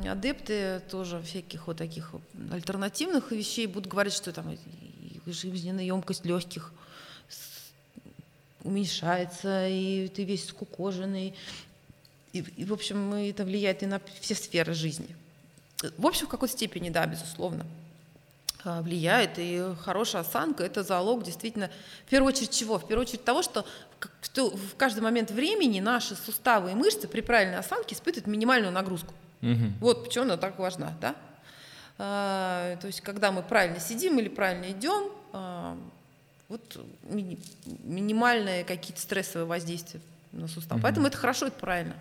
[0.08, 2.12] адепты тоже всяких вот таких
[2.52, 4.56] альтернативных вещей будут говорить, что там
[5.26, 6.72] жизненная емкость легких–
[8.66, 11.34] уменьшается, и ты весь скукоженный.
[12.34, 15.16] И, и, в общем, это влияет и на все сферы жизни.
[15.98, 17.66] В общем, в какой-то степени, да, безусловно,
[18.66, 19.32] влияет.
[19.38, 21.70] И хорошая осанка– это залог действительно,
[22.06, 22.78] в первую очередь чего?
[22.78, 23.66] В первую очередь того, что
[24.36, 29.14] в каждый момент времени наши суставы и мышцы при правильной осанке испытывают минимальную нагрузку.
[29.42, 29.74] Угу.
[29.80, 31.16] Вот почему она так важна, да?
[31.98, 35.78] А, то есть, когда мы правильно сидим или правильно идем, а,
[36.50, 37.40] вот ми-
[37.84, 40.02] минимальные какие-то стрессовые воздействия
[40.32, 40.78] на сустав.
[40.78, 40.84] Угу.
[40.84, 41.96] Поэтому это хорошо, это правильно.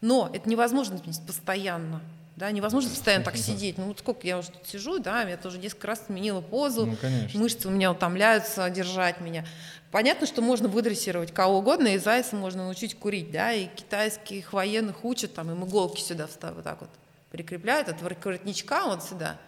[0.00, 2.00] Но это невозможно постоянно.
[2.36, 3.78] Да, невозможно постоянно так сидеть.
[3.78, 6.96] Ну вот сколько я уже тут сижу, да, я тоже несколько раз сменила позу, ну,
[7.32, 9.46] мышцы у меня утомляются держать меня.
[9.90, 15.02] Понятно, что можно выдрессировать кого угодно, и зайца можно научить курить, да, и китайских военных
[15.02, 16.90] учат, там, им иголки сюда вставят, вот так вот
[17.30, 19.38] прикрепляют от воротничка вот сюда.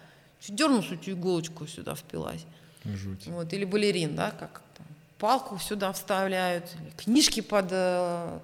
[0.41, 2.47] Чуть дернулся, эту иголочку сюда впилась.
[2.85, 3.27] Жуть.
[3.27, 4.87] Вот, или балерин, да, как там,
[5.19, 6.65] палку сюда вставляют,
[6.97, 8.39] книжки под э,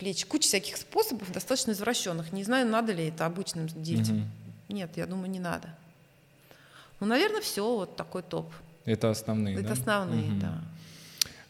[0.00, 2.32] плечи, куча всяких способов, достаточно извращенных.
[2.32, 4.16] Не знаю, надо ли это обычным детям.
[4.16, 4.74] Угу.
[4.74, 5.68] Нет, я думаю, не надо.
[6.98, 8.50] Ну, наверное, все, вот такой топ.
[8.86, 9.72] Это основные, Это да?
[9.72, 10.40] основные, угу.
[10.40, 10.62] да.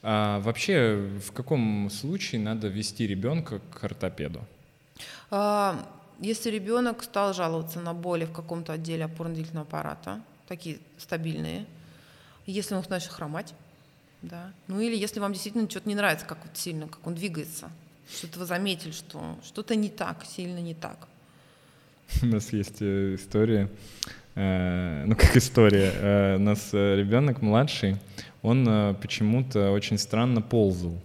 [0.03, 4.41] А вообще, в каком случае надо вести ребенка к ортопеду?
[5.31, 5.87] А,
[6.19, 11.67] если ребенок стал жаловаться на боли в каком-то отделе опорно-двигательного аппарата, такие стабильные,
[12.47, 13.55] если он начал хромать,
[14.23, 14.53] да.
[14.67, 17.71] Ну или если вам действительно что-то не нравится, как вот сильно, как он двигается,
[18.13, 21.09] что-то вы заметили, что что-то не так, сильно не так.
[22.23, 23.69] У нас есть э, история,
[24.35, 27.97] э, ну как история, э, у нас ребенок младший,
[28.43, 30.99] он почему-то очень странно ползал.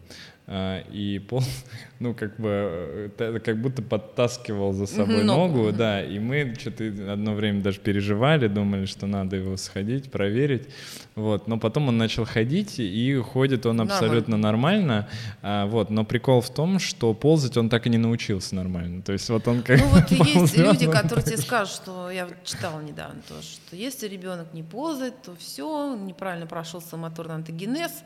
[0.47, 1.41] А, и пол,
[1.99, 6.83] ну, как бы, э, как будто подтаскивал за собой ногу, ногу да, и мы что-то
[7.11, 10.67] одно время даже переживали, думали, что надо его сходить, проверить,
[11.15, 15.09] вот, но потом он начал ходить, и ходит он абсолютно нормально,
[15.41, 19.13] а, вот, но прикол в том, что ползать он так и не научился нормально, то
[19.13, 23.19] есть вот он как Ну, вот есть люди, которые тебе скажут, что, я читала недавно
[23.27, 28.03] тоже, что если ребенок не ползает, то все, неправильно прошел моторный антогенез,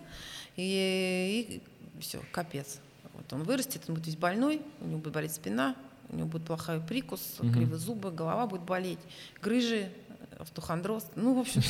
[0.56, 1.69] и, и
[2.00, 2.80] все, капец.
[3.14, 5.76] Вот он вырастет, он будет весь больной, у него будет болеть спина,
[6.10, 7.52] у него будет плохой прикус, угу.
[7.52, 9.00] кривые зубы, голова будет болеть,
[9.42, 9.92] грыжи,
[10.40, 11.06] автохондроз.
[11.16, 11.62] Ну, в общем,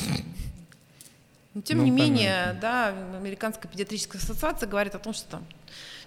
[1.54, 2.12] но тем ну, не понятно.
[2.12, 5.44] менее, да, Американская педиатрическая ассоциация говорит о том, что там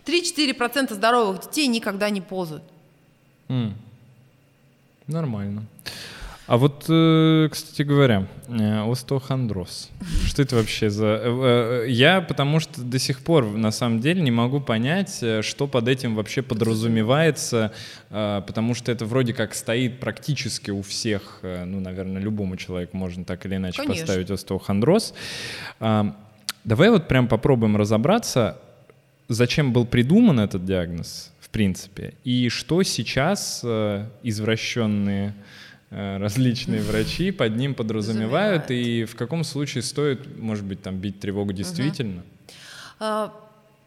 [0.05, 2.63] 3-4% здоровых детей никогда не ползают.
[3.47, 3.73] Mm.
[5.07, 5.65] Нормально.
[6.45, 9.89] А вот, э, кстати говоря, э, остеохондроз.
[10.25, 11.21] Что это вообще за...
[11.23, 15.87] Э, я потому что до сих пор на самом деле не могу понять, что под
[15.87, 17.71] этим вообще подразумевается,
[18.09, 23.45] потому что это вроде как стоит практически у всех, ну, наверное, любому человеку можно так
[23.45, 24.01] или иначе Конечно.
[24.01, 25.13] поставить остеохондроз.
[25.79, 26.15] А,
[26.65, 28.57] давай вот прям попробуем разобраться,
[29.29, 33.63] зачем был придуман этот диагноз, в принципе, и что сейчас
[34.23, 35.33] извращенные
[35.93, 41.53] различные врачи под ним подразумевают, и в каком случае стоит, может быть, там бить тревогу
[41.53, 42.23] действительно?
[42.99, 43.33] Угу.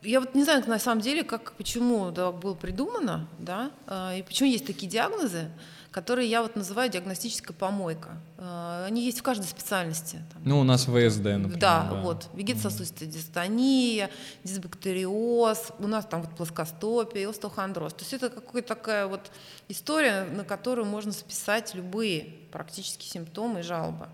[0.07, 4.23] Я вот не знаю, на самом деле, как, почему да, было придумано, да, а, и
[4.23, 5.49] почему есть такие диагнозы
[5.97, 8.19] которые я вот называю диагностическая помойка.
[8.37, 10.23] Э, они есть в каждой специальности.
[10.31, 11.59] Там, ну, у нас ВСД, например.
[11.59, 12.03] Да, да.
[12.03, 14.11] вот, вегетососудистая дистония,
[14.45, 17.95] дисбактериоз, у нас там вот плоскостопие, остеохондроз.
[17.95, 19.31] То есть это какая-то такая вот
[19.71, 24.09] история, на которую можно списать любые практически симптомы и жалобы.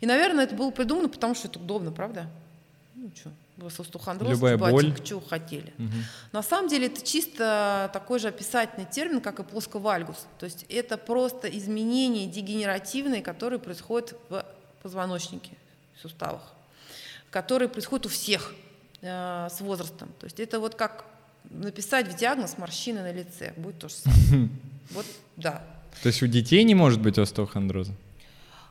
[0.00, 2.30] И, наверное, это было придумано, потому что это удобно, правда?
[2.94, 3.30] Ну, что,
[3.64, 4.94] остеохондроз, Любая боль.
[5.02, 5.72] чего хотели.
[5.78, 5.92] Угу.
[6.32, 10.26] На самом деле это чисто такой же описательный термин, как и плосковальгус.
[10.38, 14.44] То есть это просто изменения дегенеративные, которые происходят в
[14.82, 15.52] позвоночнике,
[15.96, 16.52] в суставах,
[17.30, 18.54] которые происходят у всех
[19.00, 20.08] э, с возрастом.
[20.20, 21.04] То есть это вот как
[21.50, 24.48] написать в диагноз морщины на лице, будет то же самое.
[24.90, 25.04] Вот,
[25.36, 25.64] да.
[26.00, 27.92] То есть у детей не может быть остеохондроза?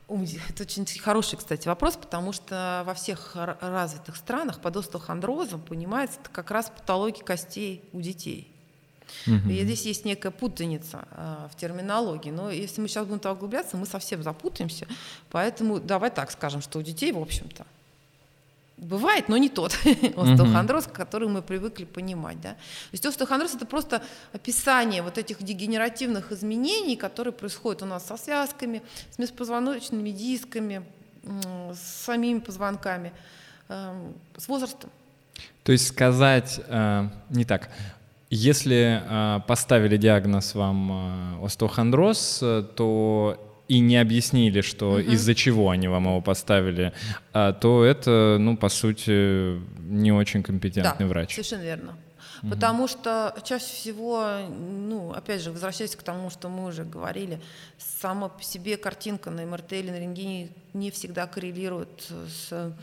[0.08, 6.52] Это очень хороший, кстати, вопрос, потому что во всех развитых странах под остеохондрозом понимается как
[6.52, 8.52] раз патология костей у детей.
[9.28, 9.50] Угу.
[9.50, 12.32] И здесь есть некая путаница э, в терминологии.
[12.32, 14.88] Но если мы сейчас будем туда углубляться, мы совсем запутаемся.
[15.32, 17.66] Поэтому давай так скажем, что у детей, в общем-то,
[18.78, 19.74] бывает, но не тот
[20.18, 22.40] остеохондроз, который мы привыкли понимать.
[22.42, 22.52] Да?
[22.52, 22.58] То
[22.92, 24.02] есть остеохондроз– это просто
[24.34, 28.82] описание вот этих дегенеративных изменений, которые происходят у нас со связками,
[29.12, 30.86] с межпозвоночными дисками,
[31.72, 33.12] с самими позвонками,
[33.70, 34.90] эм, с возрастом.
[35.64, 37.70] То есть сказать э, не так.
[38.30, 42.40] Если э, поставили диагноз вам э, остеохондроз,
[42.76, 45.00] то и не объяснили, что угу.
[45.00, 46.94] из-за чего они вам его поставили,
[47.34, 51.32] а, то это, ну, по сути, не очень компетентный да, врач.
[51.32, 51.98] Совершенно верно.
[52.44, 52.52] Угу.
[52.52, 57.42] Потому что чаще всего, ну, опять же, возвращаясь к тому, что мы уже говорили,
[57.78, 62.74] сама по себе картинка на МРТ или на рентгене не всегда коррелирует с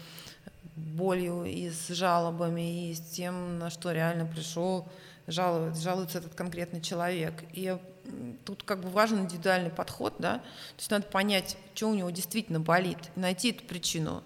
[0.75, 4.89] болью и с жалобами, и с тем, на что реально пришел
[5.27, 7.35] жалуется, жалуется этот конкретный человек.
[7.53, 7.77] И
[8.45, 12.61] тут как бы важен индивидуальный подход, да, то есть надо понять, что у него действительно
[12.61, 14.23] болит, найти эту причину.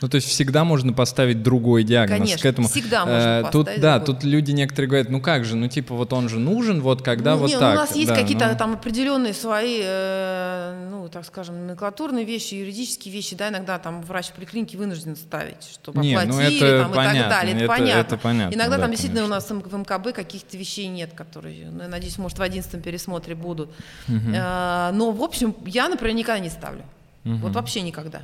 [0.00, 2.68] Ну, то есть всегда можно поставить другой диагноз Конечно, к этому.
[2.68, 4.14] всегда можно э, тут, поставить Да, другой.
[4.14, 7.32] тут люди некоторые говорят, ну как же, ну типа вот он же нужен, вот когда
[7.34, 7.74] ну, вот не, так.
[7.74, 8.56] У нас есть да, какие-то ну...
[8.56, 14.28] там определенные свои, э, ну, так скажем, номенклатурные вещи, юридические вещи, да, иногда там врач
[14.28, 17.64] в поликлинике вынужден ставить, чтобы не, оплатили ну это там, понятно, и так далее, это,
[17.64, 18.00] это понятно.
[18.00, 19.54] Это понятно Иногда да, там действительно конечно.
[19.54, 23.34] у нас в МКБ каких-то вещей нет, которые, ну, я надеюсь, может, в одиннадцатом пересмотре
[23.34, 23.70] будут.
[24.08, 24.34] Угу.
[24.34, 26.84] Э, но, в общем, я, например, никогда не ставлю.
[27.24, 27.36] Угу.
[27.36, 28.22] Вот вообще никогда.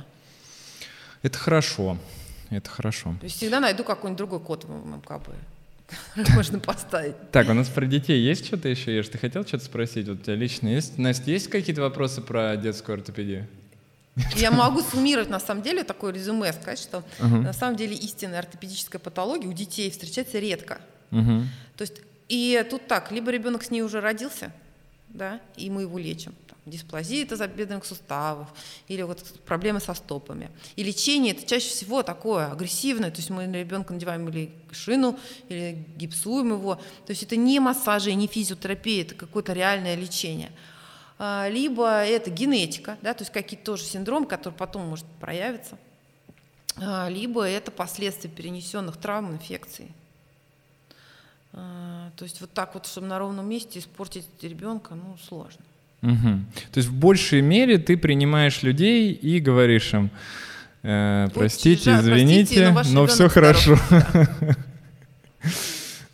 [1.23, 1.97] Это хорошо
[2.49, 3.15] это хорошо.
[3.19, 5.29] То есть всегда найду какой-нибудь другой код в МКБ.
[6.35, 7.15] Можно поставить.
[7.31, 9.07] Так, у нас про детей есть что-то еще, Ешь?
[9.09, 10.07] Ты хотел что-то спросить?
[10.07, 10.97] Вот у тебя лично есть?
[10.97, 13.47] Настя, есть какие-то вопросы про детскую ортопедию?
[14.35, 17.41] Я могу суммировать, на самом деле, такое резюме, сказать, что uh-huh.
[17.41, 20.81] на самом деле истинная ортопедическая патология у детей встречается редко.
[21.11, 21.43] Uh-huh.
[21.77, 24.51] То есть, и тут так, либо ребенок с ней уже родился,
[25.09, 26.33] да, и мы его лечим,
[26.69, 28.47] дисплазия тазобедренных суставов
[28.87, 30.49] или вот проблемы со стопами.
[30.75, 35.17] И лечение это чаще всего такое агрессивное, то есть мы на ребенка надеваем или шину,
[35.49, 36.75] или гипсуем его.
[36.75, 40.51] То есть это не массажи, не физиотерапия, это какое-то реальное лечение.
[41.19, 45.77] А, либо это генетика, да, то есть какие-то тоже синдромы, который потом может проявиться.
[46.79, 49.91] А, либо это последствия перенесенных травм, инфекций.
[51.53, 55.63] А, то есть вот так вот, чтобы на ровном месте испортить ребенка, ну, сложно.
[56.01, 56.29] Угу.
[56.71, 60.09] То есть в большей мере ты принимаешь людей и говоришь им,
[60.83, 63.77] э, простите, Очень извините, простите, но, но все хорошо.
[63.89, 64.33] Да.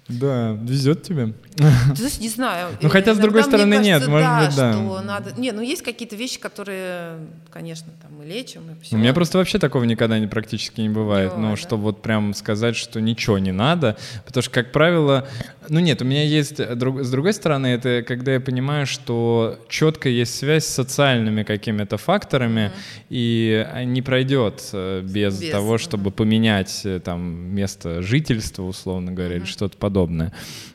[0.09, 1.33] Да, везет тебе.
[1.95, 2.69] Ты не знаю.
[2.81, 4.73] Ну, хотя, с другой стороны, кажется, нет, может да, быть, да.
[4.73, 5.31] Что надо...
[5.37, 7.17] Не, ну, есть какие-то вещи, которые,
[7.51, 8.95] конечно, там мы лечим, и все.
[8.95, 11.33] У меня просто вообще такого никогда не, практически не бывает.
[11.37, 11.55] Ну, да?
[11.55, 13.97] чтобы вот прям сказать, что ничего не надо.
[14.25, 15.27] Потому что, как правило,
[15.69, 20.35] ну нет, у меня есть, с другой стороны, это когда я понимаю, что четко есть
[20.35, 23.05] связь с социальными какими-то факторами, mm-hmm.
[23.09, 26.13] и не пройдет э, без, без того, чтобы mm-hmm.
[26.13, 29.39] поменять э, там место жительства, условно говоря, mm-hmm.
[29.39, 30.33] или что-то подобное.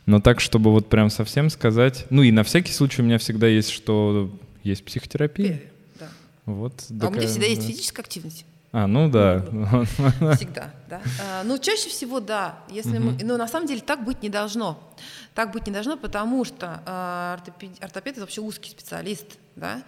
[0.09, 2.07] Но так, чтобы вот прям совсем сказать...
[2.09, 4.31] Ну и на всякий случай у меня всегда есть, что
[4.63, 5.61] есть психотерапия.
[6.01, 6.09] Да.
[6.47, 6.73] Вот,
[7.03, 8.47] а у меня всегда есть физическая активность.
[8.73, 9.41] А, ну да.
[10.35, 11.03] Всегда, да.
[11.23, 12.59] А, ну, чаще всего, да.
[12.71, 14.83] Если мы, но на самом деле так быть не должно.
[15.35, 19.83] Так быть не должно, потому что э, ортопед, ортопед это вообще узкий специалист да,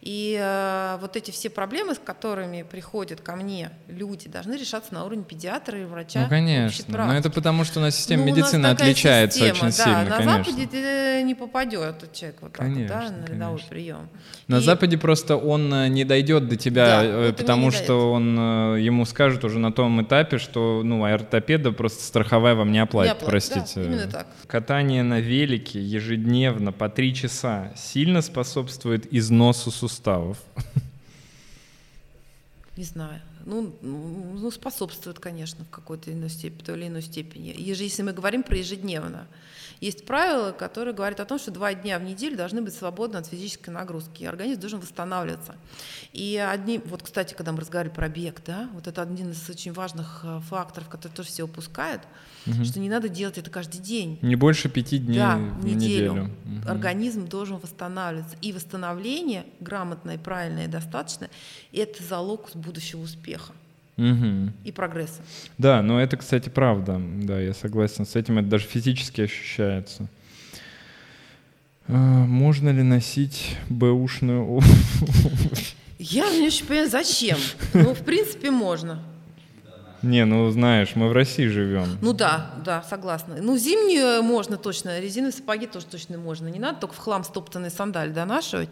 [0.00, 5.04] и э, вот эти все проблемы, с которыми приходят ко мне люди, должны решаться на
[5.04, 6.22] уровне педиатра и врача.
[6.22, 9.84] Ну, конечно, но это потому, что у нас система ну, медицины отличается система, очень да,
[9.84, 10.44] сильно, на конечно.
[10.44, 13.68] Западе ты не попадет этот человек вот конечно, так, да, на рядовой конечно.
[13.68, 14.08] прием.
[14.46, 14.60] На и...
[14.60, 19.04] Западе просто он э, не дойдет до тебя, да, э, потому что он э, ему
[19.06, 23.50] скажет уже на том этапе, что ну ортопеда просто страховая вам не оплатит, не оплатит
[23.50, 23.80] простите.
[23.80, 24.26] Да, именно так.
[24.46, 30.38] Катание на велике ежедневно по три часа сильно способствует износу суставов?
[32.76, 33.20] Не знаю.
[33.46, 37.54] Ну, ну, способствует, конечно, в какой-то иной степени, той или иной степени.
[37.56, 39.26] Если мы говорим про ежедневно.
[39.80, 43.26] Есть правило, которое говорит о том, что два дня в неделю должны быть свободны от
[43.26, 45.56] физической нагрузки, и организм должен восстанавливаться.
[46.12, 49.72] И одни, вот, кстати, когда мы разговаривали про бег, да, вот это один из очень
[49.72, 52.02] важных э, факторов, который тоже все упускают,
[52.46, 52.64] угу.
[52.64, 54.18] что не надо делать это каждый день.
[54.22, 56.12] Не больше пяти дней да, в неделю.
[56.12, 56.22] неделю.
[56.22, 56.68] Угу.
[56.70, 58.36] Организм должен восстанавливаться.
[58.40, 61.30] И восстановление грамотное, правильное и достаточное–
[61.72, 63.52] это залог будущего успеха.
[63.96, 64.52] Угу.
[64.64, 65.22] И прогресса.
[65.58, 67.00] Да, но это, кстати, правда.
[67.22, 68.38] Да, я согласен с этим.
[68.38, 70.08] Это даже физически ощущается.
[71.88, 75.74] А, можно ли носить бэушную обувь?
[75.98, 77.38] Я не очень понимаю, зачем.
[77.74, 79.02] Ну, в принципе, можно.
[80.02, 81.98] Не, ну знаешь, мы в России живем.
[82.02, 83.36] Ну да, да, согласна.
[83.40, 86.48] Ну, зимнюю можно точно, резиновые сапоги тоже точно можно.
[86.48, 88.68] Не надо только в хлам стоптанные сандали донашивать.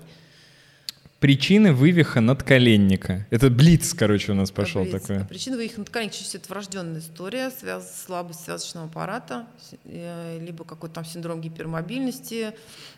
[1.24, 3.26] Причины вывиха надколенника.
[3.30, 4.92] Это блиц, короче, у нас пошел Блиц.
[5.00, 5.22] такой.
[5.22, 8.04] А Причина вывиха надколенника чаще это врожденная история, связ...
[8.04, 9.46] слабость связочного аппарата,
[9.86, 12.52] э, либо какой-то там синдром гипермобильности,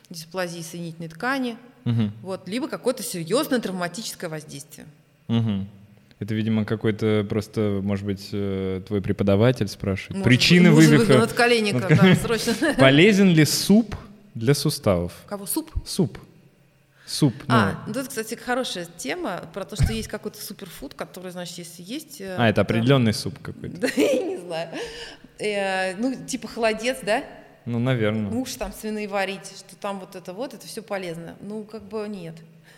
[0.09, 1.55] дисплазии соединительной ткани,
[1.85, 4.87] Мгм, вот, либо какое-то серьезное травматическое воздействие.
[5.29, 5.69] мгм.
[6.19, 10.17] Это, видимо, какой-то просто, может быть, э, твой преподаватель спрашивает.
[10.17, 11.17] Может Причины может вывиха.
[11.19, 12.53] надколенника, да, срочно.
[12.77, 13.95] Полезен ли суп
[14.35, 15.13] для суставов?
[15.27, 15.71] Кого, суп?
[15.85, 16.19] Суп.
[17.07, 17.33] Суп.
[17.47, 17.55] ну.
[17.55, 21.81] А, ну это, кстати, хорошая тема про то, что есть какой-то суперфуд, который, значит, если
[21.81, 22.19] есть...
[22.19, 22.61] э, А, это да.
[22.63, 23.77] определенный суп какой-то.
[23.77, 24.69] Да, я не знаю.
[25.39, 27.23] Э, ну, типа холодец, да?
[27.65, 28.29] Ну, наверное.
[28.29, 31.35] Муж там свиные варить, что там вот это вот, это все полезно.
[31.39, 32.35] Ну, как бы нет.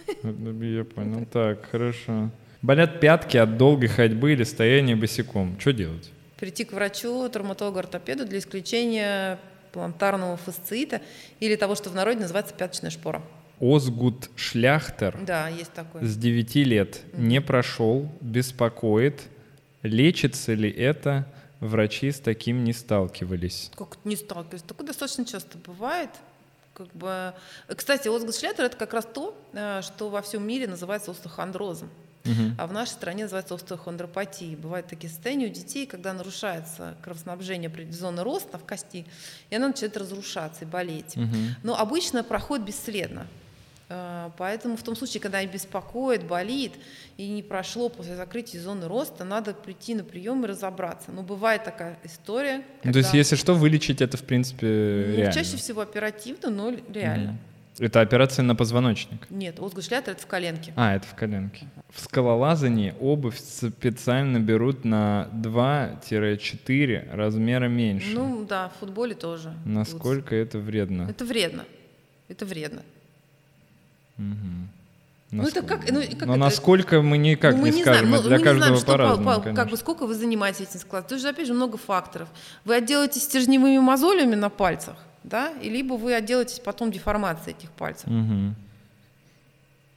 [0.08, 1.26] Я понял.
[1.26, 2.30] Так, хорошо.
[2.62, 5.60] Болят пятки от долгой ходьбы или стояния босиком.
[5.60, 6.12] Что делать?
[6.40, 9.40] Прийти к врачу, травматологу-ортопеду для исключения
[9.72, 11.02] плантарного фасциита
[11.40, 13.22] или того, что в народе называется пяточная шпора.
[13.60, 16.06] Озгут Шляхтер Да, есть такое.
[16.06, 19.22] с 9 лет не прошел, беспокоит.
[19.84, 21.26] Лечится ли это?
[21.60, 23.72] Врачи с таким не сталкивались.
[23.76, 24.62] Как не сталкиваюсь?
[24.64, 26.10] Такое достаточно часто бывает.
[26.74, 27.34] Как бы...
[27.68, 31.90] Кстати, озгошлятер– это как раз то, э, что во всем мире называется остеохондрозом.
[32.60, 34.56] А в нашей стране называется остеохондропатией.
[34.56, 39.06] Бывают такие состояния у детей, когда нарушается кровоснабжение зоны роста в кости,
[39.50, 41.16] и она начинает разрушаться и болеть.
[41.64, 43.26] Но обычно проходит бесследно.
[43.90, 46.74] Э, Поэтому в том случае, когда беспокоит, болит,
[47.18, 51.12] и не прошло после закрытия зоны роста, надо прийти на прием и разобраться.
[51.12, 52.62] Но бывает такая история.
[52.84, 54.68] Ну, то есть, когда- если что, вылечить это, в принципе,
[55.10, 55.34] Ну, реально.
[55.34, 57.32] чаще всего оперативно, но реально.
[57.32, 57.40] Мгм.
[57.80, 59.26] Это операция на позвоночник.
[59.30, 60.74] Нет, озгошлятер это в коленке.
[60.76, 61.66] А, это в коленке.
[61.90, 68.12] В скалолазании обувь специально берут на 2-4 размера меньше.
[68.14, 69.54] Ну да, в футболе тоже.
[69.66, 71.08] Насколько это вредно?
[71.10, 71.64] Это вредно.
[72.28, 72.82] Это вредно.
[74.20, 74.70] Мгм.
[75.32, 78.10] Ну, это как- ну, как Но это- насколько мы никак Ну, мы не знаем, скажем,
[78.10, 80.62] ну, это мы для не каждого знаем, по- по-разному, по- как бы сколько вы занимаетесь
[80.70, 81.08] этим складом.
[81.10, 82.30] Тут же, опять же, много факторов.
[82.66, 88.08] Вы отделаетесь стержневыми мозолями на пальцах, да, и либо вы отделаетесь потом деформацией этих пальцев.
[88.08, 88.56] Мгм.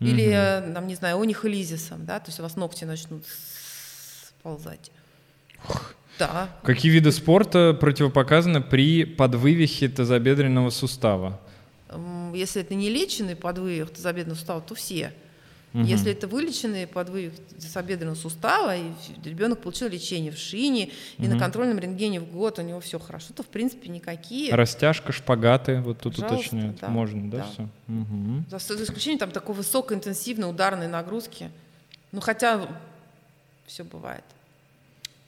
[0.01, 3.23] Или, э, там, не знаю, унихолизисом, да, то есть у вас ногти начнут
[4.28, 4.90] сползать.
[6.19, 6.49] Да.
[6.62, 11.40] Какие виды спорта противопоказаны при подвывихе тазобедренного сустава?
[12.35, 15.12] Если это не леченный подвывих тазобедренного сустава, то все.
[15.73, 15.85] Мгм.
[15.85, 18.90] Если это вылеченный подвывих тазобедренного сустава, и
[19.24, 23.32] ребенок получил лечение в шине, и на контрольном рентгене в год у него все хорошо,
[23.35, 24.55] то в принципе никакие.
[24.55, 26.78] Растяжка, шпагаты, вот тут Пожалуйста, уточняют.
[26.81, 27.47] да, Можно, да, да.
[27.51, 27.69] все?
[27.86, 28.44] Мгм.
[28.51, 31.51] За, за исключением там такой высокоинтенсивной ударной нагрузки.
[32.12, 32.69] Ну хотя
[33.66, 34.24] все бывает.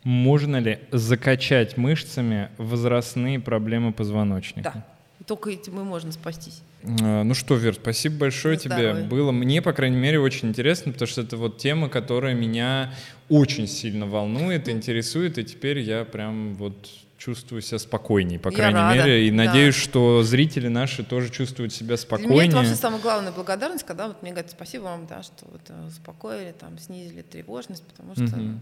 [0.03, 4.73] Можно ли закачать мышцами возрастные проблемы позвоночника?
[4.75, 4.87] Да.
[5.27, 6.63] Только этим и можно спастись.
[7.01, 8.95] А, Ну что, Вер, спасибо большое На тебе.
[9.05, 12.93] Было мне, по крайней мере, очень интересно, потому что это вот тема, которая меня
[13.29, 16.75] очень сильно волнует, интересует, и теперь я прям вот
[17.17, 19.37] чувствую себя спокойнее, по Я крайней рада, мере, и да.
[19.45, 22.57] надеюсь, что зрители наши тоже чувствуют себя Для меня это спокойнее.
[22.57, 26.53] вообще самая главная благодарность, когда вот мне говорят спасибо вам, да, что вот э, успокоили,
[26.59, 28.61] там, снизили тревожность, потому что Мгм.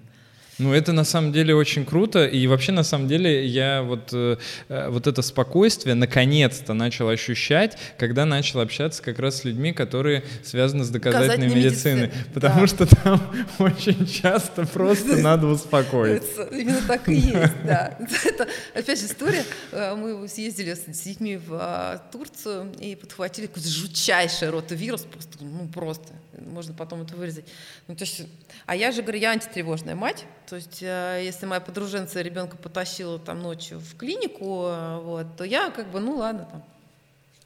[0.59, 2.27] Ну, это на самом деле очень круто.
[2.27, 4.37] И вообще, на самом деле, я вот, э,
[4.69, 10.25] э, вот это спокойствие наконец-то начал ощущать, когда начал общаться как раз с людьми, которые
[10.45, 12.03] связаны с доказательной медициной.
[12.03, 12.67] медициной, Потому да.
[12.67, 16.23] что там очень часто просто надо успокоить.
[16.23, 17.99] Это именно так и есть, да.
[18.25, 19.45] Это, опять же, история.
[19.73, 25.39] Э, Мы съездили с с детьми в а, Турцию и подхватили какой-то жутчайший ротовирус, просто,
[25.41, 26.13] ну, просто.
[26.39, 27.45] Можно потом это вырезать.
[27.89, 28.23] Ну, то есть,
[28.67, 30.25] а я же говорю, я антитревожная мать.
[30.53, 35.45] То есть, э, если моя подруженца ребенка потащила там ночью в клинику, э, вот, то
[35.45, 36.63] я как бы, ну ладно, там,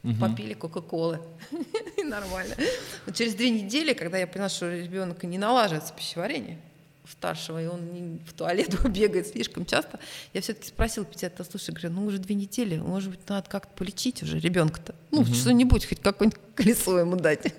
[0.02, 0.18] Мгм.
[0.18, 1.20] попили Кока-Колы.
[2.04, 2.56] Нормально.
[3.06, 6.58] Но через две недели, когда я поняла, что ребенок не налаживается пищеварение
[7.08, 10.00] старшего, и он не- в туалет бегает слишком часто,
[10.34, 14.20] я все-таки спросила педиатра, слушай, говорю, ну уже две недели, может быть, надо как-то полечить
[14.24, 14.96] уже ребенка-то.
[15.12, 17.54] Ну, что-нибудь, хоть какое-нибудь колесо ему дать.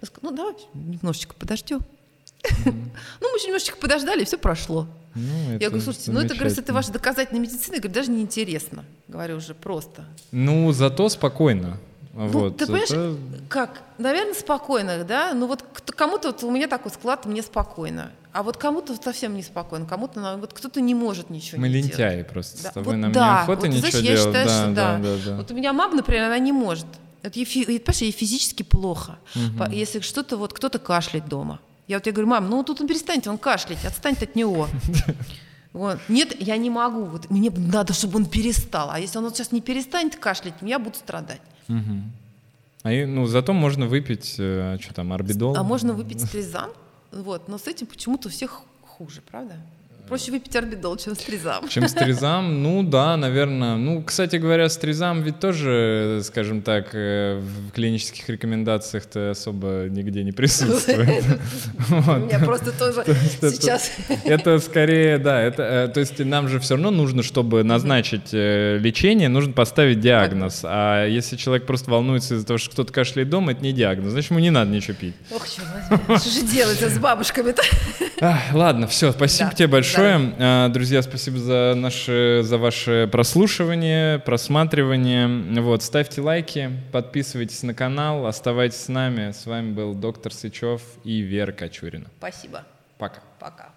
[0.00, 1.80] Он сказал, ну давай немножечко подождем.
[3.20, 4.86] Ну, мы еще немножечко подождали, и все прошло.
[5.14, 8.84] Ну, Я говорю, слушайте, ну это, говорю, это ваша доказательная медицина, я говорю, даже неинтересно.
[9.08, 10.04] Говорю уже просто.
[10.32, 11.78] Ну, зато спокойно.
[12.14, 13.16] Ну, вот, ты понимаешь, это-
[13.48, 13.82] как?
[13.98, 15.32] Наверное, спокойно, да?
[15.34, 15.64] Ну вот
[15.96, 18.10] кому-то вот у меня такой склад, мне спокойно.
[18.32, 21.90] А вот кому-то совсем неспокойно, кому-то на- вот кто-то не может ничего Мы не делать.
[21.98, 22.62] лентяи просто.
[22.62, 24.20] Да, С тобой вот нам да, неохота вот, ничего знаешь, я делать.
[24.26, 24.98] считаю, да, что да, да.
[24.98, 25.36] да, да.
[25.38, 26.86] Вот у меня мама, например, она не может.
[27.22, 29.16] Это, ей, понимаешь, ей физически плохо.
[29.58, 31.58] По- Если что-то, вот кто-то кашляет дома.
[31.86, 34.68] Я вот я говорю, мам, ну тут он перестаньте, он кашлять, отстаньте от него.
[35.72, 35.98] Вот.
[36.08, 37.04] Нет, я не могу.
[37.04, 38.90] Вот, мне надо, чтобы он перестал.
[38.92, 41.40] А если он вот сейчас не перестанет кашлять, я буду страдать.
[42.84, 45.56] А и, ну, зато можно выпить, э, что там, орбидол.
[45.56, 46.70] А можно выпить стризам,
[47.10, 49.56] вот, но с этим почему-то у всех хуже, правда?
[50.06, 51.66] Проще выпить орбидол, чем стризам.
[51.68, 53.76] Чем стризам, ну да, наверное.
[53.76, 60.32] Ну, кстати говоря, стризам ведь тоже, скажем так, э, в клинических рекомендациях-то особо нигде не
[60.32, 61.24] присутствует.
[61.88, 63.02] У меня просто тоже
[63.40, 63.92] сейчас...
[64.24, 68.76] Это скорее, да, это, э, то есть нам же все равно нужно, чтобы назначить э,
[68.78, 70.60] лечение, нужно поставить диагноз.
[70.64, 74.30] А если человек просто волнуется из-за того, что кто-то кашляет дома, это не диагноз, значит,
[74.30, 75.14] ему не надо ничего пить.
[75.30, 77.62] Ох, что же делать с бабушками-то?
[78.52, 79.93] Ладно, все, спасибо тебе большое.
[79.98, 85.60] А, Друзья, спасибо за, наше, за ваше прослушивание, просматривание.
[85.60, 89.32] Вот, ставьте лайки, подписывайтесь на канал, оставайтесь с нами.
[89.32, 92.06] С вами был доктор Сычев и Вера Кочурина.
[92.18, 92.64] Спасибо.
[92.98, 93.20] Пока.
[93.38, 93.73] Пока.